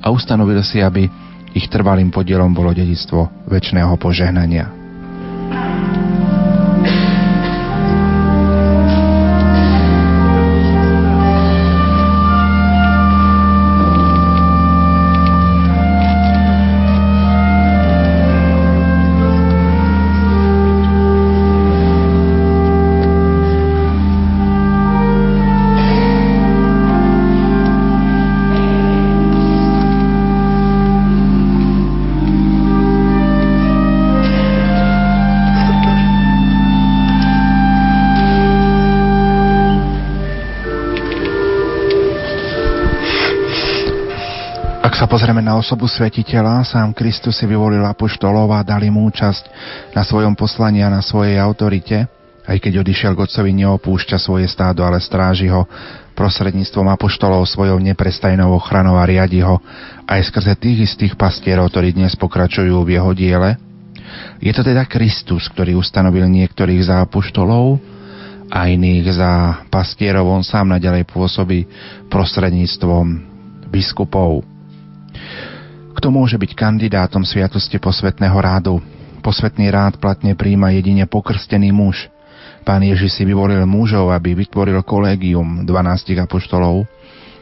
a 0.06 0.14
ustanovil 0.14 0.62
si, 0.62 0.86
aby 0.86 1.10
ich 1.58 1.66
trvalým 1.66 2.14
podielom 2.14 2.54
bolo 2.54 2.78
dedictvo 2.78 3.26
väčšného 3.50 3.98
požehnania. 3.98 4.70
Pozrieme 45.08 45.40
na 45.40 45.56
osobu 45.56 45.88
svetiteľa, 45.88 46.68
sám 46.68 46.92
Kristus 46.92 47.40
si 47.40 47.48
vyvolil 47.48 47.80
apoštolov 47.88 48.52
a 48.52 48.60
dali 48.60 48.92
mu 48.92 49.08
účasť 49.08 49.44
na 49.96 50.04
svojom 50.04 50.36
poslaní 50.36 50.84
a 50.84 50.92
na 50.92 51.00
svojej 51.00 51.40
autorite. 51.40 52.12
Aj 52.44 52.58
keď 52.60 52.84
odišiel 52.84 53.16
k 53.16 53.24
otcovi, 53.24 53.52
neopúšťa 53.56 54.20
svoje 54.20 54.52
stádo, 54.52 54.84
ale 54.84 55.00
stráži 55.00 55.48
ho 55.48 55.64
prostredníctvom 56.12 56.92
apoštolov 56.92 57.48
svojou 57.48 57.80
neprestajnou 57.80 58.52
ochranou 58.52 59.00
a 59.00 59.08
riadi 59.08 59.40
ho 59.44 59.64
aj 60.08 60.28
skrze 60.28 60.60
tých 60.60 60.92
istých 60.92 61.16
pastierov, 61.16 61.72
ktorí 61.72 61.96
dnes 61.96 62.16
pokračujú 62.20 62.84
v 62.84 63.00
jeho 63.00 63.12
diele. 63.16 63.56
Je 64.44 64.52
to 64.52 64.64
teda 64.64 64.84
Kristus, 64.88 65.48
ktorý 65.52 65.80
ustanovil 65.80 66.28
niektorých 66.28 66.84
za 66.84 67.08
apoštolov 67.08 67.80
a 68.52 68.68
iných 68.68 69.06
za 69.16 69.32
pastierov. 69.72 70.28
On 70.28 70.44
sám 70.44 70.68
naďalej 70.68 71.08
pôsobí 71.08 71.64
prostredníctvom 72.12 73.06
biskupov. 73.72 74.57
Kto 75.98 76.14
môže 76.14 76.38
byť 76.38 76.54
kandidátom 76.54 77.26
sviatosti 77.26 77.82
posvetného 77.82 78.38
rádu? 78.38 78.78
Posvetný 79.26 79.74
rád 79.74 79.98
platne 79.98 80.38
príjma 80.38 80.70
jedine 80.70 81.10
pokrstený 81.10 81.74
muž. 81.74 82.06
Pán 82.62 82.86
Ježiš 82.86 83.18
si 83.18 83.24
vyvolil 83.26 83.66
mužov, 83.66 84.14
aby 84.14 84.38
vytvoril 84.38 84.78
kolégium 84.86 85.66
12 85.66 86.22
apoštolov 86.22 86.86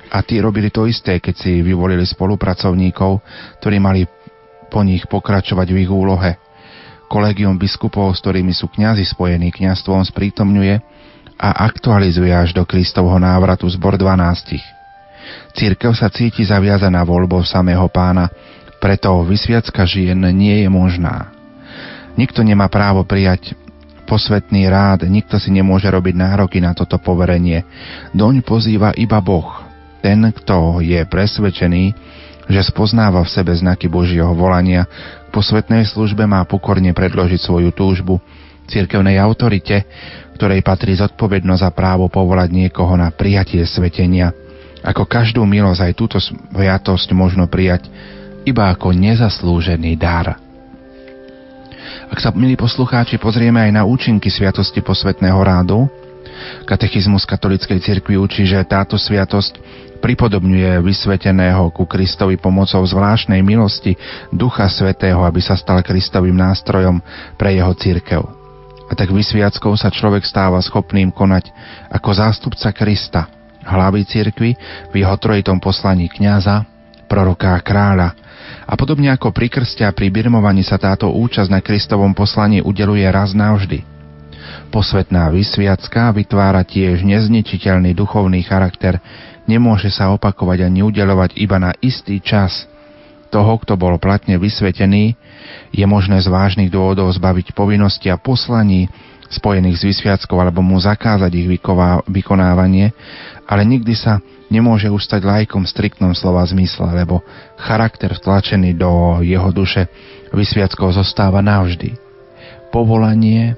a 0.08 0.24
tí 0.24 0.40
robili 0.40 0.72
to 0.72 0.88
isté, 0.88 1.20
keď 1.20 1.36
si 1.36 1.60
vyvolili 1.60 2.08
spolupracovníkov, 2.08 3.20
ktorí 3.60 3.76
mali 3.84 4.08
po 4.72 4.88
nich 4.88 5.04
pokračovať 5.04 5.68
v 5.76 5.78
ich 5.84 5.92
úlohe. 5.92 6.40
Kolegium 7.12 7.60
biskupov, 7.60 8.16
s 8.16 8.24
ktorými 8.24 8.56
sú 8.56 8.72
kňazi 8.72 9.04
spojení 9.04 9.52
kňastvom, 9.52 10.00
sprítomňuje 10.08 10.80
a 11.36 11.50
aktualizuje 11.68 12.32
až 12.32 12.56
do 12.56 12.64
Kristovho 12.64 13.20
návratu 13.20 13.68
zbor 13.68 14.00
12. 14.00 14.85
Církev 15.56 15.96
sa 15.96 16.12
cíti 16.12 16.44
zaviazaná 16.44 17.02
voľbou 17.08 17.42
samého 17.48 17.88
pána, 17.88 18.28
preto 18.80 19.24
vysviacka 19.24 19.88
žien 19.88 20.20
nie 20.36 20.62
je 20.62 20.70
možná. 20.70 21.32
Nikto 22.16 22.44
nemá 22.46 22.70
právo 22.70 23.04
prijať 23.04 23.56
posvetný 24.06 24.70
rád, 24.70 25.10
nikto 25.10 25.42
si 25.42 25.50
nemôže 25.50 25.90
robiť 25.90 26.16
nároky 26.16 26.62
na 26.62 26.78
toto 26.78 27.02
poverenie. 27.02 27.66
Doň 28.14 28.46
pozýva 28.46 28.94
iba 28.96 29.18
Boh, 29.20 29.66
ten, 30.06 30.22
kto 30.30 30.80
je 30.86 31.02
presvedčený, 31.10 31.84
že 32.46 32.62
spoznáva 32.62 33.26
v 33.26 33.34
sebe 33.34 33.52
znaky 33.58 33.90
Božieho 33.90 34.32
volania, 34.38 34.86
k 35.28 35.34
posvetnej 35.34 35.84
službe 35.90 36.30
má 36.30 36.46
pokorne 36.46 36.94
predložiť 36.94 37.42
svoju 37.42 37.74
túžbu 37.74 38.22
cirkevnej 38.70 39.18
autorite, 39.18 39.82
ktorej 40.38 40.62
patrí 40.62 40.94
zodpovednosť 40.94 41.62
za 41.66 41.72
právo 41.74 42.06
povolať 42.06 42.54
niekoho 42.54 42.94
na 42.94 43.10
prijatie 43.10 43.66
svetenia– 43.66 44.30
ako 44.86 45.10
každú 45.10 45.42
milosť 45.50 45.82
aj 45.82 45.94
túto 45.98 46.18
sviatosť 46.22 47.10
možno 47.18 47.50
prijať 47.50 47.90
iba 48.46 48.70
ako 48.70 48.94
nezaslúžený 48.94 49.98
dar. 49.98 50.38
Ak 52.06 52.22
sa, 52.22 52.30
milí 52.30 52.54
poslucháči, 52.54 53.18
pozrieme 53.18 53.58
aj 53.66 53.72
na 53.74 53.82
účinky 53.82 54.30
sviatosti 54.30 54.86
posvetného 54.86 55.42
rádu, 55.42 55.90
katechizmus 56.70 57.26
katolíckej 57.26 57.82
cirkvi 57.82 58.14
učí, 58.14 58.46
že 58.46 58.62
táto 58.62 58.94
sviatosť 58.94 59.58
pripodobňuje 60.06 60.86
vysveteného 60.86 61.74
ku 61.74 61.90
Kristovi 61.90 62.38
pomocou 62.38 62.86
zvláštnej 62.86 63.42
milosti 63.42 63.98
Ducha 64.30 64.70
Svetého, 64.70 65.26
aby 65.26 65.42
sa 65.42 65.58
stal 65.58 65.82
Kristovým 65.82 66.38
nástrojom 66.38 67.02
pre 67.42 67.58
jeho 67.58 67.74
církev. 67.74 68.22
A 68.86 68.94
tak 68.94 69.10
vysviackou 69.10 69.74
sa 69.74 69.90
človek 69.90 70.22
stáva 70.22 70.62
schopným 70.62 71.10
konať 71.10 71.50
ako 71.90 72.10
zástupca 72.14 72.70
Krista, 72.70 73.35
hlavy 73.66 74.06
cirkvy 74.06 74.52
v 74.90 74.94
jeho 74.94 75.18
trojitom 75.18 75.58
poslaní 75.58 76.08
kniaza, 76.08 76.64
proroka 77.10 77.58
a 77.58 77.60
kráľa. 77.62 78.14
A 78.66 78.74
podobne 78.78 79.10
ako 79.14 79.34
pri 79.34 79.50
krste 79.50 79.86
a 79.86 79.94
pri 79.94 80.10
birmovaní 80.10 80.62
sa 80.62 80.78
táto 80.78 81.10
účasť 81.10 81.50
na 81.50 81.62
Kristovom 81.62 82.14
poslaní 82.14 82.62
udeluje 82.62 83.06
raz 83.10 83.34
navždy. 83.34 83.82
Posvetná 84.70 85.30
vysviacka 85.34 86.14
vytvára 86.14 86.66
tiež 86.66 87.02
nezničiteľný 87.06 87.94
duchovný 87.98 88.42
charakter, 88.46 89.02
nemôže 89.50 89.90
sa 89.94 90.14
opakovať 90.14 90.66
ani 90.66 90.86
udelovať 90.86 91.38
iba 91.38 91.58
na 91.62 91.72
istý 91.82 92.22
čas. 92.22 92.66
Toho, 93.34 93.58
kto 93.62 93.78
bol 93.78 93.98
platne 93.98 94.38
vysvetený, 94.38 95.18
je 95.74 95.86
možné 95.86 96.22
z 96.22 96.28
vážnych 96.30 96.70
dôvodov 96.70 97.10
zbaviť 97.14 97.54
povinnosti 97.54 98.10
a 98.10 98.18
poslaní 98.18 98.90
spojených 99.30 99.82
s 99.82 99.88
vysviackou 99.88 100.38
alebo 100.38 100.62
mu 100.62 100.78
zakázať 100.78 101.32
ich 101.34 101.48
vykonávanie, 102.10 102.94
ale 103.46 103.62
nikdy 103.66 103.94
sa 103.98 104.22
nemôže 104.50 104.90
už 104.90 105.02
stať 105.02 105.26
lajkom 105.26 105.66
striktnom 105.66 106.14
slova 106.14 106.46
zmysle, 106.46 106.86
lebo 106.94 107.26
charakter 107.58 108.14
vtlačený 108.14 108.78
do 108.78 109.22
jeho 109.26 109.50
duše 109.50 109.90
vysviackou 110.34 110.90
zostáva 110.94 111.42
navždy. 111.42 111.98
Povolanie 112.70 113.56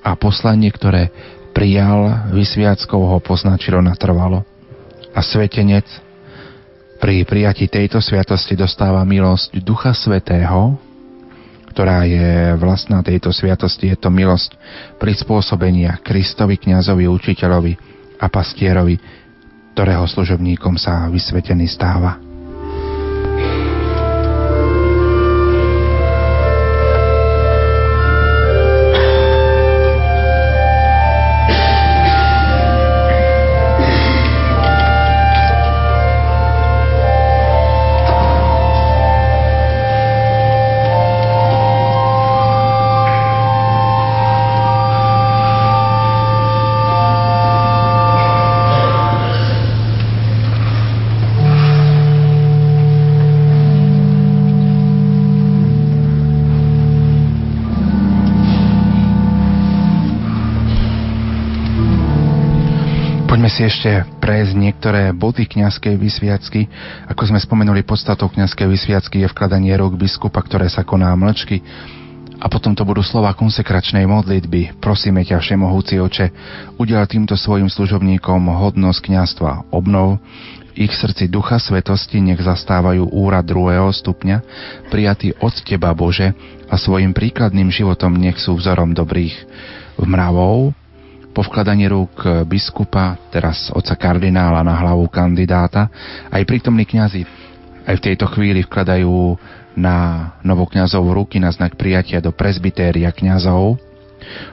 a 0.00 0.14
poslanie, 0.16 0.70
ktoré 0.70 1.10
prijal 1.50 2.30
vysviackou, 2.30 3.00
ho 3.00 3.18
poznačilo 3.18 3.82
natrvalo. 3.82 4.46
A 5.10 5.20
svetenec 5.20 5.86
pri 7.00 7.24
prijatí 7.24 7.66
tejto 7.66 7.98
sviatosti 7.98 8.54
dostáva 8.54 9.02
milosť 9.02 9.58
Ducha 9.64 9.96
Svetého, 9.96 10.89
ktorá 11.70 12.04
je 12.06 12.54
vlastná 12.58 13.00
tejto 13.00 13.30
sviatosti, 13.30 13.90
je 13.90 13.98
to 13.98 14.10
milosť 14.10 14.58
prispôsobenia 14.98 16.02
Kristovi, 16.02 16.58
kňazovi, 16.58 17.06
učiteľovi 17.06 17.72
a 18.18 18.26
pastierovi, 18.26 18.98
ktorého 19.72 20.04
služobníkom 20.04 20.76
sa 20.76 21.08
vysvetený 21.08 21.70
stáva. 21.70 22.29
Si 63.60 63.68
ešte 63.68 64.08
prejsť 64.24 64.56
niektoré 64.56 65.12
body 65.12 65.44
kňazskej 65.44 66.00
vysviacky. 66.00 66.64
Ako 67.12 67.28
sme 67.28 67.36
spomenuli, 67.36 67.84
podstatou 67.84 68.32
kňazskej 68.32 68.64
vysviacky 68.64 69.20
je 69.20 69.28
vkladanie 69.28 69.76
rúk 69.76 70.00
biskupa, 70.00 70.40
ktoré 70.40 70.64
sa 70.72 70.80
koná 70.80 71.12
mlčky. 71.12 71.60
A 72.40 72.48
potom 72.48 72.72
to 72.72 72.88
budú 72.88 73.04
slova 73.04 73.36
konsekračnej 73.36 74.08
modlitby. 74.08 74.80
Prosíme 74.80 75.28
ťa, 75.28 75.44
Všemohúci 75.44 76.00
oče, 76.00 76.32
udel 76.80 77.04
týmto 77.04 77.36
svojim 77.36 77.68
služobníkom 77.68 78.48
hodnosť 78.48 79.12
kňastva. 79.12 79.68
Obnov 79.76 80.24
ich 80.72 80.96
srdci 80.96 81.28
ducha 81.28 81.60
svetosti 81.60 82.16
nech 82.24 82.40
zastávajú 82.40 83.12
úrad 83.12 83.44
druhého 83.44 83.92
stupňa, 83.92 84.40
prijatý 84.88 85.36
od 85.36 85.52
Teba, 85.60 85.92
Bože, 85.92 86.32
a 86.64 86.80
svojim 86.80 87.12
príkladným 87.12 87.68
životom 87.68 88.16
nech 88.16 88.40
sú 88.40 88.56
vzorom 88.56 88.96
dobrých 88.96 89.36
mravov, 90.00 90.72
po 91.30 91.46
vkladaní 91.46 91.86
rúk 91.86 92.44
biskupa, 92.46 93.14
teraz 93.30 93.70
oca 93.70 93.94
kardinála 93.94 94.66
na 94.66 94.74
hlavu 94.74 95.06
kandidáta, 95.06 95.86
aj 96.30 96.42
prítomní 96.42 96.82
kňazi 96.84 97.50
aj 97.90 97.98
v 97.98 98.04
tejto 98.12 98.26
chvíli 98.30 98.62
vkladajú 98.62 99.34
na 99.74 100.30
novokňazov 100.46 101.02
ruky 101.10 101.42
na 101.42 101.50
znak 101.50 101.74
prijatia 101.74 102.22
do 102.22 102.30
presbytéria 102.34 103.10
kňazov. 103.10 103.82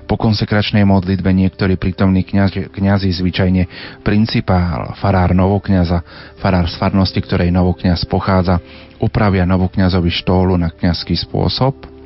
Po 0.07 0.15
konsekračnej 0.15 0.87
modlitbe 0.87 1.27
niektorí 1.27 1.75
prítomní 1.75 2.23
kňazi, 2.23 2.71
kňazi 2.71 3.11
zvyčajne 3.13 3.63
principál, 4.01 4.95
farár 4.97 5.35
novokňaza, 5.35 6.01
farár 6.39 6.71
z 6.71 6.79
farnosti, 6.79 7.19
ktorej 7.19 7.51
novokňaz 7.51 8.07
pochádza, 8.07 8.63
upravia 8.97 9.43
novokňazovi 9.43 10.09
štólu 10.09 10.55
na 10.55 10.71
kňazský 10.71 11.13
spôsob– 11.19 11.75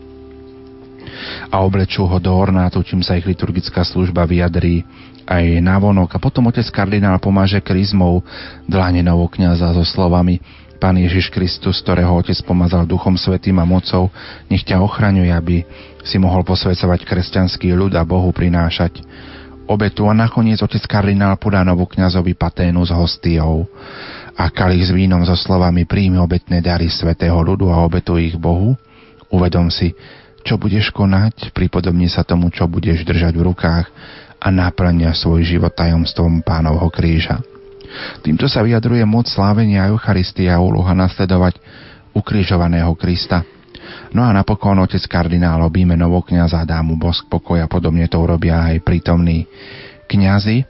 a 1.50 1.56
oblečú 1.62 2.06
ho 2.06 2.18
do 2.18 2.32
ornátu, 2.32 2.82
čím 2.86 3.02
sa 3.06 3.18
ich 3.18 3.28
liturgická 3.28 3.82
služba 3.86 4.28
vyjadrí 4.28 4.84
aj 5.26 5.62
vonok. 5.62 6.18
A 6.18 6.20
potom 6.20 6.50
otec 6.50 6.66
kardinál 6.74 7.22
pomáže 7.22 7.62
kryzmou 7.64 8.26
dlane 8.68 9.06
novokňaza 9.06 9.74
so 9.78 9.86
slovami 9.86 10.42
Pán 10.82 10.98
Ježiš 10.98 11.30
Kristus, 11.30 11.78
ktorého 11.86 12.10
Otec 12.18 12.42
pomazal 12.42 12.90
Duchom 12.90 13.14
Svetým 13.14 13.62
a 13.62 13.66
mocou, 13.70 14.10
nech 14.50 14.66
ťa 14.66 14.82
ochraňuje, 14.82 15.30
aby 15.30 15.62
si 16.02 16.18
mohol 16.18 16.42
posvedcovať 16.42 17.06
kresťanský 17.06 17.70
ľud 17.78 17.94
a 17.94 18.02
Bohu 18.02 18.34
prinášať 18.34 19.06
obetu. 19.70 20.10
A 20.10 20.18
nakoniec 20.18 20.58
Otec 20.58 20.82
kardinál 20.90 21.38
podá 21.38 21.62
novokňazovi 21.62 22.34
paténu 22.34 22.82
s 22.82 22.90
hostiou 22.90 23.70
a 24.34 24.50
kalich 24.50 24.90
s 24.90 24.92
vínom 24.92 25.22
so 25.22 25.38
slovami 25.38 25.86
príjmi 25.86 26.18
obetné 26.18 26.66
dary 26.66 26.90
svetého 26.90 27.38
ľudu 27.38 27.70
a 27.70 27.78
obetu 27.86 28.18
ich 28.18 28.34
Bohu. 28.34 28.74
Uvedom 29.30 29.70
si, 29.70 29.94
čo 30.42 30.58
budeš 30.58 30.90
konať, 30.94 31.54
pripodobne 31.54 32.10
sa 32.10 32.26
tomu, 32.26 32.50
čo 32.50 32.66
budeš 32.66 33.06
držať 33.06 33.34
v 33.38 33.46
rukách 33.54 33.86
a 34.42 34.48
naplňa 34.50 35.14
svoj 35.14 35.46
život 35.46 35.74
tajomstvom 35.74 36.42
pánovho 36.42 36.90
kríža. 36.90 37.42
Týmto 38.24 38.48
sa 38.48 38.64
vyjadruje 38.64 39.04
moc 39.04 39.28
slávenia 39.28 39.92
Eucharistia 39.92 40.58
a 40.58 40.64
úloha 40.64 40.96
nasledovať 40.96 41.60
ukrižovaného 42.16 42.92
Krista. 42.96 43.44
No 44.12 44.24
a 44.24 44.32
napokon 44.32 44.80
otec 44.80 45.04
kardinál 45.08 45.60
obíme 45.64 45.96
novokňaza 46.00 46.64
a 46.64 46.68
dá 46.68 46.80
mu 46.84 46.96
bosk 46.96 47.28
pokoja, 47.28 47.68
podobne 47.68 48.08
to 48.08 48.20
urobia 48.20 48.72
aj 48.72 48.84
prítomní 48.84 49.48
kňazi. 50.08 50.64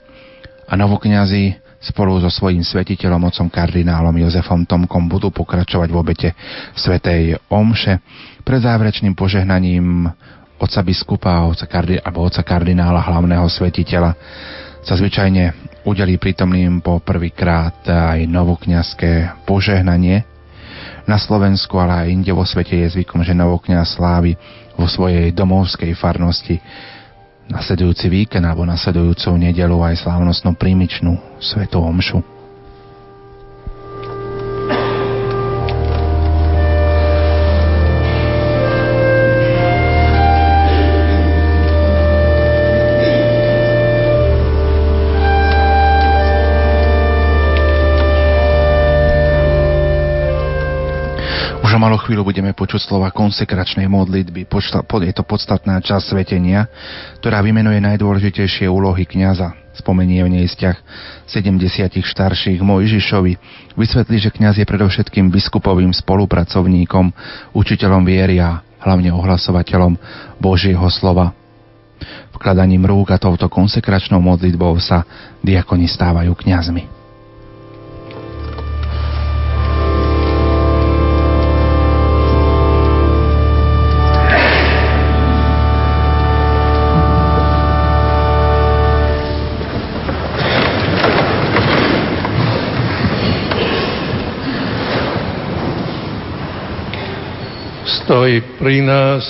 A 0.66 0.72
novokňazi 0.78 1.61
spolu 1.82 2.22
so 2.22 2.30
svojím 2.30 2.62
svetiteľom, 2.62 3.26
otcom 3.26 3.50
kardinálom 3.50 4.14
Jozefom 4.22 4.62
Tomkom 4.62 5.10
budú 5.10 5.34
pokračovať 5.34 5.88
v 5.90 5.98
obete 5.98 6.28
Svetej 6.78 7.42
Omše 7.50 7.98
pred 8.46 8.62
záverečným 8.62 9.18
požehnaním 9.18 10.06
otca 10.62 10.80
biskupa 10.86 11.42
otca 11.50 11.66
kardi, 11.66 11.98
alebo 11.98 12.22
otca 12.22 12.46
kardinála 12.46 13.02
hlavného 13.02 13.50
svetiteľa 13.50 14.14
sa 14.82 14.94
zvyčajne 14.94 15.74
udelí 15.82 16.18
prítomným 16.18 16.82
po 16.82 17.02
prvýkrát 17.02 17.82
aj 17.86 18.26
novokňazské 18.30 19.42
požehnanie. 19.46 20.22
Na 21.02 21.18
Slovensku, 21.18 21.82
ale 21.82 22.06
aj 22.06 22.12
inde 22.14 22.30
vo 22.30 22.46
svete 22.46 22.78
je 22.78 22.94
zvykom, 22.94 23.26
že 23.26 23.34
novokňaz 23.34 23.98
slávi 23.98 24.38
vo 24.78 24.86
svojej 24.86 25.34
domovskej 25.34 25.98
farnosti 25.98 26.62
nasledujúci 27.50 28.06
víkend 28.12 28.44
alebo 28.46 28.62
nasledujúcu 28.68 29.34
nedelu 29.38 29.78
aj 29.82 30.04
slávnostnú 30.06 30.54
prímičnú 30.54 31.18
svetú 31.42 31.82
omšu. 31.82 32.41
Chvíľu 52.02 52.26
budeme 52.26 52.50
počuť 52.50 52.90
slova 52.90 53.14
konsekračnej 53.14 53.86
modlitby. 53.86 54.44
Je 55.06 55.14
to 55.14 55.22
podstatná 55.22 55.78
časť 55.78 56.12
svetenia, 56.12 56.66
ktorá 57.22 57.38
vymenuje 57.38 57.78
najdôležitejšie 57.78 58.66
úlohy 58.66 59.06
kňaza. 59.06 59.54
Spomenie 59.72 60.20
v 60.20 60.36
nej 60.36 60.46
vzťah 60.52 60.76
70 61.32 62.04
starších 62.04 62.60
Mojžišovi. 62.60 63.32
Vysvetlí, 63.72 64.16
že 64.20 64.34
kňaz 64.34 64.60
je 64.60 64.68
predovšetkým 64.68 65.32
biskupovým 65.32 65.96
spolupracovníkom, 65.96 67.08
učiteľom 67.56 68.04
viery 68.04 68.36
a 68.36 68.60
hlavne 68.84 69.08
ohlasovateľom 69.16 69.96
Božieho 70.36 70.84
slova. 70.92 71.32
Vkladaním 72.36 72.84
rúk 72.84 73.14
a 73.14 73.18
touto 73.22 73.48
konsekračnou 73.48 74.20
modlitbou 74.20 74.76
sa 74.82 75.06
diakoni 75.40 75.88
stávajú 75.88 76.36
kňazmi. 76.36 77.01
Stoj 98.02 98.58
pri 98.58 98.82
nás, 98.82 99.22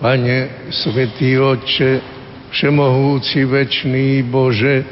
Pane, 0.00 0.72
Svetý 0.72 1.36
Otče, 1.36 2.00
Všemohúci, 2.48 3.44
Večný 3.44 4.24
Bože, 4.24 4.88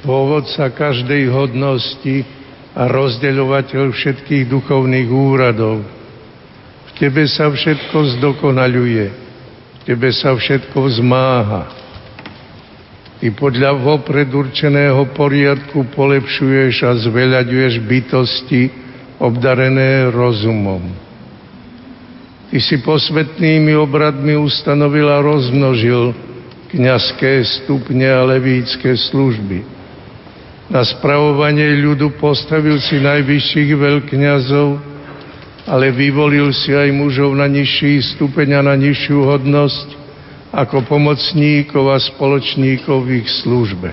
pôvodca 0.00 0.72
každej 0.72 1.28
hodnosti 1.28 2.24
a 2.72 2.88
rozdeľovateľ 2.88 3.92
všetkých 3.92 4.48
duchovných 4.48 5.04
úradov. 5.12 5.84
V 5.84 6.90
Tebe 6.96 7.28
sa 7.28 7.52
všetko 7.52 8.16
zdokonaľuje, 8.16 9.04
v 9.12 9.80
Tebe 9.84 10.08
sa 10.08 10.32
všetko 10.32 10.80
zmáha. 11.04 11.68
Ty 13.20 13.28
podľa 13.36 13.76
vopred 13.84 14.32
určeného 14.32 15.12
poriadku 15.12 15.92
polepšuješ 15.92 16.88
a 16.88 16.96
zveľaďuješ 17.04 17.84
bytosti 17.84 18.72
obdarené 19.20 20.08
rozumom. 20.08 21.12
Ty 22.50 22.58
si 22.60 22.76
posvetnými 22.84 23.72
obradmi 23.76 24.36
ustanovil 24.36 25.08
a 25.08 25.24
rozmnožil 25.24 26.12
kniazské 26.74 27.46
stupne 27.46 28.10
a 28.10 28.26
levícké 28.26 28.98
služby. 28.98 29.62
Na 30.68 30.82
spravovanie 30.82 31.76
ľudu 31.84 32.18
postavil 32.18 32.80
si 32.80 32.98
najvyšších 32.98 33.70
veľkňazov, 33.78 34.68
ale 35.70 35.86
vyvolil 35.92 36.52
si 36.52 36.72
aj 36.72 36.90
mužov 36.92 37.36
na 37.36 37.48
nižší 37.48 38.00
stupeň 38.16 38.58
a 38.58 38.62
na 38.72 38.74
nižšiu 38.76 39.18
hodnosť 39.22 39.88
ako 40.54 40.86
pomocníkov 40.86 41.94
a 41.94 41.98
spoločníkov 41.98 43.06
v 43.06 43.24
ich 43.24 43.28
službe. 43.42 43.90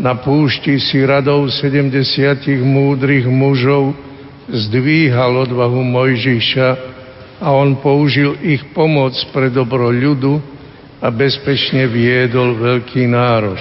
Na 0.00 0.18
púšti 0.18 0.80
si 0.80 0.98
radou 1.04 1.46
sedemdesiatich 1.46 2.58
múdrych 2.58 3.28
mužov 3.28 3.94
zdvíhal 4.50 5.46
odvahu 5.46 5.84
Mojžiša 5.84 6.91
a 7.38 7.48
on 7.54 7.78
použil 7.78 8.36
ich 8.42 8.60
pomoc 8.76 9.14
pre 9.30 9.48
dobro 9.48 9.88
ľudu 9.88 10.42
a 11.02 11.10
bezpečne 11.10 11.88
viedol 11.90 12.58
veľký 12.58 13.08
národ. 13.10 13.58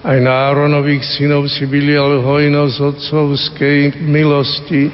Aj 0.00 0.16
na 0.16 0.48
Áronových 0.48 1.04
synov 1.04 1.44
si 1.52 1.68
vylial 1.68 2.24
hojnosť 2.24 2.76
otcovskej 2.80 4.00
milosti, 4.00 4.88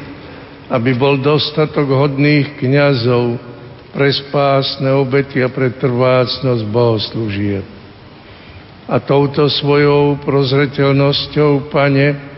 aby 0.67 0.91
bol 0.99 1.23
dostatok 1.23 1.87
hodných 1.87 2.59
kňazov 2.59 3.39
pre 3.95 4.11
spásne 4.11 4.91
obety 4.93 5.41
a 5.41 5.49
pre 5.49 5.73
trvácnosť 5.79 6.63
bohoslúžieb. 6.69 7.65
A 8.91 8.99
touto 8.99 9.47
svojou 9.47 10.19
prozreteľnosťou, 10.27 11.71
Pane, 11.71 12.36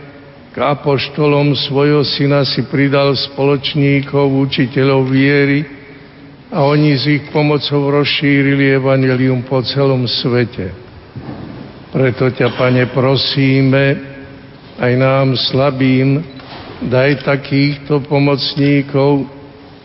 k 0.59 0.67
apoštolom 0.75 1.55
svojho 1.55 2.03
syna 2.03 2.43
si 2.43 2.67
pridal 2.67 3.15
spoločníkov, 3.15 4.27
učiteľov 4.27 5.07
viery 5.07 5.63
a 6.51 6.67
oni 6.67 6.99
s 6.99 7.07
ich 7.07 7.31
pomocou 7.31 7.87
rozšírili 7.87 8.75
evanelium 8.75 9.47
po 9.47 9.63
celom 9.63 10.03
svete. 10.03 10.75
Preto 11.95 12.27
ťa, 12.27 12.59
Pane, 12.59 12.91
prosíme, 12.91 14.03
aj 14.75 14.93
nám 14.99 15.39
slabým, 15.39 16.27
daj 16.91 17.23
takýchto 17.23 18.03
pomocníkov, 18.11 19.31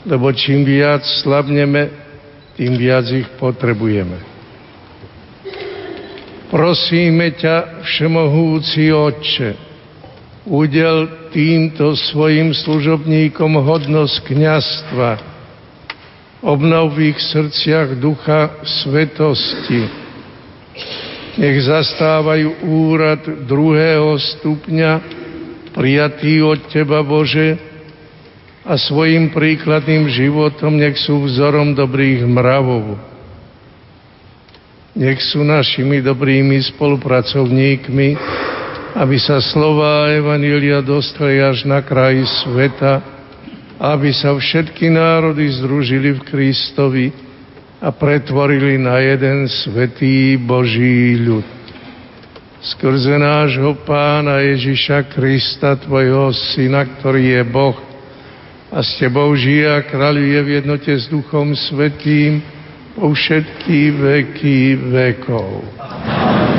lebo 0.02 0.26
čím 0.34 0.66
viac 0.66 1.06
slabneme, 1.22 1.86
tým 2.58 2.74
viac 2.74 3.06
ich 3.14 3.30
potrebujeme. 3.38 4.18
Prosíme 6.50 7.30
ťa, 7.38 7.86
Všemohúci 7.86 8.90
Otče, 8.90 9.63
udel 10.44 11.28
týmto 11.32 11.96
svojim 11.96 12.52
služobníkom 12.52 13.56
hodnosť 13.64 14.16
kniastva, 14.28 15.10
obnov 16.44 16.92
v 16.92 17.16
ich 17.16 17.18
srdciach 17.20 17.96
ducha 17.96 18.60
svetosti, 18.60 19.88
nech 21.40 21.58
zastávajú 21.64 22.60
úrad 22.68 23.24
druhého 23.48 24.20
stupňa, 24.20 24.92
prijatý 25.74 26.44
od 26.44 26.60
Teba, 26.70 27.02
Bože, 27.02 27.58
a 28.64 28.80
svojim 28.80 29.28
príkladným 29.28 30.08
životom 30.08 30.80
nech 30.80 30.96
sú 30.96 31.20
vzorom 31.28 31.76
dobrých 31.76 32.24
mravov. 32.24 32.96
Nech 34.96 35.20
sú 35.20 35.44
našimi 35.44 36.00
dobrými 36.00 36.64
spolupracovníkmi, 36.72 38.08
aby 38.94 39.18
sa 39.18 39.42
slova 39.42 40.14
Evanília 40.14 40.78
dostali 40.80 41.42
až 41.42 41.66
na 41.66 41.82
kraj 41.82 42.22
sveta, 42.46 43.02
aby 43.82 44.14
sa 44.14 44.32
všetky 44.32 44.88
národy 44.88 45.50
združili 45.50 46.14
v 46.14 46.20
Kristovi, 46.22 47.06
a 47.84 47.92
pretvorili 47.92 48.80
na 48.80 48.96
jeden 48.96 49.44
svetý 49.44 50.40
Boží 50.40 51.20
ľud. 51.20 51.44
Skrze 52.64 53.20
nášho 53.20 53.76
Pána 53.84 54.40
Ježiša 54.40 55.12
Krista, 55.12 55.76
Tvojho 55.76 56.32
Syna, 56.32 56.88
ktorý 56.96 57.36
je 57.36 57.42
Boh 57.44 57.76
a 58.72 58.80
s 58.80 58.96
Tebou 58.96 59.36
žije 59.36 59.68
a 59.68 59.84
kráľuje 59.84 60.38
v 60.40 60.52
jednote 60.64 60.92
s 60.96 61.04
Duchom 61.12 61.52
Svetým 61.52 62.40
po 62.96 63.12
všetky 63.12 63.92
veky 64.00 64.80
vekov. 64.88 65.68
Amen. 65.76 66.53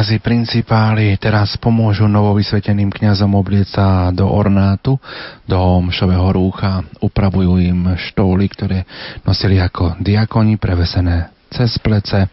Kňazi 0.00 0.24
principáli 0.24 1.12
teraz 1.20 1.60
pomôžu 1.60 2.08
novovysveteným 2.08 2.88
kňazom 2.88 3.36
oblieť 3.36 3.76
sa 3.76 4.08
do 4.08 4.24
ornátu, 4.24 4.96
do 5.44 5.60
omšového 5.60 6.24
rúcha, 6.32 6.80
upravujú 7.04 7.60
im 7.60 8.00
štoly, 8.08 8.48
ktoré 8.48 8.88
nosili 9.28 9.60
ako 9.60 10.00
diakoni 10.00 10.56
prevesené 10.56 11.28
cez 11.52 11.76
plece. 11.84 12.32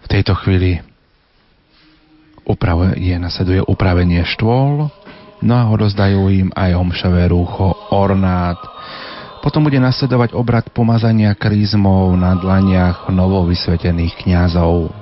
V 0.00 0.06
tejto 0.08 0.32
chvíli 0.40 0.80
upravuje, 2.48 2.96
je, 2.96 3.16
nasleduje 3.20 3.60
upravenie 3.60 4.24
štôl, 4.24 4.88
no 5.44 5.52
a 5.52 5.68
odozdajú 5.68 6.32
im 6.32 6.48
aj 6.56 6.80
omšové 6.80 7.28
rúcho, 7.28 7.76
ornát. 7.92 8.56
Potom 9.44 9.68
bude 9.68 9.76
nasledovať 9.76 10.32
obrad 10.32 10.72
pomazania 10.72 11.36
krízmov 11.36 12.16
na 12.16 12.32
dlaniach 12.40 13.12
novovysvetených 13.12 14.16
kňazov. 14.24 14.99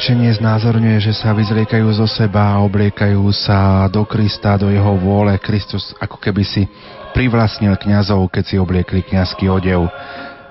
Oblečenie 0.00 0.32
znázorňuje, 0.32 0.96
že 0.96 1.12
sa 1.12 1.36
vyzriekajú 1.36 1.92
zo 1.92 2.08
seba 2.08 2.56
a 2.56 2.64
obliekajú 2.64 3.20
sa 3.36 3.84
do 3.92 4.00
Krista, 4.08 4.56
do 4.56 4.72
jeho 4.72 4.96
vôle. 4.96 5.36
Kristus 5.36 5.92
ako 6.00 6.16
keby 6.16 6.40
si 6.40 6.64
privlastnil 7.12 7.76
kňazov, 7.76 8.32
keď 8.32 8.44
si 8.48 8.56
obliekli 8.56 9.04
kňazský 9.04 9.52
odev. 9.52 9.92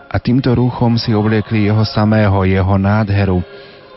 A 0.05 0.15
týmto 0.21 0.53
rúchom 0.53 1.01
si 1.01 1.17
obliekli 1.17 1.65
jeho 1.65 1.81
samého, 1.81 2.45
jeho 2.45 2.77
nádheru. 2.77 3.41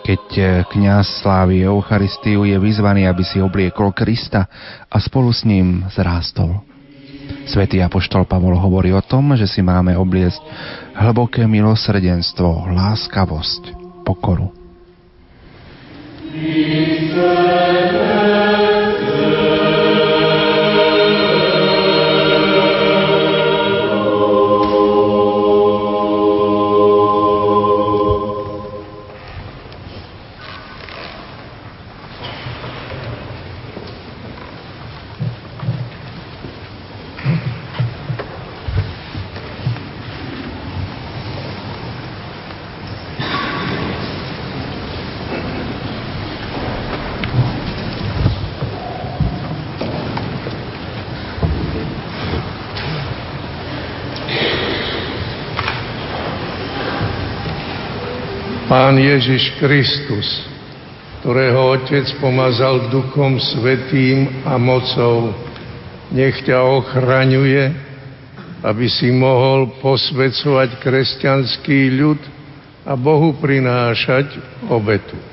Keď 0.00 0.24
e, 0.40 0.42
kňaz 0.72 1.20
slávi 1.20 1.68
Eucharistiu, 1.68 2.48
je 2.48 2.56
vyzvaný, 2.56 3.04
aby 3.04 3.20
si 3.20 3.36
obliekol 3.36 3.92
Krista 3.92 4.48
a 4.88 4.96
spolu 5.04 5.36
s 5.36 5.44
ním 5.44 5.84
zrástol. 5.92 6.64
Svetý 7.44 7.84
Apoštol 7.84 8.24
Pavol 8.24 8.56
hovorí 8.56 8.88
o 8.96 9.04
tom, 9.04 9.36
že 9.36 9.44
si 9.44 9.60
máme 9.60 10.00
obliecť 10.00 10.40
hlboké 10.96 11.44
milosrdenstvo, 11.44 12.72
láskavosť, 12.72 13.76
pokoru. 14.08 14.61
Ježiš 59.12 59.60
Kristus, 59.60 60.24
ktorého 61.20 61.76
Otec 61.76 62.08
pomazal 62.16 62.88
Duchom 62.88 63.36
Svetým 63.36 64.40
a 64.48 64.56
mocou, 64.56 65.36
nech 66.08 66.40
ťa 66.40 66.64
ochraňuje, 66.64 67.76
aby 68.64 68.86
si 68.88 69.12
mohol 69.12 69.76
posvedcovať 69.84 70.80
kresťanský 70.80 71.92
ľud 71.92 72.20
a 72.88 72.96
Bohu 72.96 73.36
prinášať 73.36 74.32
obetu. 74.72 75.31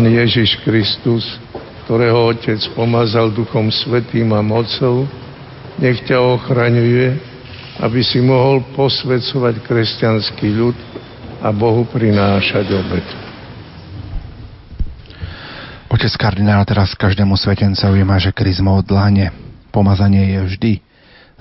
Pán 0.00 0.08
Ježiš 0.08 0.56
Kristus, 0.64 1.28
ktorého 1.84 2.32
Otec 2.32 2.56
pomazal 2.72 3.36
Duchom 3.36 3.68
Svetým 3.68 4.32
a 4.32 4.40
mocou, 4.40 5.04
nech 5.76 6.00
ťa 6.08 6.24
ochraňuje, 6.40 7.20
aby 7.84 8.00
si 8.00 8.24
mohol 8.24 8.64
posvedcovať 8.72 9.60
kresťanský 9.60 10.56
ľud 10.56 10.76
a 11.44 11.52
Bohu 11.52 11.84
prinášať 11.84 12.80
obetu. 12.80 13.16
Otec 15.92 16.16
kardinál 16.16 16.64
teraz 16.64 16.96
každému 16.96 17.36
svetencovi 17.36 18.00
maže 18.00 18.32
kryzmo 18.32 18.80
od 18.80 18.88
dlane. 18.88 19.36
Pomazanie 19.68 20.32
je 20.32 20.40
vždy 20.48 20.72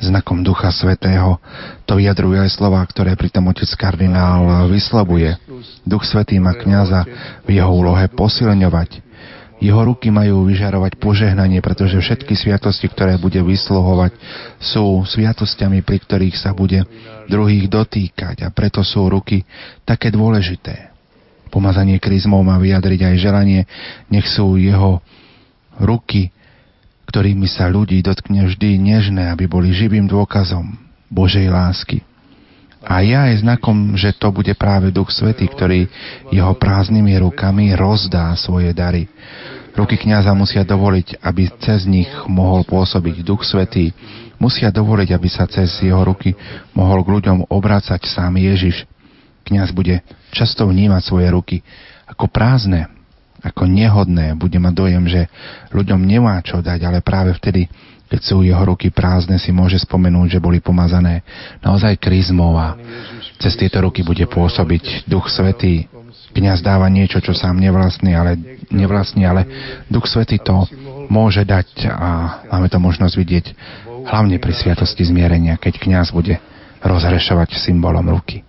znakom 0.03 0.43
Ducha 0.43 0.67
Svetého. 0.75 1.39
To 1.87 1.95
vyjadruje 1.95 2.43
aj 2.43 2.59
slova, 2.59 2.83
ktoré 2.83 3.15
pritom 3.15 3.47
otec 3.47 3.71
kardinál 3.79 4.67
vyslovuje. 4.67 5.39
Duch 5.89 6.05
Svetý 6.05 6.37
má 6.37 6.53
kniaza 6.53 7.03
v 7.43 7.57
jeho 7.57 7.73
úlohe 7.73 8.05
posilňovať. 8.13 9.09
Jeho 9.59 9.81
ruky 9.83 10.07
majú 10.07 10.47
vyžarovať 10.47 10.95
požehnanie, 11.01 11.59
pretože 11.59 11.99
všetky 11.99 12.31
sviatosti, 12.31 12.87
ktoré 12.87 13.19
bude 13.19 13.43
vysluhovať, 13.43 14.15
sú 14.55 15.03
sviatostiami, 15.03 15.83
pri 15.83 15.99
ktorých 15.99 16.39
sa 16.39 16.55
bude 16.55 16.87
druhých 17.27 17.67
dotýkať 17.67 18.47
a 18.47 18.53
preto 18.55 18.79
sú 18.87 19.11
ruky 19.11 19.43
také 19.83 20.15
dôležité. 20.15 20.95
Pomazanie 21.51 21.99
kryzmou 21.99 22.39
má 22.39 22.55
vyjadriť 22.55 23.01
aj 23.03 23.15
želanie, 23.19 23.61
nech 24.07 24.29
sú 24.31 24.55
jeho 24.55 25.03
ruky 25.75 26.31
ktorými 27.09 27.49
sa 27.49 27.65
ľudí 27.65 28.05
dotkne 28.05 28.45
vždy 28.45 28.77
nežné, 28.77 29.33
aby 29.33 29.49
boli 29.49 29.73
živým 29.73 30.05
dôkazom 30.05 30.77
Božej 31.09 31.49
lásky. 31.49 32.05
A 32.79 33.03
ja 33.03 33.27
je 33.27 33.43
znakom, 33.43 33.99
že 33.99 34.15
to 34.15 34.31
bude 34.31 34.51
práve 34.55 34.87
Duch 34.95 35.11
Svetý, 35.11 35.51
ktorý 35.51 35.91
jeho 36.31 36.55
prázdnymi 36.55 37.19
rukami 37.19 37.75
rozdá 37.75 38.31
svoje 38.39 38.71
dary. 38.71 39.11
Ruky 39.75 39.99
kniaza 39.99 40.31
musia 40.31 40.63
dovoliť, 40.63 41.19
aby 41.19 41.51
cez 41.59 41.83
nich 41.83 42.09
mohol 42.27 42.63
pôsobiť 42.63 43.23
Duch 43.23 43.43
Svetý. 43.43 43.91
Musia 44.39 44.71
dovoliť, 44.71 45.11
aby 45.11 45.27
sa 45.27 45.43
cez 45.47 45.71
jeho 45.83 45.99
ruky 46.03 46.35
mohol 46.71 47.03
k 47.03 47.19
ľuďom 47.19 47.51
obracať 47.51 47.99
sám 48.07 48.39
Ježiš. 48.39 48.87
Kňaz 49.43 49.75
bude 49.75 49.99
často 50.31 50.63
vnímať 50.63 51.01
svoje 51.03 51.27
ruky 51.31 51.57
ako 52.07 52.31
prázdne, 52.31 52.87
ako 53.39 53.63
nehodné, 53.67 54.35
bude 54.35 54.59
mať 54.59 54.73
dojem, 54.75 55.03
že 55.07 55.21
ľuďom 55.71 56.03
nemá 56.03 56.39
čo 56.43 56.59
dať, 56.59 56.79
ale 56.83 56.99
práve 56.99 57.31
vtedy, 57.35 57.71
keď 58.09 58.19
sú 58.25 58.41
jeho 58.41 58.63
ruky 58.65 58.89
prázdne, 58.89 59.37
si 59.37 59.53
môže 59.53 59.79
spomenúť, 59.79 60.37
že 60.37 60.43
boli 60.43 60.59
pomazané 60.59 61.21
naozaj 61.61 61.95
kryzmou 62.01 62.57
a 62.57 62.75
cez 63.39 63.55
tieto 63.55 63.79
ruky 63.79 64.03
bude 64.03 64.25
pôsobiť 64.27 65.07
Duch 65.07 65.29
Svetý. 65.31 65.87
Kňaz 66.29 66.61
dáva 66.61 66.89
niečo, 66.91 67.21
čo 67.21 67.33
sám 67.33 67.57
nevlastní, 67.57 68.13
ale, 68.13 68.37
nevlastní, 68.69 69.23
ale 69.25 69.45
Duch 69.87 70.09
Svetý 70.09 70.41
to 70.41 70.65
môže 71.09 71.45
dať 71.45 71.89
a 71.89 72.09
máme 72.53 72.67
to 72.69 72.77
možnosť 72.81 73.15
vidieť 73.15 73.45
hlavne 74.09 74.41
pri 74.41 74.53
sviatosti 74.57 75.05
zmierenia, 75.05 75.61
keď 75.61 75.77
kňaz 75.77 76.09
bude 76.09 76.41
rozhrešovať 76.81 77.61
symbolom 77.61 78.09
ruky. 78.09 78.48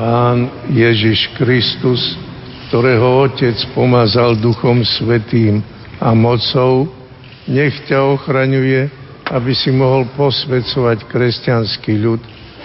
Pán 0.00 0.48
Ježiš 0.72 1.28
Kristus, 1.36 2.00
ktorého 2.72 3.20
Otec 3.20 3.52
pomazal 3.76 4.32
Duchom 4.32 4.80
Svetým 4.80 5.60
a 6.00 6.16
mocou, 6.16 6.88
nech 7.44 7.84
ťa 7.84 8.16
ochraňuje, 8.16 8.88
aby 9.28 9.52
si 9.52 9.68
mohol 9.68 10.08
posvedcovať 10.16 11.04
kresťanský 11.04 12.00
ľud 12.00 12.16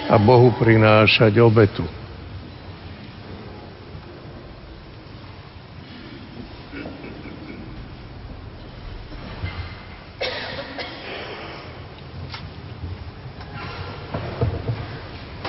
a 0.07 0.15
Bohu 0.15 0.55
prinášať 0.55 1.35
obetu. 1.43 1.83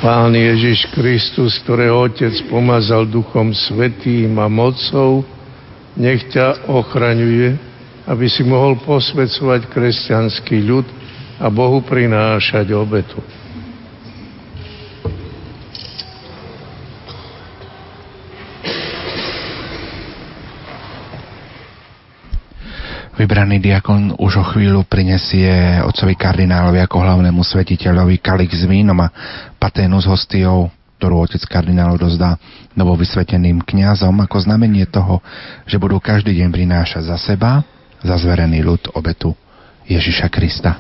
Pán 0.07 0.31
Ježiš 0.39 0.87
Kristus, 0.95 1.59
ktorého 1.67 2.07
Otec 2.07 2.31
pomazal 2.47 3.11
Duchom 3.11 3.51
Svetým 3.51 4.39
a 4.39 4.47
mocou, 4.47 5.27
nech 5.99 6.31
ťa 6.31 6.71
ochraňuje, 6.71 7.59
aby 8.07 8.27
si 8.31 8.47
mohol 8.47 8.79
posvedcovať 8.87 9.67
kresťanský 9.67 10.63
ľud 10.63 10.87
a 11.43 11.51
Bohu 11.51 11.83
prinášať 11.83 12.71
obetu. 12.71 13.19
Vybraný 23.27 23.59
diakon 23.59 24.15
už 24.23 24.39
o 24.39 24.45
chvíľu 24.55 24.87
prinesie 24.87 25.83
otcovi 25.83 26.15
kardinálovi 26.15 26.79
ako 26.79 27.03
hlavnému 27.03 27.43
svetiteľovi 27.43 28.23
kalich 28.23 28.55
s 28.55 28.63
vínom 28.71 29.03
a 29.03 29.11
paténu 29.59 29.99
s 29.99 30.07
hostiou, 30.07 30.71
ktorú 31.03 31.27
otec 31.27 31.43
kardinál 31.51 31.99
dozdá 31.99 32.39
novovysveteným 32.79 33.67
kňazom 33.67 34.15
ako 34.23 34.47
znamenie 34.47 34.87
toho, 34.87 35.19
že 35.67 35.75
budú 35.75 35.99
každý 35.99 36.39
deň 36.39 36.55
prinášať 36.55 37.11
za 37.11 37.19
seba, 37.19 37.67
za 37.99 38.15
zverený 38.15 38.63
ľud 38.63 38.95
obetu 38.95 39.35
Ježiša 39.91 40.31
Krista. 40.31 40.79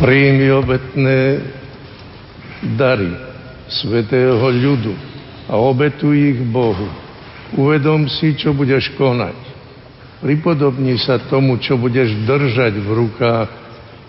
Príjmi 0.00 0.38
obetné 0.52 1.18
dary 2.76 3.10
svetého 3.70 4.38
ľudu 4.38 4.94
a 5.50 5.56
obetuj 5.58 6.14
ich 6.14 6.40
Bohu. 6.46 6.86
Uvedom 7.58 8.06
si, 8.06 8.38
čo 8.38 8.54
budeš 8.54 8.94
konať. 8.94 9.34
Pripodobni 10.20 11.00
sa 11.00 11.18
tomu, 11.18 11.58
čo 11.58 11.80
budeš 11.80 12.12
držať 12.28 12.76
v 12.78 12.88
rukách 12.92 13.50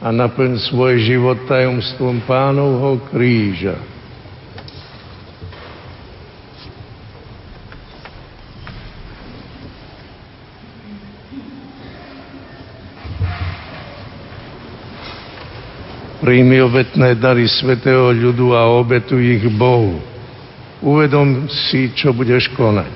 a 0.01 0.07
naplň 0.09 0.59
svoj 0.69 0.99
život 1.01 1.47
tajomstvom 1.47 2.25
pánovho 2.27 2.99
kríža. 3.09 3.90
Príjmi 16.21 16.61
obetné 16.61 17.17
dary 17.17 17.49
svetého 17.49 18.13
ľudu 18.13 18.53
a 18.53 18.69
obetuj 18.69 19.41
ich 19.41 19.45
Bohu. 19.49 19.97
Uvedom 20.77 21.49
si, 21.49 21.89
čo 21.97 22.13
budeš 22.13 22.45
konať. 22.53 22.93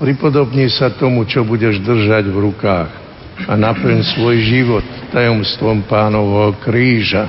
Pripodobni 0.00 0.68
sa 0.72 0.88
tomu, 0.88 1.28
čo 1.28 1.44
budeš 1.44 1.84
držať 1.84 2.28
v 2.32 2.36
rukách 2.48 2.90
a 3.44 3.52
naplň 3.52 4.00
svoj 4.16 4.36
život 4.40 4.86
tajomstvom 5.12 5.84
pánovho 5.84 6.56
kríža. 6.64 7.28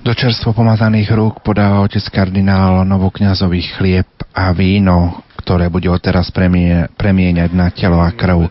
Do 0.00 0.16
čerstvo 0.16 0.56
pomazaných 0.56 1.12
rúk 1.12 1.44
podáva 1.44 1.84
otec 1.84 2.02
kardinál 2.08 2.82
novokňazový 2.88 3.76
chlieb 3.76 4.08
a 4.32 4.50
víno, 4.56 5.20
ktoré 5.38 5.68
bude 5.68 5.86
odteraz 5.92 6.32
premie, 6.32 6.88
premieňať 6.96 7.50
na 7.52 7.68
telo 7.70 8.00
a 8.00 8.10
krv 8.10 8.48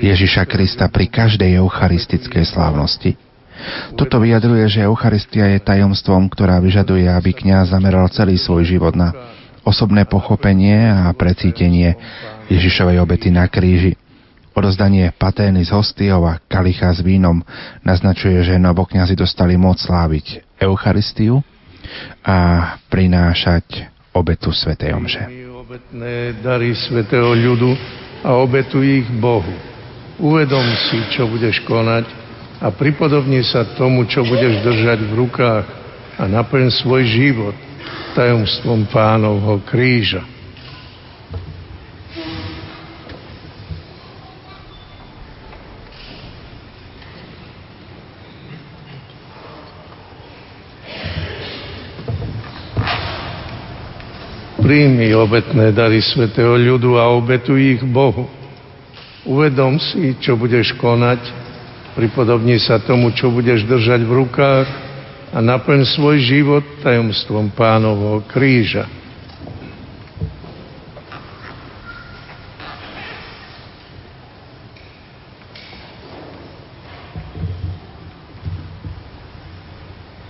Ježiša 0.00 0.46
Krista 0.46 0.86
pri 0.88 1.10
každej 1.10 1.60
eucharistickej 1.60 2.44
slávnosti. 2.46 3.23
Toto 3.94 4.18
vyjadruje, 4.18 4.66
že 4.66 4.86
Eucharistia 4.86 5.54
je 5.54 5.62
tajomstvom, 5.62 6.26
ktorá 6.28 6.58
vyžaduje, 6.58 7.06
aby 7.06 7.30
kňaz 7.30 7.70
zameral 7.70 8.10
celý 8.10 8.34
svoj 8.36 8.66
život 8.66 8.98
na 8.98 9.14
osobné 9.64 10.04
pochopenie 10.04 10.90
a 10.90 11.08
precítenie 11.16 11.96
Ježišovej 12.52 13.00
obety 13.00 13.32
na 13.32 13.48
kríži. 13.48 13.96
Odozdanie 14.54 15.10
patény 15.10 15.66
z 15.66 15.74
hostiov 15.74 16.30
a 16.30 16.38
kalicha 16.46 16.86
s 16.94 17.02
vínom 17.02 17.42
naznačuje, 17.82 18.38
že 18.46 18.54
novokňazi 18.54 19.18
dostali 19.18 19.58
moc 19.58 19.82
sláviť 19.82 20.58
Eucharistiu 20.62 21.42
a 22.22 22.38
prinášať 22.86 23.90
obetu 24.14 24.54
Svetej 24.54 24.94
Omše. 24.94 25.22
Obetné 25.50 26.38
dary 26.38 26.76
Svetého 26.76 27.34
ľudu 27.34 27.74
a 28.22 28.38
obetu 28.38 28.78
ich 28.84 29.08
Bohu. 29.18 29.50
Uvedom 30.22 30.62
si, 30.86 31.02
čo 31.10 31.26
budeš 31.26 31.58
konať 31.66 32.23
a 32.64 32.72
pripodobni 32.72 33.44
sa 33.44 33.76
tomu, 33.76 34.08
čo 34.08 34.24
budeš 34.24 34.64
držať 34.64 35.04
v 35.04 35.12
rukách 35.20 35.66
a 36.16 36.24
naplň 36.24 36.72
svoj 36.72 37.04
život 37.04 37.52
tajomstvom 38.16 38.88
pánovho 38.88 39.60
kríža. 39.68 40.24
Príjmi 54.64 55.12
obetné 55.12 55.76
dary 55.76 56.00
svätého 56.00 56.56
ľudu 56.56 56.96
a 56.96 57.12
obetuj 57.12 57.76
ich 57.76 57.82
Bohu. 57.84 58.24
Uvedom 59.28 59.76
si, 59.76 60.16
čo 60.16 60.40
budeš 60.40 60.72
konať 60.80 61.43
Pripodobni 61.94 62.58
sa 62.58 62.82
tomu, 62.82 63.14
čo 63.14 63.30
budeš 63.30 63.62
držať 63.70 64.02
v 64.02 64.12
rukách 64.26 64.66
a 65.30 65.38
naplň 65.38 65.86
svoj 65.86 66.18
život 66.18 66.64
tajomstvom 66.82 67.54
pánovho 67.54 68.26
kríža. 68.26 68.90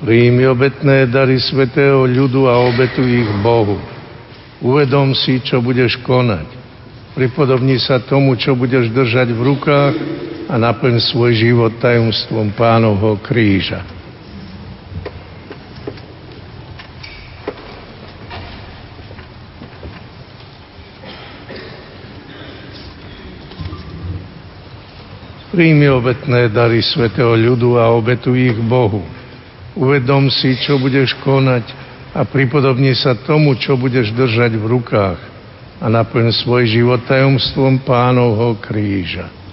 Príjmi 0.05 0.45
obetné 0.45 1.09
dary 1.09 1.41
svetého 1.41 2.05
ľudu 2.05 2.45
a 2.45 2.61
obetuj 2.61 3.09
ich 3.09 3.31
Bohu. 3.41 3.81
Uvedom 4.61 5.17
si, 5.17 5.41
čo 5.41 5.65
budeš 5.65 5.97
konať. 6.05 6.64
Pripodobni 7.15 7.79
sa 7.79 8.03
tomu, 8.03 8.35
čo 8.35 8.59
budeš 8.59 8.91
držať 8.91 9.31
v 9.31 9.41
rukách 9.55 9.95
a 10.51 10.59
naplň 10.59 10.99
svoj 10.99 11.31
život 11.31 11.71
tajomstvom 11.79 12.51
pánovho 12.59 13.15
kríža. 13.23 13.87
Príjmi 25.55 25.87
obetné 25.87 26.51
dary 26.51 26.83
svetého 26.83 27.31
ľudu 27.39 27.79
a 27.79 27.95
obetuj 27.95 28.51
ich 28.51 28.59
Bohu. 28.59 29.07
Uvedom 29.79 30.27
si, 30.35 30.59
čo 30.59 30.83
budeš 30.83 31.15
konať 31.23 31.63
a 32.11 32.27
pripodobni 32.27 32.91
sa 32.99 33.15
tomu, 33.15 33.55
čo 33.55 33.79
budeš 33.79 34.11
držať 34.19 34.59
v 34.59 34.67
rukách 34.67 35.34
a 35.81 35.87
naplň 35.91 36.31
svoj 36.33 36.67
život 36.71 37.03
tajomstvom 37.07 37.83
pánovho 37.83 38.59
kríža. 38.59 39.44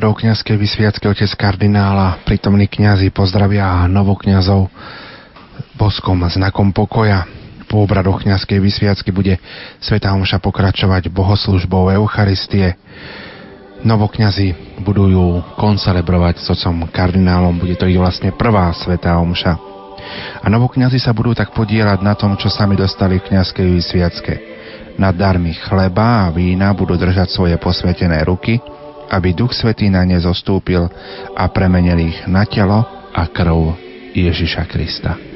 Kniazkej 0.00 0.56
vysviacky 0.56 1.04
otec 1.04 1.28
kardinála, 1.36 2.24
prítomní 2.24 2.64
kňazi 2.64 3.12
pozdravia 3.12 3.84
novokňazov 3.92 4.72
boskom 5.76 6.24
znakom 6.32 6.72
pokoja. 6.72 7.28
Po 7.68 7.84
obradoch 7.84 8.24
kniazkej 8.24 8.56
vysviacky 8.56 9.12
bude 9.12 9.36
Sveta 9.84 10.16
Omša 10.16 10.40
pokračovať 10.40 11.12
bohoslužbou 11.12 11.92
Eucharistie. 11.92 12.72
Novokňazi 13.84 14.80
budú 14.80 15.12
ju 15.12 15.24
koncelebrovať 15.60 16.40
s 16.40 16.48
otcom 16.56 16.88
kardinálom, 16.88 17.60
bude 17.60 17.76
to 17.76 17.84
ich 17.84 18.00
vlastne 18.00 18.32
prvá 18.32 18.72
Sveta 18.72 19.20
Omša. 19.20 19.52
A 20.40 20.48
novokňazi 20.48 21.04
sa 21.04 21.12
budú 21.12 21.36
tak 21.36 21.52
podielať 21.52 22.00
na 22.00 22.16
tom, 22.16 22.40
čo 22.40 22.48
sami 22.48 22.80
dostali 22.80 23.20
v 23.20 23.28
kniazkej 23.28 23.68
vysviacke. 23.68 24.34
Na 24.96 25.12
darmi 25.12 25.52
chleba 25.52 26.28
a 26.28 26.32
vína 26.32 26.72
budú 26.72 26.96
držať 26.96 27.28
svoje 27.28 27.60
posvetené 27.60 28.24
ruky– 28.24 28.56
aby 29.12 29.36
Duch 29.36 29.52
Svetý 29.52 29.92
na 29.92 30.00
ne 30.08 30.16
zostúpil 30.16 30.88
a 31.36 31.44
premenil 31.52 32.08
ich 32.08 32.18
na 32.24 32.48
telo 32.48 32.80
a 33.12 33.22
krv 33.28 33.76
Ježiša 34.16 34.64
Krista. 34.64 35.31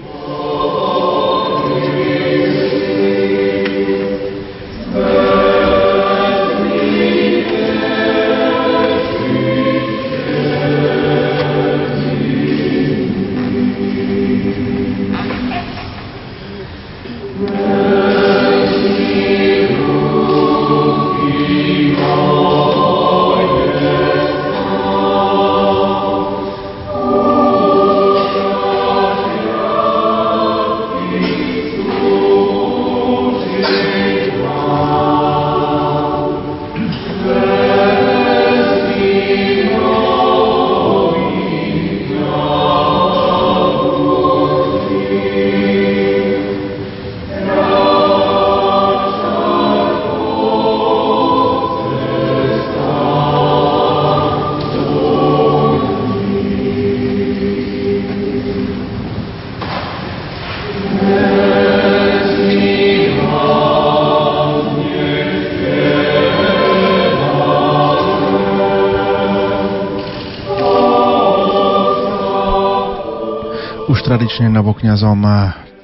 Tradične 74.67 74.99
novokňazom 74.99 75.23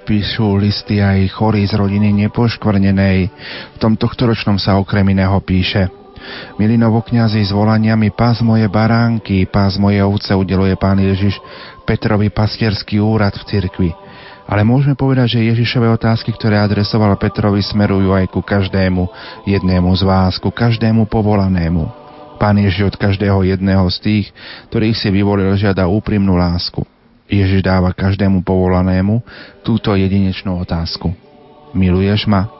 píšu 0.02 0.58
listy 0.58 0.98
aj 0.98 1.30
chorí 1.38 1.62
z 1.70 1.78
rodiny 1.78 2.26
nepoškvrnenej. 2.26 3.30
V 3.30 3.76
tom 3.78 3.94
tohtoročnom 3.94 4.58
sa 4.58 4.74
okrem 4.74 5.06
iného 5.06 5.38
píše 5.38 5.86
Milí 6.58 6.74
novokňazi, 6.74 7.46
s 7.46 7.54
volaniami 7.54 8.10
Pás 8.10 8.42
moje 8.42 8.66
baránky, 8.66 9.46
Pás 9.46 9.78
moje 9.78 10.02
ovce 10.02 10.34
udeluje 10.34 10.74
Pán 10.74 10.98
Ježiš 10.98 11.38
Petrovi 11.86 12.34
pastierský 12.34 12.98
úrad 12.98 13.38
v 13.38 13.46
cirkvi. 13.54 13.90
Ale 14.50 14.66
môžeme 14.66 14.98
povedať, 14.98 15.38
že 15.38 15.46
Ježišové 15.54 15.86
otázky, 15.86 16.34
ktoré 16.34 16.58
adresoval 16.58 17.14
Petrovi, 17.22 17.62
smerujú 17.62 18.10
aj 18.10 18.34
ku 18.34 18.42
každému 18.42 19.06
jednému 19.46 19.94
z 19.94 20.02
vás, 20.02 20.42
ku 20.42 20.50
každému 20.50 21.06
povolanému. 21.06 21.86
Pán 22.34 22.58
Ježiš 22.58 22.90
od 22.90 22.96
každého 22.98 23.46
jedného 23.46 23.86
z 23.94 23.98
tých, 24.02 24.26
ktorých 24.74 24.98
si 24.98 25.06
vyvolil, 25.14 25.54
žiada 25.54 25.86
úprimnú 25.86 26.34
lásku. 26.34 26.91
Ježiš 27.32 27.64
dáva 27.64 27.96
každému 27.96 28.44
povolanému 28.44 29.24
túto 29.64 29.96
jedinečnú 29.96 30.60
otázku. 30.60 31.16
Miluješ 31.72 32.28
ma? 32.28 32.52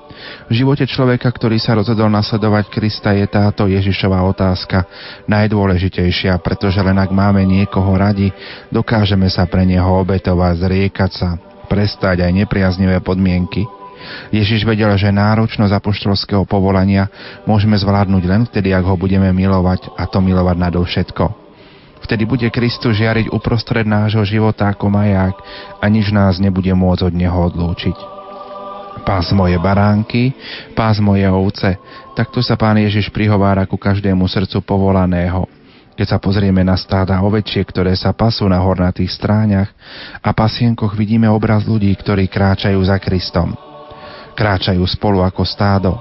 V 0.49 0.53
živote 0.57 0.89
človeka, 0.89 1.29
ktorý 1.29 1.61
sa 1.61 1.77
rozhodol 1.77 2.09
nasledovať 2.09 2.73
Krista, 2.73 3.13
je 3.13 3.29
táto 3.29 3.69
Ježišová 3.69 4.25
otázka 4.25 4.89
najdôležitejšia, 5.29 6.41
pretože 6.41 6.81
len 6.81 6.97
ak 6.97 7.13
máme 7.13 7.45
niekoho 7.45 7.93
radi, 7.97 8.33
dokážeme 8.73 9.29
sa 9.29 9.45
pre 9.45 9.69
neho 9.69 9.89
obetovať, 10.01 10.55
zriekať 10.65 11.11
sa, 11.13 11.37
prestať 11.69 12.25
aj 12.25 12.33
nepriaznivé 12.33 13.05
podmienky. 13.05 13.69
Ježiš 14.35 14.67
vedel, 14.67 14.91
že 14.99 15.15
náročnosť 15.15 15.73
apoštolského 15.79 16.43
povolania 16.43 17.07
môžeme 17.47 17.79
zvládnuť 17.79 18.23
len 18.27 18.43
vtedy, 18.49 18.75
ak 18.75 18.83
ho 18.89 18.97
budeme 18.99 19.31
milovať 19.31 19.95
a 19.95 20.09
to 20.11 20.19
milovať 20.19 20.57
nadovšetko. 20.59 21.42
Vtedy 22.13 22.29
bude 22.29 22.45
Kristus 22.53 23.01
žiariť 23.01 23.33
uprostred 23.33 23.89
nášho 23.89 24.21
života 24.29 24.69
ako 24.69 24.93
maják 24.93 25.33
a 25.81 25.89
nič 25.89 26.13
nás 26.13 26.37
nebude 26.37 26.69
môcť 26.69 27.09
od 27.09 27.15
Neho 27.17 27.49
odlúčiť. 27.49 27.97
Pás 29.01 29.33
moje 29.33 29.57
baránky, 29.57 30.37
pás 30.77 31.01
moje 31.01 31.25
ovce, 31.25 31.81
takto 32.13 32.45
sa 32.45 32.53
Pán 32.61 32.77
Ježiš 32.77 33.09
prihovára 33.09 33.65
ku 33.65 33.81
každému 33.81 34.29
srdcu 34.29 34.61
povolaného. 34.61 35.49
Keď 35.97 36.05
sa 36.13 36.21
pozrieme 36.21 36.61
na 36.61 36.77
stáda 36.77 37.17
ovečie, 37.25 37.65
ktoré 37.65 37.97
sa 37.97 38.13
pasú 38.13 38.45
na 38.45 38.61
hornatých 38.61 39.09
stráňach 39.09 39.73
a 40.21 40.37
pasienkoch 40.37 40.93
vidíme 40.93 41.33
obraz 41.33 41.65
ľudí, 41.65 41.97
ktorí 41.97 42.29
kráčajú 42.29 42.77
za 42.85 43.01
Kristom. 43.01 43.57
Kráčajú 44.37 44.85
spolu 44.85 45.25
ako 45.25 45.49
stádo. 45.49 45.97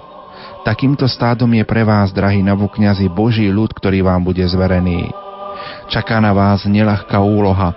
Takýmto 0.67 1.07
stádom 1.07 1.55
je 1.55 1.63
pre 1.63 1.87
vás, 1.87 2.11
drahí 2.11 2.43
novokňazi, 2.43 3.07
Boží 3.07 3.47
ľud, 3.47 3.71
ktorý 3.71 4.03
vám 4.03 4.27
bude 4.27 4.43
zverený. 4.43 5.30
Čaká 5.91 6.23
na 6.23 6.31
vás 6.31 6.63
nelahká 6.67 7.19
úloha, 7.19 7.75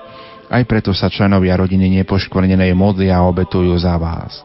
aj 0.51 0.63
preto 0.69 0.95
sa 0.95 1.11
členovia 1.11 1.59
rodiny 1.59 1.91
nepoškvrnenej 2.03 2.77
modlia 2.77 3.19
a 3.19 3.27
obetujú 3.27 3.75
za 3.81 3.99
vás. 3.99 4.45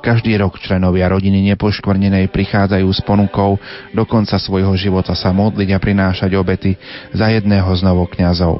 Každý 0.00 0.38
rok 0.38 0.62
členovia 0.62 1.10
rodiny 1.10 1.42
nepoškvrnenej 1.52 2.30
prichádzajú 2.30 2.88
s 2.88 3.00
ponukou 3.02 3.58
do 3.90 4.02
konca 4.06 4.38
svojho 4.38 4.72
života 4.78 5.18
sa 5.18 5.34
modliť 5.34 5.68
a 5.74 5.82
prinášať 5.82 6.30
obety 6.38 6.78
za 7.10 7.26
jedného 7.26 7.66
z 7.74 7.80
novokňazov. 7.82 8.54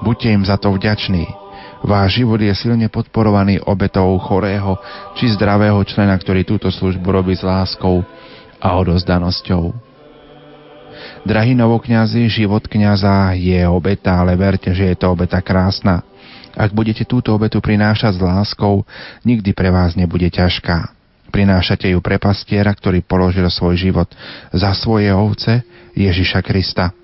Buďte 0.00 0.28
im 0.32 0.42
za 0.48 0.56
to 0.56 0.72
vďační. 0.72 1.28
Váš 1.84 2.24
život 2.24 2.40
je 2.40 2.50
silne 2.56 2.88
podporovaný 2.88 3.60
obetou 3.62 4.16
chorého 4.18 4.80
či 5.20 5.30
zdravého 5.36 5.78
člena, 5.84 6.16
ktorý 6.16 6.48
túto 6.48 6.72
službu 6.72 7.04
robí 7.12 7.36
s 7.36 7.44
láskou 7.44 8.00
a 8.56 8.68
odozdanosťou. 8.80 9.85
Drahí 11.26 11.58
novokňazi, 11.58 12.30
život 12.30 12.70
kňaza 12.70 13.34
je 13.34 13.58
obeta, 13.66 14.22
ale 14.22 14.38
verte, 14.38 14.70
že 14.70 14.94
je 14.94 14.96
to 15.02 15.10
obeta 15.10 15.42
krásna. 15.42 16.06
Ak 16.54 16.70
budete 16.70 17.02
túto 17.02 17.34
obetu 17.34 17.58
prinášať 17.58 18.14
s 18.14 18.22
láskou, 18.22 18.86
nikdy 19.26 19.50
pre 19.50 19.74
vás 19.74 19.98
nebude 19.98 20.30
ťažká. 20.30 20.86
Prinášate 21.34 21.90
ju 21.90 21.98
pre 21.98 22.22
pastiera, 22.22 22.70
ktorý 22.70 23.02
položil 23.02 23.42
svoj 23.50 23.74
život 23.74 24.06
za 24.54 24.70
svoje 24.78 25.10
ovce, 25.10 25.66
Ježiša 25.98 26.46
Krista. 26.46 26.94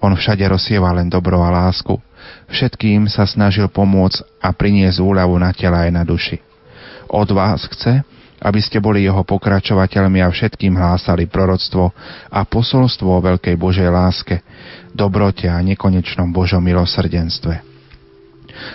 On 0.00 0.16
všade 0.16 0.48
rozsieva 0.48 0.88
len 0.96 1.12
dobro 1.12 1.44
a 1.44 1.52
lásku. 1.52 2.00
Všetkým 2.48 3.12
sa 3.12 3.28
snažil 3.28 3.68
pomôcť 3.68 4.40
a 4.40 4.56
priniesť 4.56 5.04
úľavu 5.04 5.36
na 5.36 5.52
tela 5.52 5.84
aj 5.84 5.92
na 5.92 6.00
duši. 6.00 6.40
Od 7.12 7.28
vás 7.28 7.68
chce, 7.68 8.00
aby 8.40 8.60
ste 8.60 8.82
boli 8.82 9.08
jeho 9.08 9.24
pokračovateľmi 9.24 10.20
a 10.20 10.28
všetkým 10.28 10.76
hlásali 10.76 11.24
proroctvo 11.28 11.92
a 12.28 12.40
posolstvo 12.44 13.08
o 13.08 13.24
veľkej 13.24 13.56
Božej 13.56 13.88
láske, 13.88 14.44
dobrote 14.92 15.48
a 15.48 15.60
nekonečnom 15.64 16.28
Božom 16.32 16.60
milosrdenstve. 16.60 17.76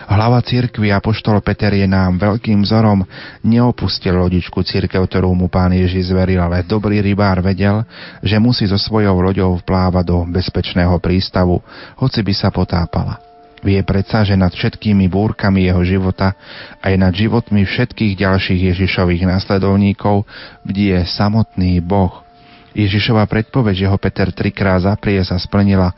Hlava 0.06 0.38
cirkvi 0.46 0.94
Apoštol 0.94 1.42
Peter 1.42 1.74
je 1.74 1.90
nám 1.90 2.22
veľkým 2.22 2.62
vzorom, 2.62 3.02
neopustil 3.42 4.14
lodičku 4.14 4.62
cirkev, 4.62 5.10
ktorú 5.10 5.34
mu 5.34 5.50
pán 5.50 5.74
Ježiš 5.74 6.14
zveril, 6.14 6.38
ale 6.38 6.62
dobrý 6.62 7.02
rybár 7.02 7.42
vedel, 7.42 7.82
že 8.22 8.38
musí 8.38 8.70
so 8.70 8.78
svojou 8.78 9.18
loďou 9.18 9.58
vplávať 9.58 10.06
do 10.06 10.22
bezpečného 10.30 10.94
prístavu, 11.02 11.58
hoci 11.98 12.22
by 12.22 12.34
sa 12.38 12.54
potápala. 12.54 13.31
Vie 13.62 13.78
predsa, 13.86 14.26
že 14.26 14.34
nad 14.34 14.50
všetkými 14.50 15.06
búrkami 15.06 15.70
jeho 15.70 15.86
života 15.86 16.34
aj 16.82 16.94
nad 16.98 17.14
životmi 17.14 17.62
všetkých 17.62 18.18
ďalších 18.18 18.74
Ježišových 18.74 19.30
následovníkov 19.30 20.26
bdie 20.66 21.06
samotný 21.06 21.78
Boh. 21.86 22.26
Ježišova 22.74 23.28
predpoveď, 23.30 23.86
že 23.86 23.90
ho 23.92 23.98
Peter 24.02 24.34
trikrát 24.34 24.82
zaprie, 24.82 25.22
sa 25.22 25.38
splnila, 25.38 25.94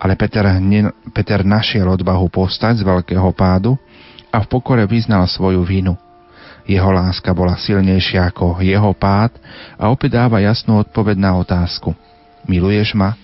ale 0.00 0.16
Peter, 0.16 0.48
Peter 1.12 1.44
našiel 1.44 1.84
odvahu 1.84 2.32
postať 2.32 2.80
z 2.80 2.86
veľkého 2.88 3.28
pádu 3.36 3.76
a 4.32 4.40
v 4.40 4.46
pokore 4.48 4.88
vyznal 4.88 5.28
svoju 5.28 5.60
vinu. 5.68 5.94
Jeho 6.64 6.94
láska 6.94 7.34
bola 7.34 7.58
silnejšia 7.58 8.30
ako 8.30 8.62
jeho 8.62 8.94
pád 8.94 9.34
a 9.76 9.90
opäť 9.90 10.16
dáva 10.16 10.38
jasnú 10.38 10.78
odpoveď 10.80 11.18
na 11.18 11.36
otázku. 11.36 11.92
Miluješ 12.46 12.94
ma? 12.94 13.18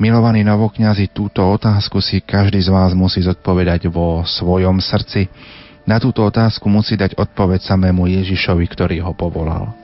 Milovaní 0.00 0.40
novokňazi, 0.40 1.12
túto 1.12 1.44
otázku 1.44 2.00
si 2.00 2.24
každý 2.24 2.56
z 2.56 2.72
vás 2.72 2.96
musí 2.96 3.20
zodpovedať 3.20 3.92
vo 3.92 4.24
svojom 4.24 4.80
srdci. 4.80 5.28
Na 5.84 6.00
túto 6.00 6.24
otázku 6.24 6.72
musí 6.72 6.96
dať 6.96 7.20
odpoveď 7.20 7.60
samému 7.60 8.08
Ježišovi, 8.08 8.64
ktorý 8.64 9.04
ho 9.04 9.12
povolal. 9.12 9.76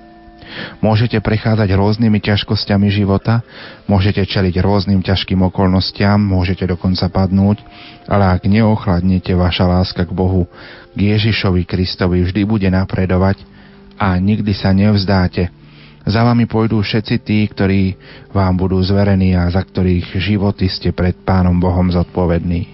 Môžete 0.80 1.20
prechádzať 1.20 1.68
rôznymi 1.68 2.16
ťažkosťami 2.24 2.88
života, 2.88 3.44
môžete 3.84 4.24
čeliť 4.24 4.56
rôznym 4.56 5.04
ťažkým 5.04 5.36
okolnostiam, 5.52 6.16
môžete 6.16 6.64
dokonca 6.64 7.12
padnúť, 7.12 7.60
ale 8.08 8.40
ak 8.40 8.48
neochladnete 8.48 9.36
vaša 9.36 9.68
láska 9.68 10.08
k 10.08 10.16
Bohu, 10.16 10.48
k 10.96 11.12
Ježišovi 11.12 11.68
Kristovi 11.68 12.24
vždy 12.24 12.48
bude 12.48 12.68
napredovať 12.72 13.44
a 14.00 14.16
nikdy 14.16 14.56
sa 14.56 14.72
nevzdáte, 14.72 15.52
za 16.06 16.22
vami 16.22 16.46
pôjdu 16.46 16.78
všetci 16.78 17.14
tí, 17.26 17.42
ktorí 17.50 17.98
vám 18.30 18.54
budú 18.54 18.78
zverení 18.78 19.34
a 19.34 19.50
za 19.50 19.60
ktorých 19.60 20.14
životy 20.22 20.70
ste 20.70 20.94
pred 20.94 21.18
Pánom 21.26 21.58
Bohom 21.58 21.90
zodpovední. 21.90 22.70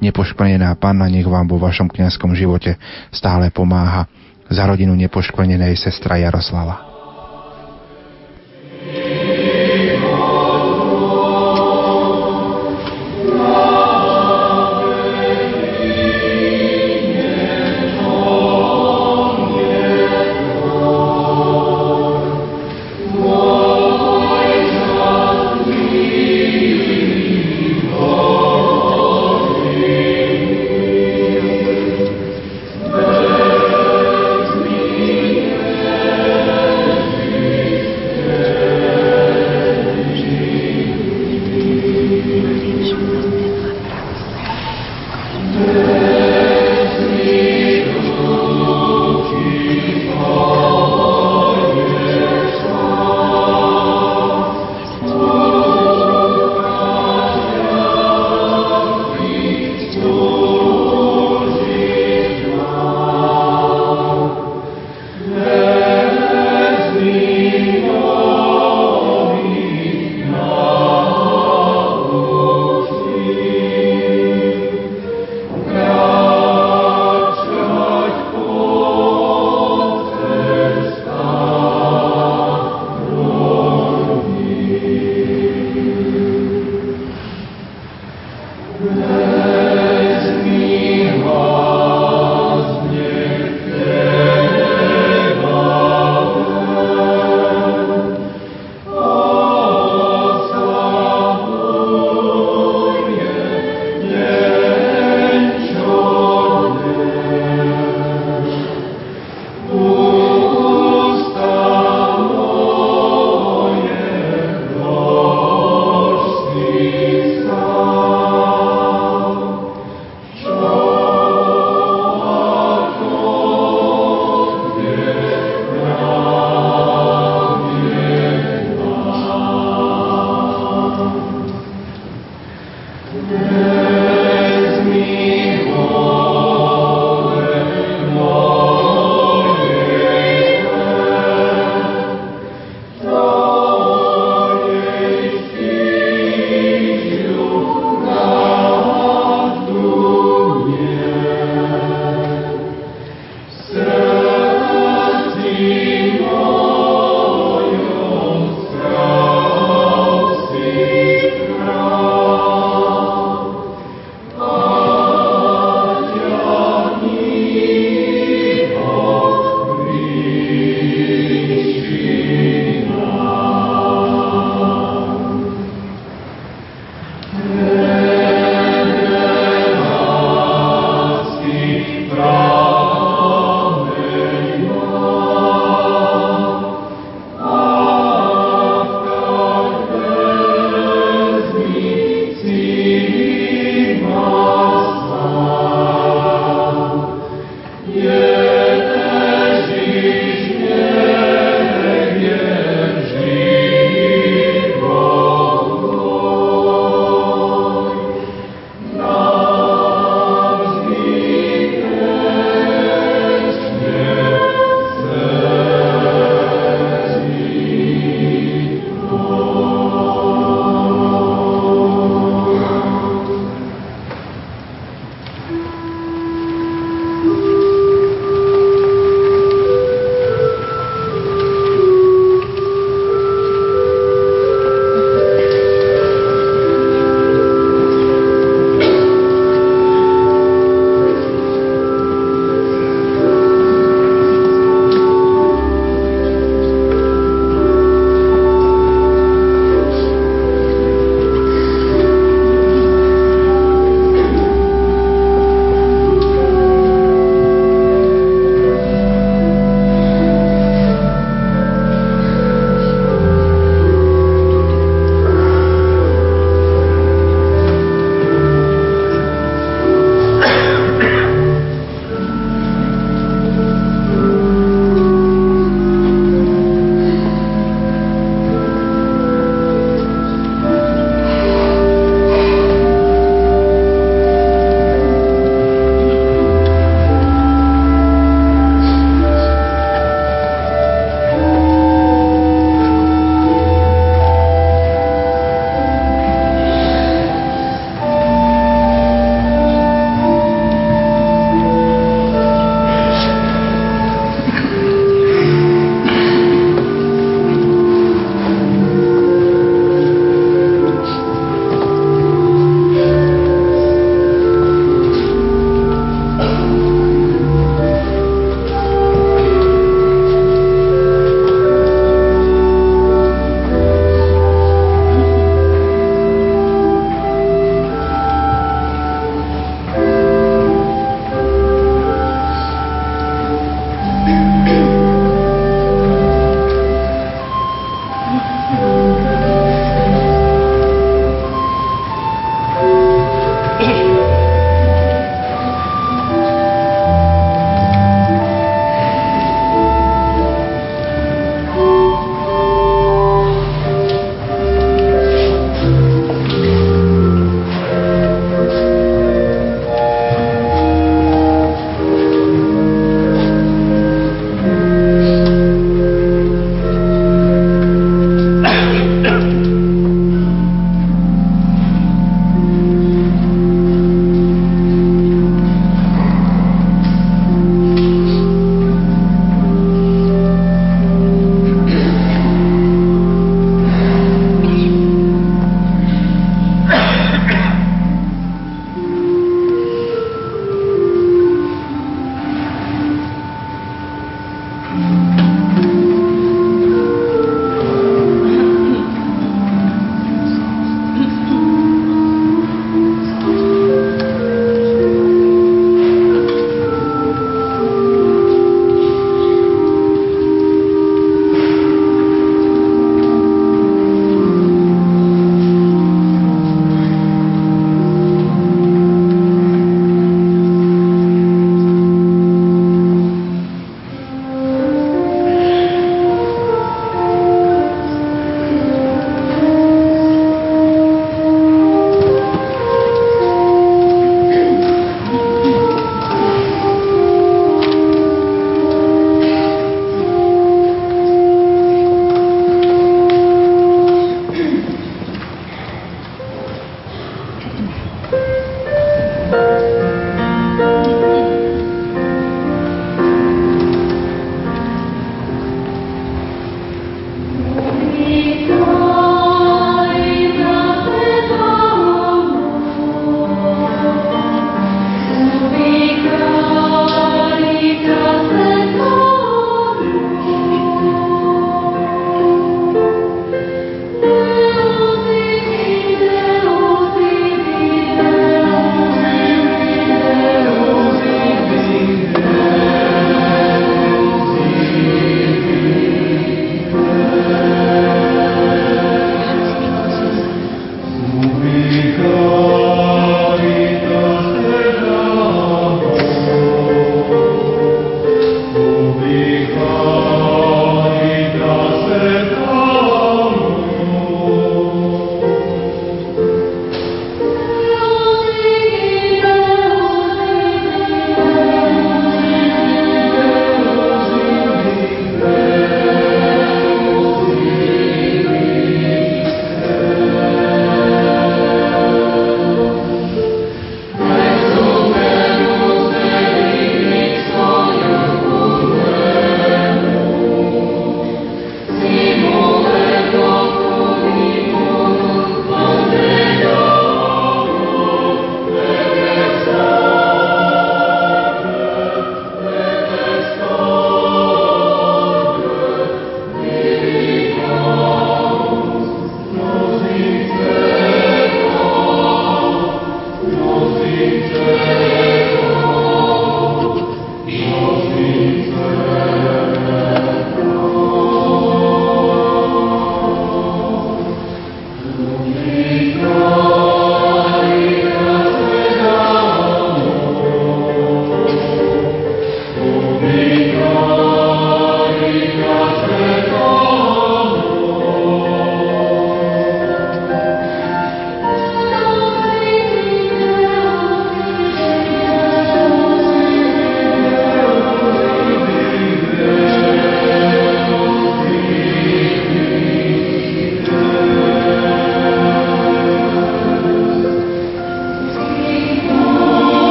Nepoškvrnená 0.00 0.72
Panna 0.78 1.10
nech 1.10 1.26
vám 1.26 1.50
vo 1.50 1.58
vašom 1.58 1.90
kňazskom 1.90 2.32
živote 2.38 2.78
stále 3.10 3.50
pomáha. 3.50 4.06
Za 4.50 4.66
rodinu 4.66 4.94
nepoškvrnenej 4.98 5.78
sestra 5.78 6.18
Jaroslava. 6.18 6.89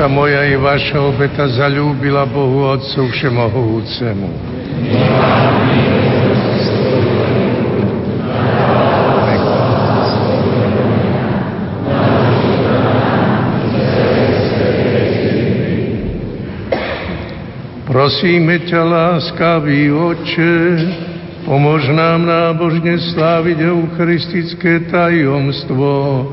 Sa 0.00 0.08
moja 0.08 0.48
i 0.48 0.56
vaša 0.56 0.96
obeta 0.96 1.44
zalúbila 1.44 2.24
Bohu 2.24 2.72
Otcu 2.72 3.04
Všemohúcemu. 3.12 4.28
Prosíme 17.84 18.56
ťa, 18.64 18.80
láskavý 18.80 19.92
Oče, 19.92 20.56
Pomož 21.44 21.92
nám 21.92 22.24
nábožne 22.24 22.96
sláviť 23.12 23.68
eucharistické 23.68 24.88
tajomstvo, 24.88 26.24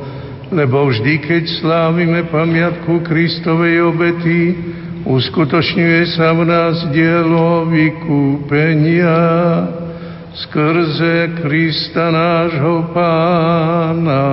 lebo 0.52 0.88
vždy, 0.88 1.14
keď 1.24 1.44
slávime 1.60 2.24
pamiatku 2.32 3.04
Kristovej 3.04 3.84
obety, 3.84 4.56
uskutočňuje 5.04 6.02
sa 6.16 6.32
v 6.36 6.42
nás 6.48 6.76
dielo 6.92 7.68
vykúpenia 7.68 9.16
skrze 10.38 11.42
Krista 11.42 12.14
nášho 12.14 12.92
Pána. 12.94 14.28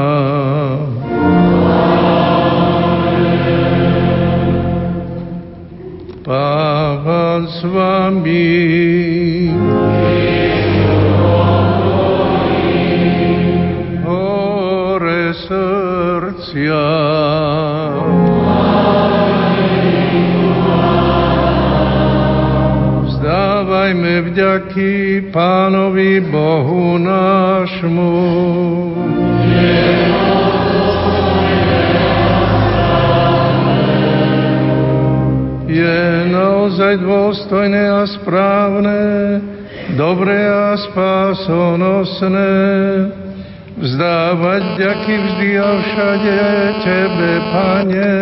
A 38.04 38.20
správne, 38.20 39.00
dobré 39.96 40.44
a 40.44 40.76
spásonosné, 40.76 42.52
vzdávať 43.80 44.62
ďaky 44.76 45.14
vždy 45.24 45.48
a 45.56 45.70
všade 45.80 46.40
Tebe, 46.84 47.32
Pane, 47.48 48.12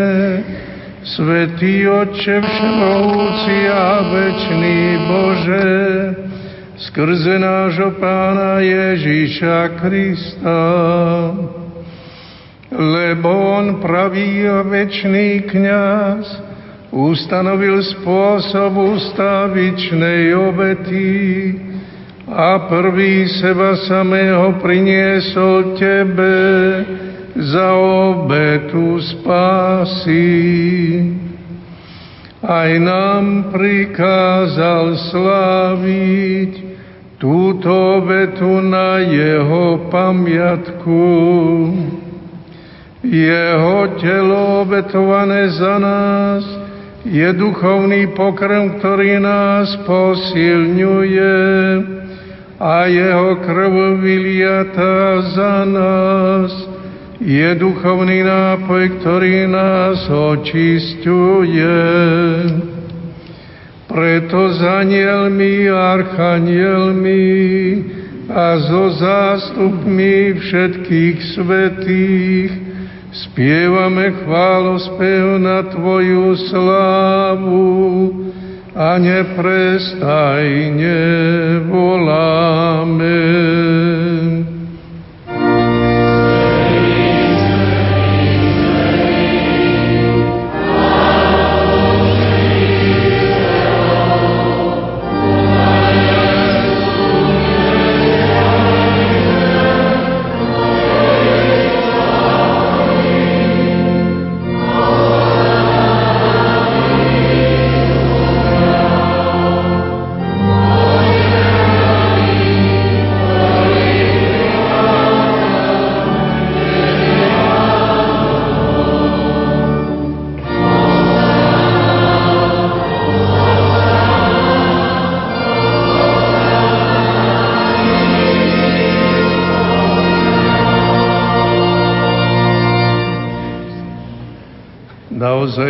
Svetý 1.02 1.90
Otče 1.90 2.46
Všemohúci 2.46 3.58
a 3.66 4.06
Večný 4.06 4.78
Bože, 5.02 5.70
skrze 6.78 7.42
nášho 7.42 7.90
Pána 7.98 8.62
Ježíša 8.62 9.82
Krista, 9.82 10.62
lebo 12.70 13.30
On 13.34 13.82
pravý 13.82 14.46
a 14.46 14.62
večný 14.62 15.42
kniaz 15.50 16.21
ustanovil 16.92 17.80
spôsob 17.80 18.76
ustavičnej 18.76 20.36
obety, 20.36 21.10
a 22.32 22.64
prvý 22.64 23.28
seba 23.28 23.76
samého 23.84 24.56
priniesol 24.64 25.76
tebe 25.76 26.36
za 27.36 27.76
obetu 27.76 28.96
spásy. 29.02 30.32
Aj 32.42 32.70
nám 32.80 33.52
prikázal 33.52 34.96
sláviť 35.12 36.52
túto 37.20 37.70
obetu 38.00 38.64
na 38.64 38.98
jeho 39.04 39.92
pamiatku. 39.92 41.04
Jeho 43.02 43.78
telo 44.00 44.64
obetované 44.64 45.52
za 45.52 45.76
nás 45.78 46.61
je 47.02 47.28
duchovný 47.34 48.14
pokrm, 48.14 48.78
ktorý 48.78 49.18
nás 49.18 49.74
posilňuje 49.82 51.38
a 52.62 52.86
jeho 52.86 53.42
krv 53.42 53.74
vyliata 53.98 55.18
za 55.34 55.66
nás 55.66 56.50
je 57.18 57.54
duchovný 57.58 58.22
nápoj, 58.22 59.02
ktorý 59.02 59.50
nás 59.50 60.06
očistuje. 60.10 61.78
Preto 63.90 64.40
s 64.54 64.60
anielmi, 64.62 65.70
archanielmi 65.70 67.26
a 68.30 68.58
so 68.62 68.94
zástupmi 68.94 70.38
všetkých 70.38 71.16
svetých 71.34 72.71
spievame 73.12 74.24
chválospev 74.24 75.36
na 75.36 75.68
Tvoju 75.68 76.32
slávu 76.48 77.68
a 78.72 78.96
neprestajne 78.96 80.96
voláme. 81.68 83.20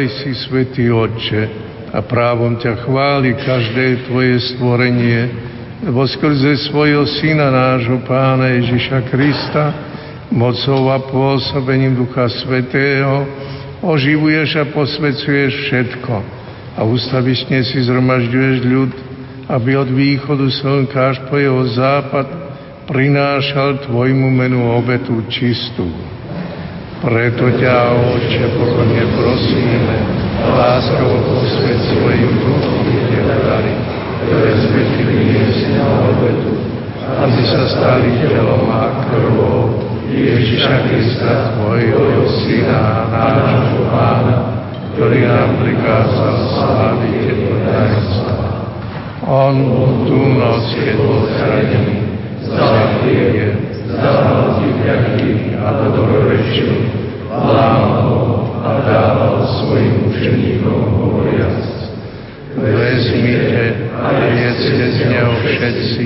Naozaj 0.03 0.19
si 0.27 0.35
svätý 0.35 0.91
Otče 0.91 1.43
a 1.95 2.03
právom 2.03 2.59
ťa 2.59 2.74
chváli 2.83 3.39
každé 3.39 4.11
Tvoje 4.11 4.35
stvorenie, 4.51 5.31
lebo 5.87 6.03
skrze 6.11 6.59
svojho 6.66 7.07
Syna 7.07 7.55
nášho 7.55 8.03
Pána 8.03 8.51
Ježiša 8.59 8.99
Krista, 9.07 9.65
mocou 10.35 10.91
a 10.91 10.99
pôsobením 11.07 11.95
Ducha 11.95 12.27
Svetého, 12.35 13.31
oživuješ 13.79 14.51
a 14.59 14.65
posvecuješ 14.74 15.70
všetko 15.70 16.15
a 16.74 16.81
ustavične 16.83 17.62
si 17.62 17.87
zhromažďuješ 17.87 18.57
ľud, 18.66 18.91
aby 19.55 19.70
od 19.79 19.87
východu 19.87 20.51
slnka 20.51 20.99
až 21.15 21.19
po 21.31 21.39
jeho 21.39 21.62
západ 21.79 22.27
prinášal 22.91 23.87
Tvojmu 23.87 24.35
menu 24.35 24.66
obetu 24.66 25.15
čistú. 25.31 25.87
Preto 27.03 27.51
ťa, 27.59 27.99
Oče, 28.15 28.47
pokorne 28.55 29.03
prosíme, 29.19 29.97
láskavo 30.55 31.19
posved 31.27 31.74
svojim 31.91 32.31
duchom 32.39 32.87
dary, 33.43 33.74
ktoré 34.23 34.51
ti 34.55 35.03
priniesli 35.03 35.83
na 35.83 35.87
obetu, 35.99 36.62
aby 37.03 37.43
sa 37.43 37.66
stali 37.74 38.07
telom 38.23 38.70
a 38.70 39.03
krvou 39.11 39.83
Ježiša 40.15 40.87
Krista, 40.87 41.59
Tvojho 41.59 42.23
Syna 42.47 43.11
nášho 43.11 43.83
Pána, 43.91 44.62
ktorý 44.95 45.27
nám 45.27 45.59
prikázal 45.59 46.35
sláviť 46.55 47.12
tieto 47.19 47.51
tajomstva. 47.66 48.47
On 49.27 49.55
tú 50.07 50.39
noc, 50.39 50.70
keď 50.70 50.95
bol 51.03 51.27
zranený, 51.35 51.99
zahlievie, 52.47 53.81
zdával 53.93 54.59
ti 54.59 54.66
vďaky 54.73 55.28
a 55.60 55.66
dobrorečil, 55.93 56.73
lámal 57.28 58.01
ho 58.09 58.20
a 58.62 58.70
dával 58.86 59.35
svojim 59.60 60.09
učeníkom 60.09 60.81
hovoriac. 60.97 61.60
Vezmite 62.52 63.90
a 63.97 64.06
jedzte 64.32 64.85
z 64.93 64.98
neho 65.09 65.32
všetci, 65.40 66.05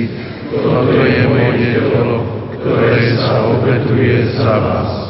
toto 0.54 1.02
je 1.02 1.22
moje 1.26 1.74
telo, 1.74 2.22
ktoré 2.58 3.18
sa 3.18 3.50
obetuje 3.50 4.30
za 4.38 4.54
vás. 4.62 5.05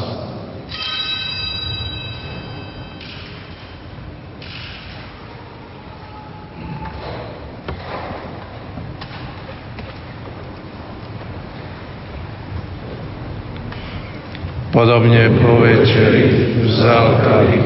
Podobne 14.77 15.33
po 15.41 15.57
večeri 15.65 16.53
vzal 16.69 17.25
kalich, 17.25 17.65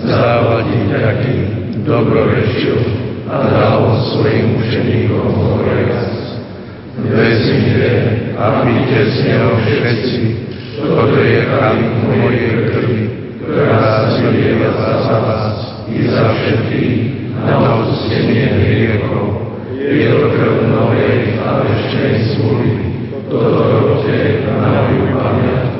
zdával 0.00 0.64
ti 0.64 0.88
taký 0.88 1.36
dobrorečil 1.84 2.80
a 3.28 3.44
dal 3.44 3.92
svojim 4.08 4.56
učeníkom 4.64 5.36
hovoriac. 5.36 6.16
Vezmite 7.12 7.92
a 8.40 8.64
píte 8.64 9.00
z 9.04 9.16
neho 9.28 9.52
všetci, 9.68 10.20
toto 10.80 11.20
je 11.20 11.44
kalich 11.44 11.92
mojej 12.08 12.52
krvi, 12.72 13.04
ktorá 13.44 14.16
zlieva 14.16 14.72
za 14.80 15.16
vás 15.28 15.56
i 15.92 16.08
za 16.08 16.24
všetkých 16.40 16.96
na 17.44 17.84
odstenie 17.84 18.48
hriechov. 18.64 19.44
Je 19.76 20.08
to 20.08 20.24
krv 20.32 20.56
novej 20.72 21.36
a 21.36 21.60
večnej 21.68 22.32
zmluvy. 22.32 22.72
Toto 23.28 23.60
robte 23.60 24.40
na 24.40 24.88
moju 24.88 25.04
pamiatku. 25.12 25.75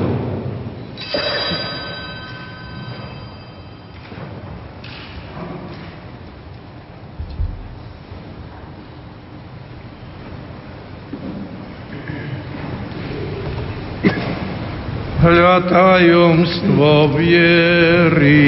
Hľa 15.26 15.58
tajomstvo 15.66 17.18
viery. 17.18 18.46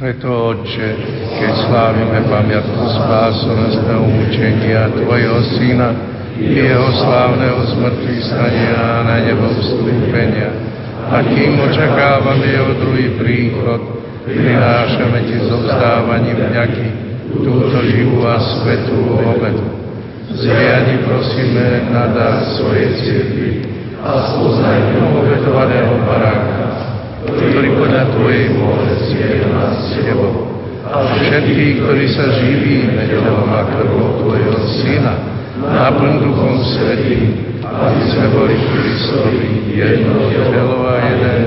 Preto, 0.00 0.32
Otče, 0.32 0.90
keď 1.36 1.52
slávime 1.68 2.24
pamiatku 2.24 2.84
spásonosného 2.88 4.04
učenia 4.16 4.88
Tvojho 4.96 5.44
Syna, 5.60 6.16
jeho 6.38 6.88
slávneho 7.02 7.66
zmrtvý 7.74 8.16
stania 8.22 9.02
na 9.02 9.18
nebo 9.26 9.50
vstúpenia. 9.58 10.50
A 11.08 11.24
kým 11.24 11.58
očakávame 11.58 12.46
jeho 12.46 12.72
druhý 12.78 13.06
príchod, 13.18 13.80
prinášame 14.22 15.18
Ti 15.26 15.36
so 15.50 15.56
vzdávaním 15.66 16.38
vďaky 16.38 16.86
túto 17.42 17.80
živú 17.90 18.22
a 18.28 18.38
svetú 18.38 19.18
obetu. 19.18 19.66
Zriadi 20.38 21.02
prosíme 21.02 21.88
na 21.90 22.12
dar 22.12 22.44
svojej 22.54 22.92
cirkvi 23.02 23.50
a 23.98 24.30
spoznaj 24.30 25.00
obetovaného 25.10 25.96
baráka, 26.06 26.66
ktorý 27.26 27.68
podľa 27.74 28.04
Tvojej 28.14 28.44
vôle 28.54 28.90
zjedil 29.08 29.48
nás 29.50 29.74
s 29.90 29.98
Tebou. 30.04 30.46
A 30.88 31.04
všetkých, 31.04 31.84
ktorí 31.84 32.04
sa 32.16 32.24
živíme 32.40 33.12
telom 33.12 33.48
a 33.48 33.60
krvou 33.72 34.24
Tvojho 34.24 34.56
Syna, 34.80 35.37
naplň 35.62 36.14
Duchom 36.22 36.56
Svetým, 36.62 37.22
aby 37.62 38.02
sme 38.10 38.26
boli 38.34 38.54
Kristovi 38.54 39.74
jedno 39.74 40.30
telo 40.30 40.86
a 40.86 40.94
jeden 41.02 41.42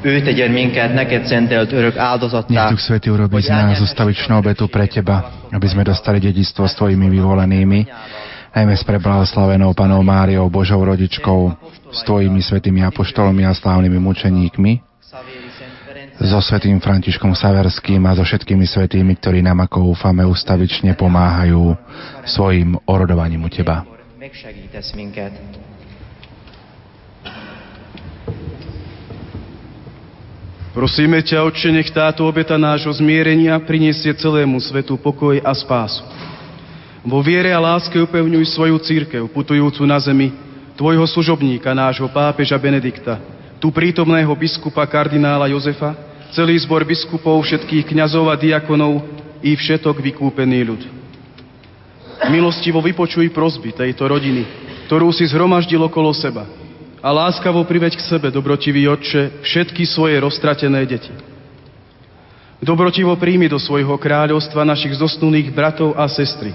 Ő 0.00 0.24
tegyen 0.24 0.52
minket 0.52 0.96
neked 0.96 1.28
szentelt 1.28 1.72
örök 1.72 1.96
áldozattá. 2.00 2.48
Nech 2.48 2.72
Duch 2.72 2.80
Svetý 2.80 3.12
urobí 3.12 3.44
z 3.44 3.52
nás 3.52 3.84
ustavičnú 3.84 4.40
obetu 4.40 4.64
pre 4.64 4.88
Teba, 4.88 5.44
aby 5.52 5.68
sme 5.68 5.84
dostali 5.84 6.16
dedistvo 6.16 6.64
s 6.64 6.72
Tvojimi 6.72 7.12
vyvolenými, 7.12 7.84
najmä 8.56 8.74
s 8.80 8.84
preblahoslavenou 8.88 9.76
Panou 9.76 10.00
Máriou, 10.00 10.48
Božou 10.48 10.80
rodičkou, 10.80 11.52
s 11.92 12.00
Tvojimi 12.08 12.40
svetými 12.40 12.80
apoštolmi 12.80 13.44
a 13.44 13.52
slávnymi 13.52 14.00
mučeníkmi, 14.00 14.89
so 16.20 16.36
svetým 16.44 16.76
Františkom 16.76 17.32
Saverským 17.32 18.04
a 18.04 18.12
so 18.12 18.20
všetkými 18.20 18.68
svetými, 18.68 19.16
ktorí 19.16 19.40
nám 19.40 19.64
ako 19.64 19.96
úfame 19.96 20.20
ustavične 20.28 20.92
pomáhajú 20.92 21.72
svojim 22.28 22.76
orodovaním 22.84 23.48
u 23.48 23.48
Teba. 23.48 23.88
Prosíme 30.70 31.18
ťa, 31.24 31.42
Otče, 31.48 31.72
nech 31.72 31.90
táto 31.90 32.28
obeta 32.28 32.54
nášho 32.60 32.92
zmierenia 32.94 33.58
priniesie 33.58 34.12
celému 34.14 34.60
svetu 34.60 35.00
pokoj 35.00 35.40
a 35.40 35.52
spásu. 35.56 36.04
Vo 37.00 37.24
viere 37.24 37.48
a 37.50 37.58
láske 37.58 37.96
upevňuj 37.96 38.44
svoju 38.54 38.76
církev, 38.84 39.24
putujúcu 39.32 39.82
na 39.88 39.96
zemi, 39.96 40.36
tvojho 40.76 41.02
služobníka, 41.08 41.72
nášho 41.72 42.12
pápeža 42.12 42.60
Benedikta, 42.60 43.16
tu 43.56 43.72
prítomného 43.72 44.30
biskupa 44.36 44.84
kardinála 44.84 45.48
Jozefa, 45.48 46.09
celý 46.32 46.58
zbor 46.62 46.86
biskupov, 46.86 47.42
všetkých 47.42 47.90
kňazov 47.90 48.30
a 48.30 48.38
diakonov 48.38 49.02
i 49.42 49.56
všetok 49.56 49.98
vykúpený 49.98 50.60
ľud. 50.66 50.82
Milostivo 52.28 52.84
vypočuj 52.84 53.32
prosby 53.32 53.72
tejto 53.72 54.04
rodiny, 54.06 54.44
ktorú 54.86 55.10
si 55.10 55.24
zhromaždil 55.26 55.80
okolo 55.80 56.12
seba 56.12 56.44
a 57.00 57.08
láskavo 57.08 57.64
priveď 57.64 57.96
k 57.96 58.06
sebe, 58.06 58.28
dobrotivý 58.28 58.84
Otče, 58.92 59.40
všetky 59.40 59.88
svoje 59.88 60.20
roztratené 60.20 60.84
deti. 60.84 61.12
Dobrotivo 62.60 63.16
príjmi 63.16 63.48
do 63.48 63.56
svojho 63.56 63.96
kráľovstva 63.96 64.68
našich 64.68 64.92
zosnulých 65.00 65.48
bratov 65.48 65.96
a 65.96 66.04
sestry 66.12 66.52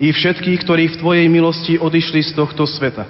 i 0.00 0.08
všetkých, 0.08 0.64
ktorí 0.64 0.84
v 0.96 0.98
Tvojej 0.98 1.26
milosti 1.28 1.76
odišli 1.76 2.24
z 2.24 2.32
tohto 2.32 2.64
sveta. 2.64 3.04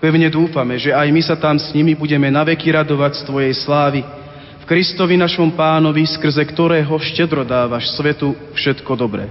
Pevne 0.00 0.32
dúfame, 0.32 0.80
že 0.80 0.96
aj 0.96 1.08
my 1.12 1.20
sa 1.20 1.36
tam 1.36 1.60
s 1.60 1.68
nimi 1.76 1.92
budeme 1.92 2.32
naveky 2.32 2.72
radovať 2.72 3.20
z 3.20 3.22
Tvojej 3.28 3.54
slávy, 3.60 4.00
Kristovi 4.70 5.18
našom 5.18 5.50
pánovi, 5.50 6.06
skrze 6.06 6.46
ktorého 6.46 6.94
štedro 7.02 7.42
dávaš 7.42 7.90
svetu 7.98 8.38
všetko 8.54 8.94
dobré. 8.94 9.26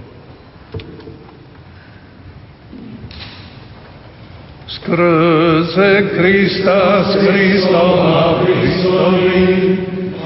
Skrze 4.68 6.12
Krista, 6.12 7.08
s 7.08 7.12
Kristom 7.24 7.90
a 8.04 8.44
Kristovi, 8.44 9.40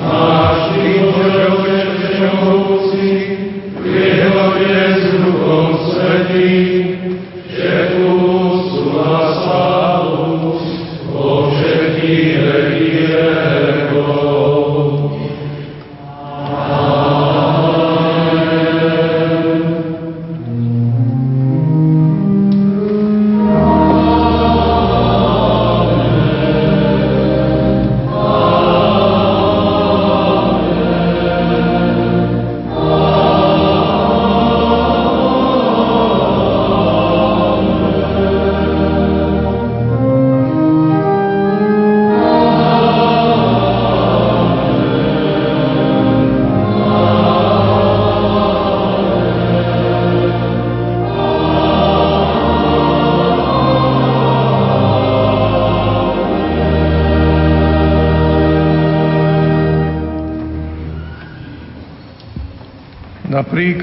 máš 0.02 0.82
Ty 0.82 0.92
Bože 0.98 1.78
Všemovúci, 1.94 3.06
v 3.70 3.84
jednote 3.94 4.82
s 4.98 5.04
Duchom 5.14 5.66
Svetým, 5.94 7.22
všetkú 7.54 8.14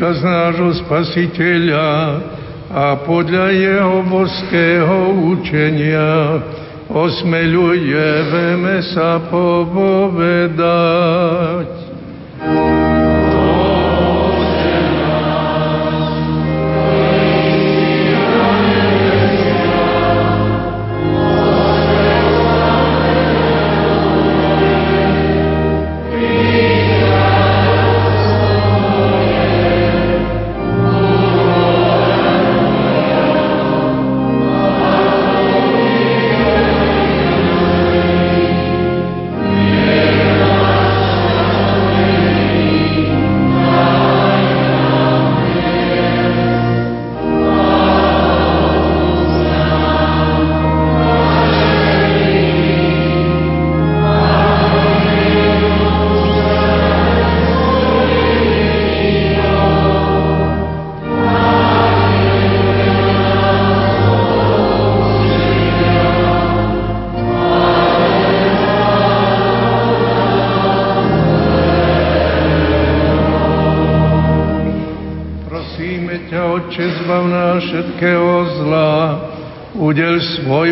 príkaz 0.01 0.25
nášho 0.25 0.81
Spasiteľa 0.81 1.89
a 2.73 3.05
podľa 3.05 3.53
jeho 3.53 4.01
božského 4.09 4.97
učenia 5.29 6.41
osmeľujeme 6.89 8.81
sa 8.97 9.21
povedať. 9.29 11.00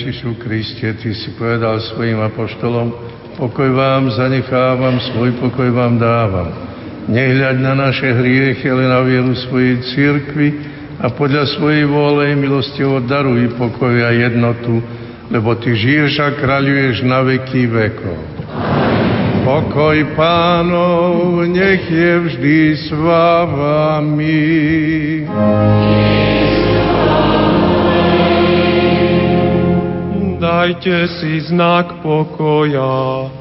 Ježišu 0.00 0.40
Kriste, 0.40 0.96
Ty 0.96 1.12
si 1.12 1.28
povedal 1.36 1.76
svojim 1.76 2.16
apoštolom, 2.24 2.88
pokoj 3.36 3.68
vám 3.68 4.08
zanechávam, 4.08 4.96
svoj 5.12 5.36
pokoj 5.36 5.68
vám 5.76 6.00
dávam. 6.00 6.48
Nehľaď 7.04 7.60
na 7.60 7.76
naše 7.76 8.08
hriechy, 8.08 8.64
ale 8.64 8.88
na 8.88 9.04
vieru 9.04 9.36
svojej 9.36 9.84
církvy 9.92 10.56
a 11.04 11.12
podľa 11.12 11.52
svojej 11.52 11.84
vôle 11.84 12.32
milostivo 12.32 13.04
daruj 13.04 13.52
pokoj 13.60 13.92
a 14.00 14.16
jednotu, 14.16 14.80
lebo 15.28 15.52
Ty 15.60 15.68
žiješ 15.68 16.16
a 16.24 16.32
kráľuješ 16.32 17.04
na 17.04 17.20
veky 17.20 17.68
vekov. 17.68 18.16
Pokoj 19.44 20.16
pánov, 20.16 21.44
nech 21.44 21.84
je 21.92 22.12
vždy 22.24 22.56
s 22.72 22.88
vami. 22.88 24.48
Dajte 30.60 31.08
si 31.08 31.40
znak 31.40 32.04
pokoja. 32.04 33.39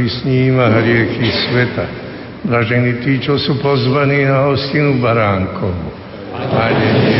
Ktorý 0.00 0.16
sníma 0.24 0.80
hriechy 0.80 1.28
sveta. 1.28 1.84
Blažení 2.48 3.04
tí, 3.04 3.20
čo 3.20 3.36
sú 3.36 3.60
pozvaní 3.60 4.24
na 4.24 4.48
hostinu 4.48 4.96
baránkov. 4.96 5.76
Pane, 6.32 7.19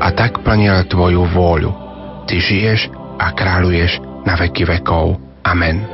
a 0.00 0.08
tak 0.14 0.42
plnil 0.42 0.86
Tvoju 0.90 1.22
vôľu. 1.30 1.70
Ty 2.24 2.36
žiješ 2.40 2.88
a 3.20 3.30
kráľuješ 3.30 4.00
na 4.24 4.34
veky 4.34 4.66
vekov. 4.66 5.20
Amen. 5.44 5.93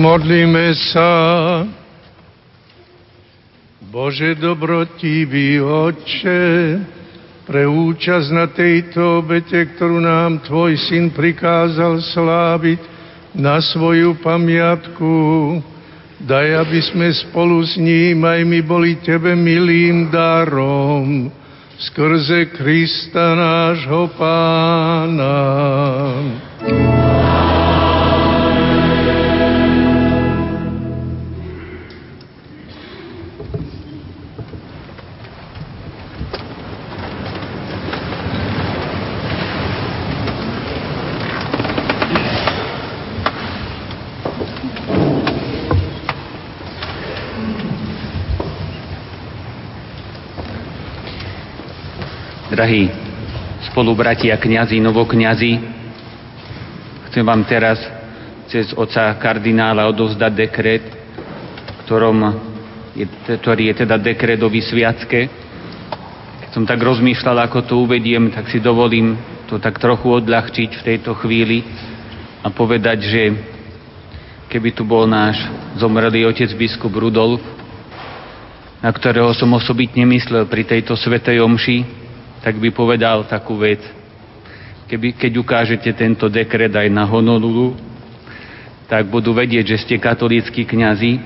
Modlíme 0.00 0.72
sa. 0.96 1.10
Bože 3.92 4.32
dobrotivý 4.40 5.60
Otče, 5.60 6.40
pre 7.44 7.68
účasť 7.68 8.28
na 8.32 8.48
tejto 8.48 9.20
obete, 9.20 9.60
ktorú 9.60 10.00
nám 10.00 10.40
Tvoj 10.48 10.80
Syn 10.88 11.12
prikázal 11.12 12.00
sláviť 12.00 12.80
na 13.36 13.60
svoju 13.60 14.16
pamiatku, 14.24 15.12
daj, 16.24 16.48
aby 16.64 16.80
sme 16.80 17.12
spolu 17.12 17.60
s 17.60 17.76
ním 17.76 18.24
aj 18.24 18.40
my 18.40 18.60
boli 18.64 18.96
Tebe 19.04 19.36
milým 19.36 20.08
darom, 20.08 21.28
skrze 21.76 22.56
Krista 22.56 23.36
nášho 23.36 24.08
Pána. 24.16 25.39
Drahí 52.60 52.92
spolubratia 53.72 54.36
kňazi, 54.36 54.84
novokňazi, 54.84 55.52
chcem 57.08 57.24
vám 57.24 57.40
teraz 57.48 57.80
cez 58.52 58.76
oca 58.76 59.16
kardinála 59.16 59.88
odovzdať 59.88 60.32
dekret, 60.36 60.84
ktorom 61.88 62.20
je, 62.92 63.08
ktorý 63.40 63.72
je 63.72 63.74
teda 63.80 63.96
dekret 63.96 64.44
o 64.44 64.52
vysviacke. 64.52 65.32
Keď 66.44 66.50
som 66.52 66.68
tak 66.68 66.84
rozmýšľal, 66.84 67.48
ako 67.48 67.64
to 67.64 67.80
uvediem, 67.80 68.28
tak 68.28 68.52
si 68.52 68.60
dovolím 68.60 69.16
to 69.48 69.56
tak 69.56 69.80
trochu 69.80 70.20
odľahčiť 70.20 70.70
v 70.76 70.84
tejto 70.84 71.16
chvíli 71.16 71.64
a 72.44 72.52
povedať, 72.52 72.98
že 73.08 73.22
keby 74.52 74.76
tu 74.76 74.84
bol 74.84 75.08
náš 75.08 75.40
zomrelý 75.80 76.28
otec 76.28 76.52
biskup 76.60 76.92
Rudolf, 76.92 77.40
na 78.84 78.92
ktorého 78.92 79.32
som 79.32 79.48
osobitne 79.56 80.04
myslel 80.12 80.44
pri 80.44 80.68
tejto 80.68 80.92
svetej 80.92 81.40
omši, 81.40 81.99
tak 82.40 82.56
by 82.56 82.68
povedal 82.72 83.28
takú 83.28 83.56
vec. 83.60 83.80
Keby, 84.88 85.14
keď 85.14 85.32
ukážete 85.38 85.90
tento 85.94 86.26
dekret 86.26 86.72
aj 86.74 86.88
na 86.90 87.06
Honolulu, 87.06 87.78
tak 88.90 89.06
budú 89.06 89.30
vedieť, 89.30 89.76
že 89.76 89.80
ste 89.86 90.02
katolíckí 90.02 90.66
kňazi, 90.66 91.22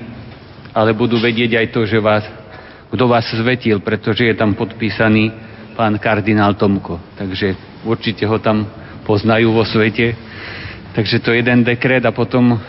ale 0.69 0.93
budú 0.93 1.17
vedieť 1.17 1.57
aj 1.57 1.67
to, 1.73 1.81
že 1.89 1.97
vás, 1.97 2.21
kto 2.93 3.03
vás 3.09 3.25
zvetil, 3.25 3.81
pretože 3.81 4.27
je 4.27 4.35
tam 4.37 4.53
podpísaný 4.53 5.33
pán 5.73 5.97
kardinál 5.97 6.53
Tomko. 6.53 7.01
Takže 7.17 7.57
určite 7.81 8.21
ho 8.29 8.37
tam 8.37 8.69
poznajú 9.01 9.49
vo 9.49 9.65
svete. 9.65 10.13
Takže 10.93 11.25
to 11.25 11.33
je 11.33 11.41
jeden 11.41 11.65
dekret 11.65 12.05
a 12.05 12.13
potom 12.13 12.61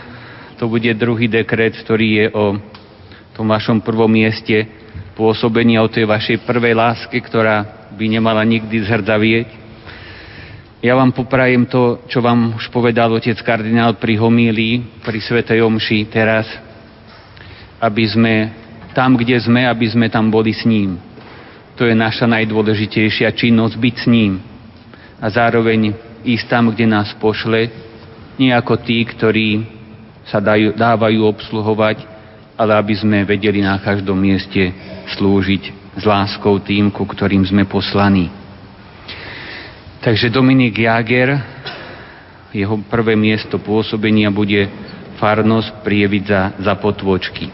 to 0.57 0.65
bude 0.65 0.89
druhý 0.97 1.29
dekret, 1.29 1.77
ktorý 1.77 2.07
je 2.09 2.25
o 2.33 2.45
tom 3.37 3.53
vašom 3.53 3.85
prvom 3.85 4.09
mieste 4.09 4.65
pôsobenia, 5.13 5.85
o 5.85 5.93
tej 5.93 6.09
vašej 6.09 6.41
prvej 6.41 6.73
láske, 6.73 7.21
ktorá 7.21 7.76
by 7.97 8.05
nemala 8.05 8.45
nikdy 8.45 8.85
zhrdavieť. 8.85 9.49
Ja 10.85 10.93
vám 10.93 11.09
poprajem 11.09 11.65
to, 11.65 12.05
čo 12.05 12.21
vám 12.21 12.53
už 12.53 12.69
povedal 12.69 13.09
otec 13.09 13.33
kardinál 13.41 13.97
pri 13.97 14.13
homílii, 14.21 15.01
pri 15.01 15.17
Svetej 15.17 15.65
Omši 15.65 16.05
teraz, 16.05 16.45
aby 17.81 18.05
sme 18.05 18.33
tam, 18.93 19.17
kde 19.17 19.41
sme, 19.41 19.65
aby 19.65 19.89
sme 19.89 20.05
tam 20.13 20.29
boli 20.29 20.53
s 20.53 20.61
ním. 20.69 21.01
To 21.81 21.89
je 21.89 21.97
naša 21.97 22.29
najdôležitejšia 22.29 23.33
činnosť, 23.33 23.73
byť 23.73 23.95
s 23.97 24.05
ním. 24.05 24.37
A 25.17 25.25
zároveň 25.33 25.97
ísť 26.21 26.45
tam, 26.45 26.69
kde 26.69 26.85
nás 26.85 27.09
pošle, 27.17 27.73
nie 28.37 28.53
ako 28.53 28.77
tí, 28.77 29.01
ktorí 29.01 29.65
sa 30.29 30.37
dávajú 30.77 31.25
obsluhovať, 31.25 32.05
ale 32.53 32.77
aby 32.77 32.93
sme 32.93 33.25
vedeli 33.25 33.65
na 33.65 33.81
každom 33.81 34.17
mieste 34.17 34.73
slúžiť 35.17 35.76
s 35.97 36.03
láskou 36.05 36.61
tým, 36.61 36.93
ku 36.93 37.09
ktorým 37.09 37.41
sme 37.41 37.65
poslaní. 37.65 38.29
Takže 39.97 40.29
Dominik 40.29 40.77
Jager, 40.77 41.41
jeho 42.53 42.77
prvé 42.85 43.17
miesto 43.17 43.57
pôsobenia 43.57 44.29
bude 44.29 44.69
farnosť 45.17 45.81
Prievidza 45.81 46.53
za 46.61 46.77
potvočky. 46.77 47.49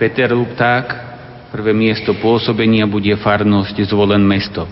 Peter 0.00 0.32
Lupták, 0.32 1.09
Prvé 1.50 1.74
miesto 1.74 2.14
pôsobenia 2.14 2.86
bude 2.86 3.10
farnosť 3.18 3.82
zvolen 3.82 4.22
mesto. 4.22 4.70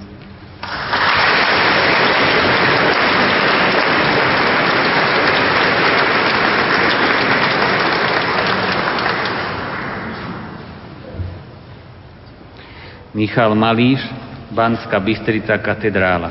Michal 13.11 13.59
Malíš, 13.59 13.99
Banská 14.55 15.03
Bystrica 15.03 15.59
katedrála. 15.59 16.31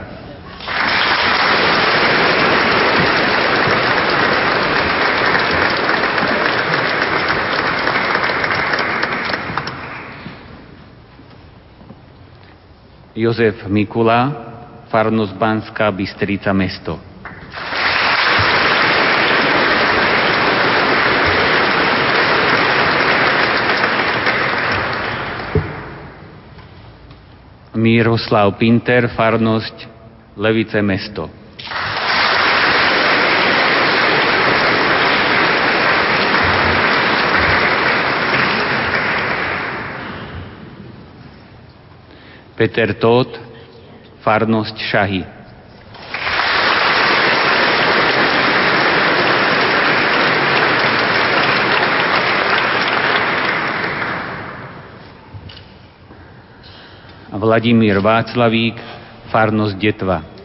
Jozef 13.18 13.66
Mikula, 13.66 14.30
farnosť 14.94 15.34
Banská 15.42 15.90
Bystrica 15.90 16.54
mesto. 16.54 17.02
Miroslav 27.74 28.54
Pinter, 28.62 29.10
farnosť 29.10 29.90
Levice 30.38 30.78
mesto. 30.86 31.26
Peter 42.58 42.90
Tóth, 42.98 43.38
farnosť 44.26 44.76
Šahy. 44.82 45.22
Vladimír 57.38 58.02
Václavík, 58.02 58.82
farnosť 59.30 59.78
Detva. 59.78 60.37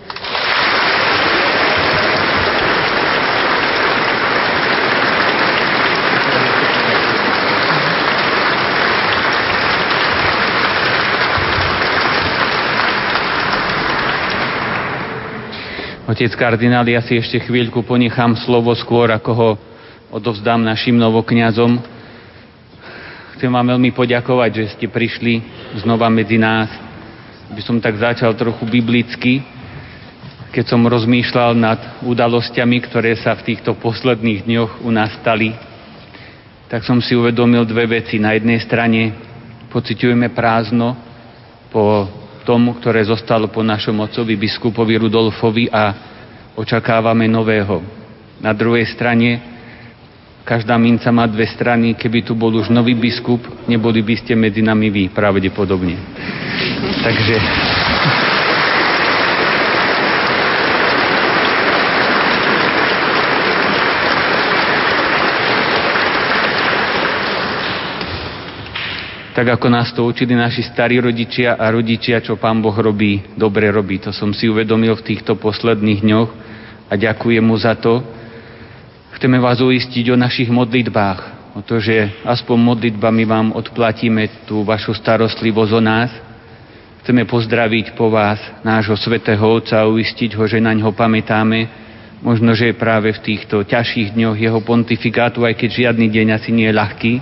Otec 16.13 16.37
kardinál, 16.37 16.85
ja 16.85 17.01
si 17.01 17.17
ešte 17.17 17.41
chvíľku 17.41 17.89
ponechám 17.89 18.37
slovo 18.45 18.69
skôr, 18.77 19.09
ako 19.17 19.31
ho 19.33 19.51
odovzdám 20.13 20.61
našim 20.61 20.93
novokňazom. 20.93 21.81
Chcem 23.33 23.49
vám 23.49 23.73
veľmi 23.73 23.97
poďakovať, 23.97 24.51
že 24.53 24.65
ste 24.77 24.87
prišli 24.93 25.41
znova 25.81 26.13
medzi 26.13 26.37
nás. 26.37 26.69
By 27.49 27.65
som 27.65 27.81
tak 27.81 27.97
začal 27.97 28.37
trochu 28.37 28.61
biblicky, 28.69 29.41
keď 30.53 30.77
som 30.77 30.85
rozmýšľal 30.85 31.57
nad 31.57 31.81
udalosťami, 32.05 32.77
ktoré 32.93 33.17
sa 33.17 33.33
v 33.33 33.49
týchto 33.49 33.73
posledných 33.81 34.45
dňoch 34.45 34.85
u 34.85 34.93
nás 34.93 35.17
stali, 35.17 35.57
tak 36.69 36.85
som 36.85 37.01
si 37.01 37.17
uvedomil 37.17 37.65
dve 37.65 37.89
veci. 37.89 38.21
Na 38.21 38.37
jednej 38.37 38.61
strane 38.61 39.17
pociťujeme 39.73 40.29
prázdno 40.37 40.93
po 41.73 42.05
tomu, 42.43 42.77
ktoré 42.79 43.03
zostalo 43.07 43.49
po 43.49 43.63
našom 43.63 43.99
otcovi 44.03 44.35
biskupovi 44.37 44.99
Rudolfovi 44.99 45.71
a 45.71 45.95
očakávame 46.59 47.27
nového. 47.31 47.81
Na 48.43 48.53
druhej 48.53 48.87
strane 48.91 49.41
každá 50.43 50.75
minca 50.77 51.09
má 51.15 51.25
dve 51.31 51.47
strany, 51.47 51.95
keby 51.95 52.27
tu 52.27 52.35
bol 52.35 52.51
už 52.59 52.69
nový 52.69 52.99
biskup, 52.99 53.41
neboli 53.71 54.03
by 54.03 54.15
ste 54.19 54.35
medzi 54.35 54.61
nami 54.61 54.91
vy, 54.91 55.05
pravdepodobne. 55.15 55.97
Takže 57.03 57.35
tak 69.33 69.49
ako 69.49 69.67
nás 69.73 69.89
to 69.97 70.05
učili 70.05 70.37
naši 70.37 70.61
starí 70.61 71.01
rodičia 71.01 71.57
a 71.57 71.73
rodičia, 71.73 72.21
čo 72.21 72.37
Pán 72.37 72.61
Boh 72.61 72.77
robí, 72.77 73.25
dobre 73.33 73.73
robí. 73.73 73.97
To 74.05 74.13
som 74.13 74.37
si 74.37 74.45
uvedomil 74.45 74.93
v 75.01 75.07
týchto 75.09 75.41
posledných 75.41 76.05
dňoch 76.05 76.31
a 76.93 76.95
ďakujem 77.01 77.41
mu 77.41 77.57
za 77.57 77.73
to. 77.73 78.05
Chceme 79.17 79.41
vás 79.41 79.65
uistiť 79.65 80.13
o 80.13 80.21
našich 80.21 80.53
modlitbách, 80.53 81.21
o 81.57 81.65
to, 81.65 81.81
že 81.81 82.13
aspoň 82.29 82.57
modlitbami 82.77 83.25
vám 83.25 83.57
odplatíme 83.57 84.45
tú 84.45 84.69
vašu 84.69 84.93
starostlivosť 84.93 85.73
o 85.73 85.81
nás. 85.81 86.13
Chceme 87.03 87.25
pozdraviť 87.25 87.97
po 87.97 88.13
vás 88.13 88.39
nášho 88.61 88.95
svetého 89.01 89.43
Otca 89.43 89.81
a 89.81 89.89
uistiť 89.89 90.37
ho, 90.37 90.45
že 90.45 90.61
na 90.61 90.77
ňo 90.77 90.93
pamätáme. 90.93 91.81
Možno, 92.23 92.55
že 92.55 92.77
práve 92.77 93.11
v 93.17 93.25
týchto 93.35 93.65
ťažších 93.67 94.15
dňoch 94.15 94.39
jeho 94.39 94.61
pontifikátu, 94.63 95.43
aj 95.43 95.59
keď 95.59 95.71
žiadny 95.91 96.07
deň 96.07 96.27
asi 96.39 96.55
nie 96.55 96.71
je 96.71 96.79
ľahký, 96.79 97.13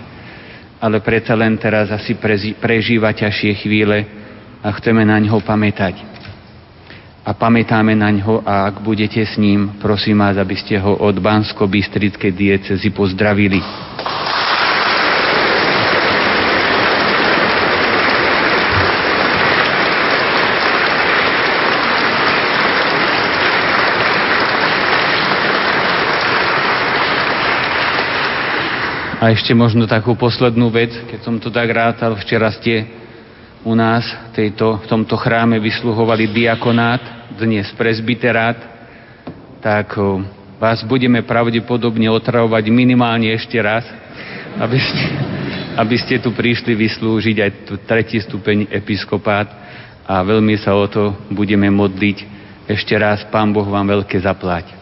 ale 0.80 1.04
predsa 1.04 1.36
len 1.36 1.60
teraz 1.60 1.92
asi 1.92 2.16
prežíva 2.56 3.12
ťažšie 3.12 3.52
chvíle 3.60 3.98
a 4.64 4.68
chceme 4.80 5.04
na 5.04 5.20
ňo 5.20 5.44
pamätať. 5.44 6.08
A 7.20 7.36
pamätáme 7.36 7.92
na 7.92 8.08
ňo 8.08 8.40
a 8.40 8.64
ak 8.72 8.80
budete 8.80 9.20
s 9.20 9.36
ním, 9.36 9.76
prosím 9.76 10.24
vás, 10.24 10.40
aby 10.40 10.56
ste 10.56 10.80
ho 10.80 10.96
od 10.96 11.20
Bansko-Bystrickej 11.20 12.32
diecezy 12.32 12.88
pozdravili. 12.96 13.60
A 29.20 29.36
ešte 29.36 29.52
možno 29.52 29.84
takú 29.84 30.16
poslednú 30.16 30.72
vec, 30.72 30.96
keď 30.96 31.20
som 31.20 31.36
to 31.36 31.52
tak 31.52 31.68
rátal, 31.68 32.16
včera 32.16 32.48
ste 32.56 32.88
u 33.60 33.76
nás 33.76 34.00
tejto, 34.32 34.80
v 34.80 34.86
tomto 34.88 35.12
chráme 35.20 35.60
vysluhovali 35.60 36.32
diakonát, 36.32 37.28
dnes 37.36 37.68
presbyterát, 37.76 38.56
tak 39.60 39.92
vás 40.56 40.80
budeme 40.88 41.20
pravdepodobne 41.20 42.08
otravovať 42.08 42.64
minimálne 42.72 43.28
ešte 43.36 43.60
raz, 43.60 43.84
aby 44.56 44.80
ste, 44.80 45.04
aby 45.76 45.96
ste 46.00 46.16
tu 46.16 46.32
prišli 46.32 46.72
vyslúžiť 46.72 47.36
aj 47.44 47.50
tu 47.68 47.76
tretí 47.84 48.16
stupeň 48.24 48.72
episkopát 48.72 49.52
a 50.08 50.24
veľmi 50.24 50.56
sa 50.56 50.72
o 50.72 50.88
to 50.88 51.12
budeme 51.28 51.68
modliť. 51.68 52.24
Ešte 52.64 52.96
raz, 52.96 53.28
Pán 53.28 53.52
Boh 53.52 53.68
vám 53.68 53.84
veľké 53.84 54.16
zaplať. 54.16 54.72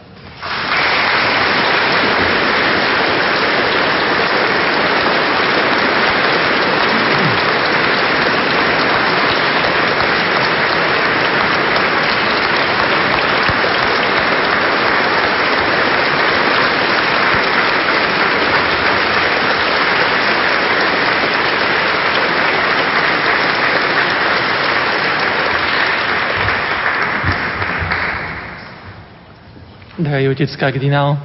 Drahý 30.19 30.35
otec 30.35 30.51
kardinál, 30.59 31.15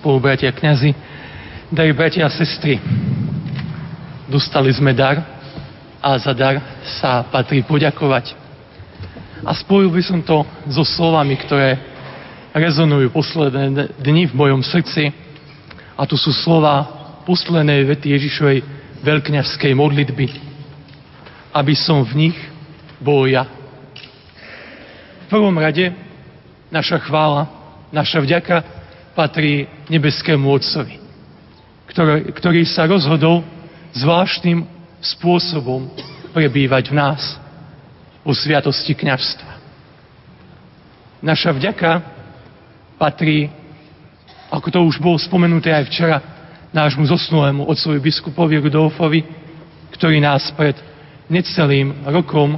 spolubratia 0.00 0.48
kňazi, 0.48 0.96
drahí 1.68 1.92
bratia 1.92 2.24
a 2.24 2.32
sestry. 2.32 2.80
Dostali 4.32 4.72
sme 4.72 4.96
dar 4.96 5.20
a 6.00 6.16
za 6.16 6.32
dar 6.32 6.56
sa 6.96 7.20
patrí 7.28 7.60
poďakovať. 7.60 8.32
A 9.44 9.52
spojil 9.52 9.92
by 9.92 10.00
som 10.00 10.24
to 10.24 10.40
so 10.72 10.88
slovami, 10.88 11.36
ktoré 11.36 11.76
rezonujú 12.56 13.12
posledné 13.12 13.92
dni 14.00 14.32
v 14.32 14.32
mojom 14.32 14.64
srdci. 14.64 15.12
A 16.00 16.08
to 16.08 16.16
sú 16.16 16.32
slova 16.32 16.88
poslednej 17.28 17.84
vety 17.92 18.16
Ježišovej 18.16 18.64
veľkňažskej 19.04 19.72
modlitby. 19.76 20.26
Aby 21.52 21.76
som 21.76 22.08
v 22.08 22.12
nich 22.24 22.36
bol 23.04 23.28
ja. 23.28 23.44
V 25.28 25.36
prvom 25.36 25.60
rade 25.60 25.92
naša 26.72 27.04
chvála 27.04 27.59
Naša 27.90 28.22
vďaka 28.22 28.56
patrí 29.18 29.66
nebeskému 29.90 30.46
Otcovi, 30.46 31.02
ktorý, 31.90 32.30
ktorý 32.30 32.62
sa 32.62 32.86
rozhodol 32.86 33.42
zvláštnym 33.98 34.62
spôsobom 35.02 35.90
prebývať 36.30 36.94
v 36.94 36.98
nás 36.98 37.22
o 38.22 38.30
sviatosti 38.30 38.94
kňažstva. 38.94 39.52
Naša 41.20 41.50
vďaka 41.50 41.90
patrí, 42.94 43.50
ako 44.54 44.68
to 44.70 44.80
už 44.86 44.96
bolo 45.02 45.18
spomenuté 45.18 45.74
aj 45.74 45.84
včera, 45.90 46.16
nášmu 46.70 47.02
zosnulému 47.10 47.66
otcovi 47.66 47.98
biskupovi 47.98 48.62
Rudolfovi, 48.62 49.20
ktorý 49.98 50.22
nás 50.22 50.54
pred 50.54 50.78
necelým 51.26 52.06
rokom, 52.06 52.54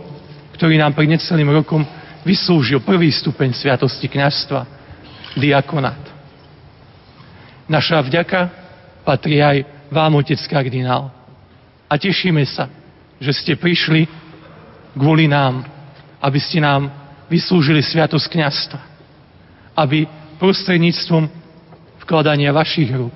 ktorý 0.61 0.77
nám 0.77 0.93
pred 0.93 1.09
necelým 1.09 1.49
rokom 1.49 1.81
vyslúžil 2.23 2.85
prvý 2.85 3.09
stupeň 3.09 3.57
sviatosti 3.57 4.07
kňazstva 4.07 4.82
diakonát. 5.37 6.01
Naša 7.71 8.05
vďaka 8.05 8.51
patrí 9.07 9.41
aj 9.41 9.65
vám, 9.89 10.19
otec 10.19 10.41
kardinál. 10.49 11.13
A 11.89 11.95
tešíme 12.01 12.43
sa, 12.49 12.69
že 13.21 13.33
ste 13.37 13.53
prišli 13.57 14.09
kvôli 14.97 15.29
nám, 15.29 15.65
aby 16.21 16.39
ste 16.41 16.61
nám 16.61 16.89
vyslúžili 17.29 17.81
sviatosť 17.81 18.27
kniazstva. 18.29 18.81
Aby 19.73 20.05
prostredníctvom 20.37 21.29
vkladania 22.05 22.53
vašich 22.53 22.93
rúk, 22.93 23.15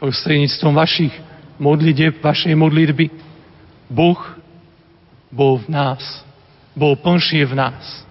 prostredníctvom 0.00 0.72
vašich 0.72 1.14
modlitev, 1.60 2.20
vašej 2.20 2.54
modlitby, 2.56 3.06
Boh 3.90 4.20
bol 5.28 5.60
v 5.60 5.68
nás, 5.68 6.02
bol 6.72 6.96
plnšie 6.96 7.44
v 7.44 7.54
nás 7.58 8.04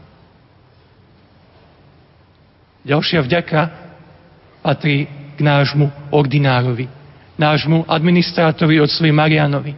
Ďalšia 2.83 3.23
vďaka 3.23 3.59
patrí 4.59 5.07
k 5.35 5.39
nášmu 5.39 6.11
ordinárovi, 6.11 6.91
nášmu 7.39 7.87
administrátorovi 7.87 8.83
otcovi 8.83 9.11
Marianovi 9.11 9.73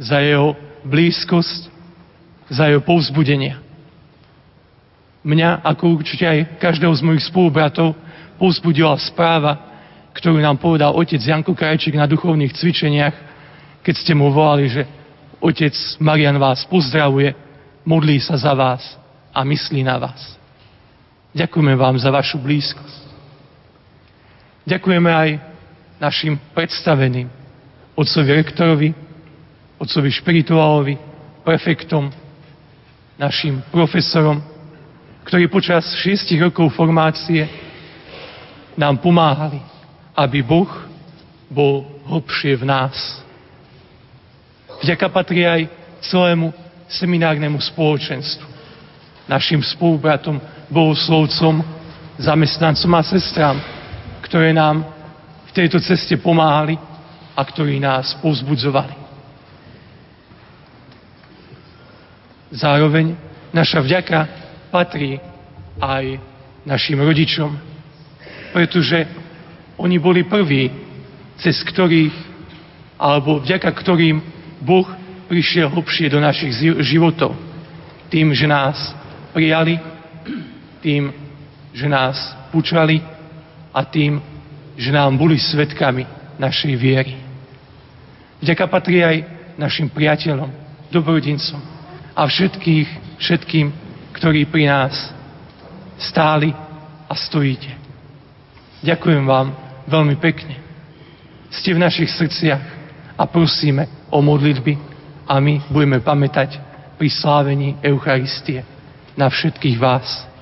za 0.00 0.20
jeho 0.24 0.56
blízkosť, 0.84 1.68
za 2.48 2.72
jeho 2.72 2.80
povzbudenia. 2.80 3.60
Mňa, 5.26 5.66
ako 5.66 6.00
určite 6.00 6.24
aj 6.24 6.62
každého 6.62 6.94
z 6.94 7.02
mojich 7.02 7.26
spolubratov, 7.28 7.92
povzbudila 8.38 8.96
správa, 9.02 9.58
ktorú 10.16 10.40
nám 10.40 10.56
povedal 10.56 10.96
otec 10.96 11.20
Janko 11.20 11.52
Krajčík 11.52 11.98
na 11.98 12.08
duchovných 12.08 12.56
cvičeniach, 12.56 13.16
keď 13.84 13.94
ste 14.00 14.12
mu 14.16 14.32
volali, 14.32 14.70
že 14.72 14.88
otec 15.44 15.76
Marian 16.00 16.40
vás 16.40 16.64
pozdravuje, 16.64 17.36
modlí 17.84 18.16
sa 18.22 18.40
za 18.40 18.56
vás 18.56 18.80
a 19.34 19.44
myslí 19.44 19.84
na 19.84 20.00
vás. 20.00 20.36
Ďakujeme 21.36 21.76
vám 21.76 22.00
za 22.00 22.08
vašu 22.08 22.40
blízkosť. 22.40 23.04
Ďakujeme 24.64 25.10
aj 25.12 25.30
našim 26.00 26.40
predstaveným, 26.56 27.28
otcovi 27.92 28.30
rektorovi, 28.40 28.88
otcovi 29.76 30.08
špirituálovi, 30.16 30.96
prefektom, 31.44 32.08
našim 33.20 33.60
profesorom, 33.68 34.40
ktorí 35.28 35.52
počas 35.52 35.84
šiestich 36.00 36.40
rokov 36.40 36.72
formácie 36.72 37.44
nám 38.72 38.96
pomáhali, 39.04 39.60
aby 40.16 40.40
Boh 40.40 40.72
bol 41.52 41.84
hlbšie 42.08 42.58
v 42.60 42.64
nás. 42.64 42.96
Vďaka 44.80 45.06
patrí 45.12 45.44
aj 45.44 45.68
celému 46.00 46.52
seminárnemu 46.88 47.60
spoločenstvu, 47.60 48.48
našim 49.28 49.60
spolubratom, 49.60 50.40
bohoslovcom, 50.70 51.62
zamestnancom 52.18 52.90
a 52.96 53.02
sestrám, 53.04 53.56
ktoré 54.24 54.50
nám 54.50 54.82
v 55.46 55.50
tejto 55.52 55.78
ceste 55.78 56.16
pomáhali 56.18 56.80
a 57.36 57.40
ktorí 57.44 57.78
nás 57.78 58.16
povzbudzovali. 58.24 58.96
Zároveň 62.50 63.12
naša 63.52 63.84
vďaka 63.84 64.18
patrí 64.72 65.20
aj 65.76 66.18
našim 66.64 66.96
rodičom, 66.98 67.52
pretože 68.54 69.04
oni 69.76 70.00
boli 70.00 70.24
prví, 70.24 70.72
cez 71.36 71.60
ktorých, 71.60 72.16
alebo 72.96 73.44
vďaka 73.44 73.68
ktorým 73.76 74.24
Boh 74.64 74.88
prišiel 75.28 75.68
hlbšie 75.68 76.08
do 76.08 76.16
našich 76.16 76.56
životov. 76.80 77.36
Tým, 78.08 78.32
že 78.32 78.48
nás 78.48 78.94
prijali, 79.36 79.76
tým, 80.86 81.10
že 81.74 81.90
nás 81.90 82.14
počali 82.54 83.02
a 83.74 83.82
tým, 83.82 84.22
že 84.78 84.94
nám 84.94 85.18
boli 85.18 85.34
svetkami 85.34 86.06
našej 86.38 86.78
viery. 86.78 87.18
Vďaka 88.38 88.64
patrí 88.70 89.02
aj 89.02 89.26
našim 89.58 89.90
priateľom, 89.90 90.46
dobrodincom 90.94 91.58
a 92.14 92.22
všetkých, 92.22 93.18
všetkým, 93.18 93.66
ktorí 94.14 94.46
pri 94.46 94.70
nás 94.70 94.94
stáli 95.98 96.54
a 97.10 97.14
stojíte. 97.18 97.74
Ďakujem 98.86 99.24
vám 99.26 99.50
veľmi 99.90 100.14
pekne. 100.22 100.62
Ste 101.50 101.74
v 101.74 101.82
našich 101.82 102.14
srdciach 102.14 102.62
a 103.18 103.22
prosíme 103.26 103.88
o 104.12 104.22
modlitby 104.22 104.78
a 105.26 105.40
my 105.42 105.66
budeme 105.72 105.98
pamätať 105.98 106.60
pri 106.94 107.08
slávení 107.10 107.74
Eucharistie 107.82 108.62
na 109.16 109.26
všetkých 109.32 109.76
vás. 109.80 110.35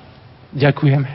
Ďakujeme. 0.54 1.10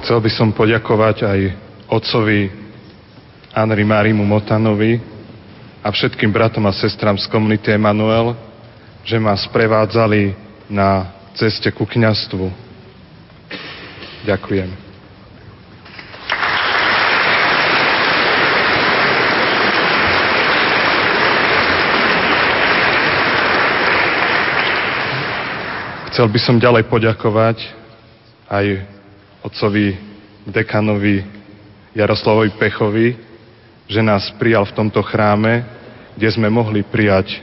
Chcel 0.00 0.18
by 0.26 0.30
som 0.34 0.50
poďakovať 0.50 1.16
aj 1.22 1.40
otcovi 1.86 2.50
Anri 3.54 3.84
Marimu 3.86 4.26
Motanovi 4.26 4.98
a 5.84 5.92
všetkým 5.92 6.32
bratom 6.32 6.64
a 6.66 6.72
sestram 6.74 7.14
z 7.20 7.28
komunity 7.30 7.70
Emanuel, 7.70 8.34
že 9.04 9.20
ma 9.20 9.36
sprevádzali 9.36 10.34
na 10.66 11.19
ceste 11.34 11.70
ku 11.70 11.86
kňastvu. 11.86 12.50
Ďakujem. 14.26 14.90
Chcel 26.10 26.26
by 26.26 26.40
som 26.42 26.60
ďalej 26.60 26.84
poďakovať 26.90 27.58
aj 28.50 28.66
otcovi 29.40 29.96
dekanovi 30.44 31.24
Jaroslavovi 31.96 32.50
Pechovi, 32.60 33.16
že 33.88 34.04
nás 34.04 34.28
prijal 34.36 34.68
v 34.68 34.76
tomto 34.76 35.00
chráme, 35.00 35.64
kde 36.18 36.28
sme 36.28 36.52
mohli 36.52 36.84
prijať 36.84 37.40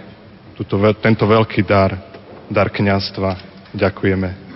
túto, 0.53 0.77
tento 1.01 1.25
veľký 1.25 1.65
dar, 1.65 1.95
dar 2.51 2.69
kniazstva. 2.69 3.56
Ďakujeme. 3.77 4.46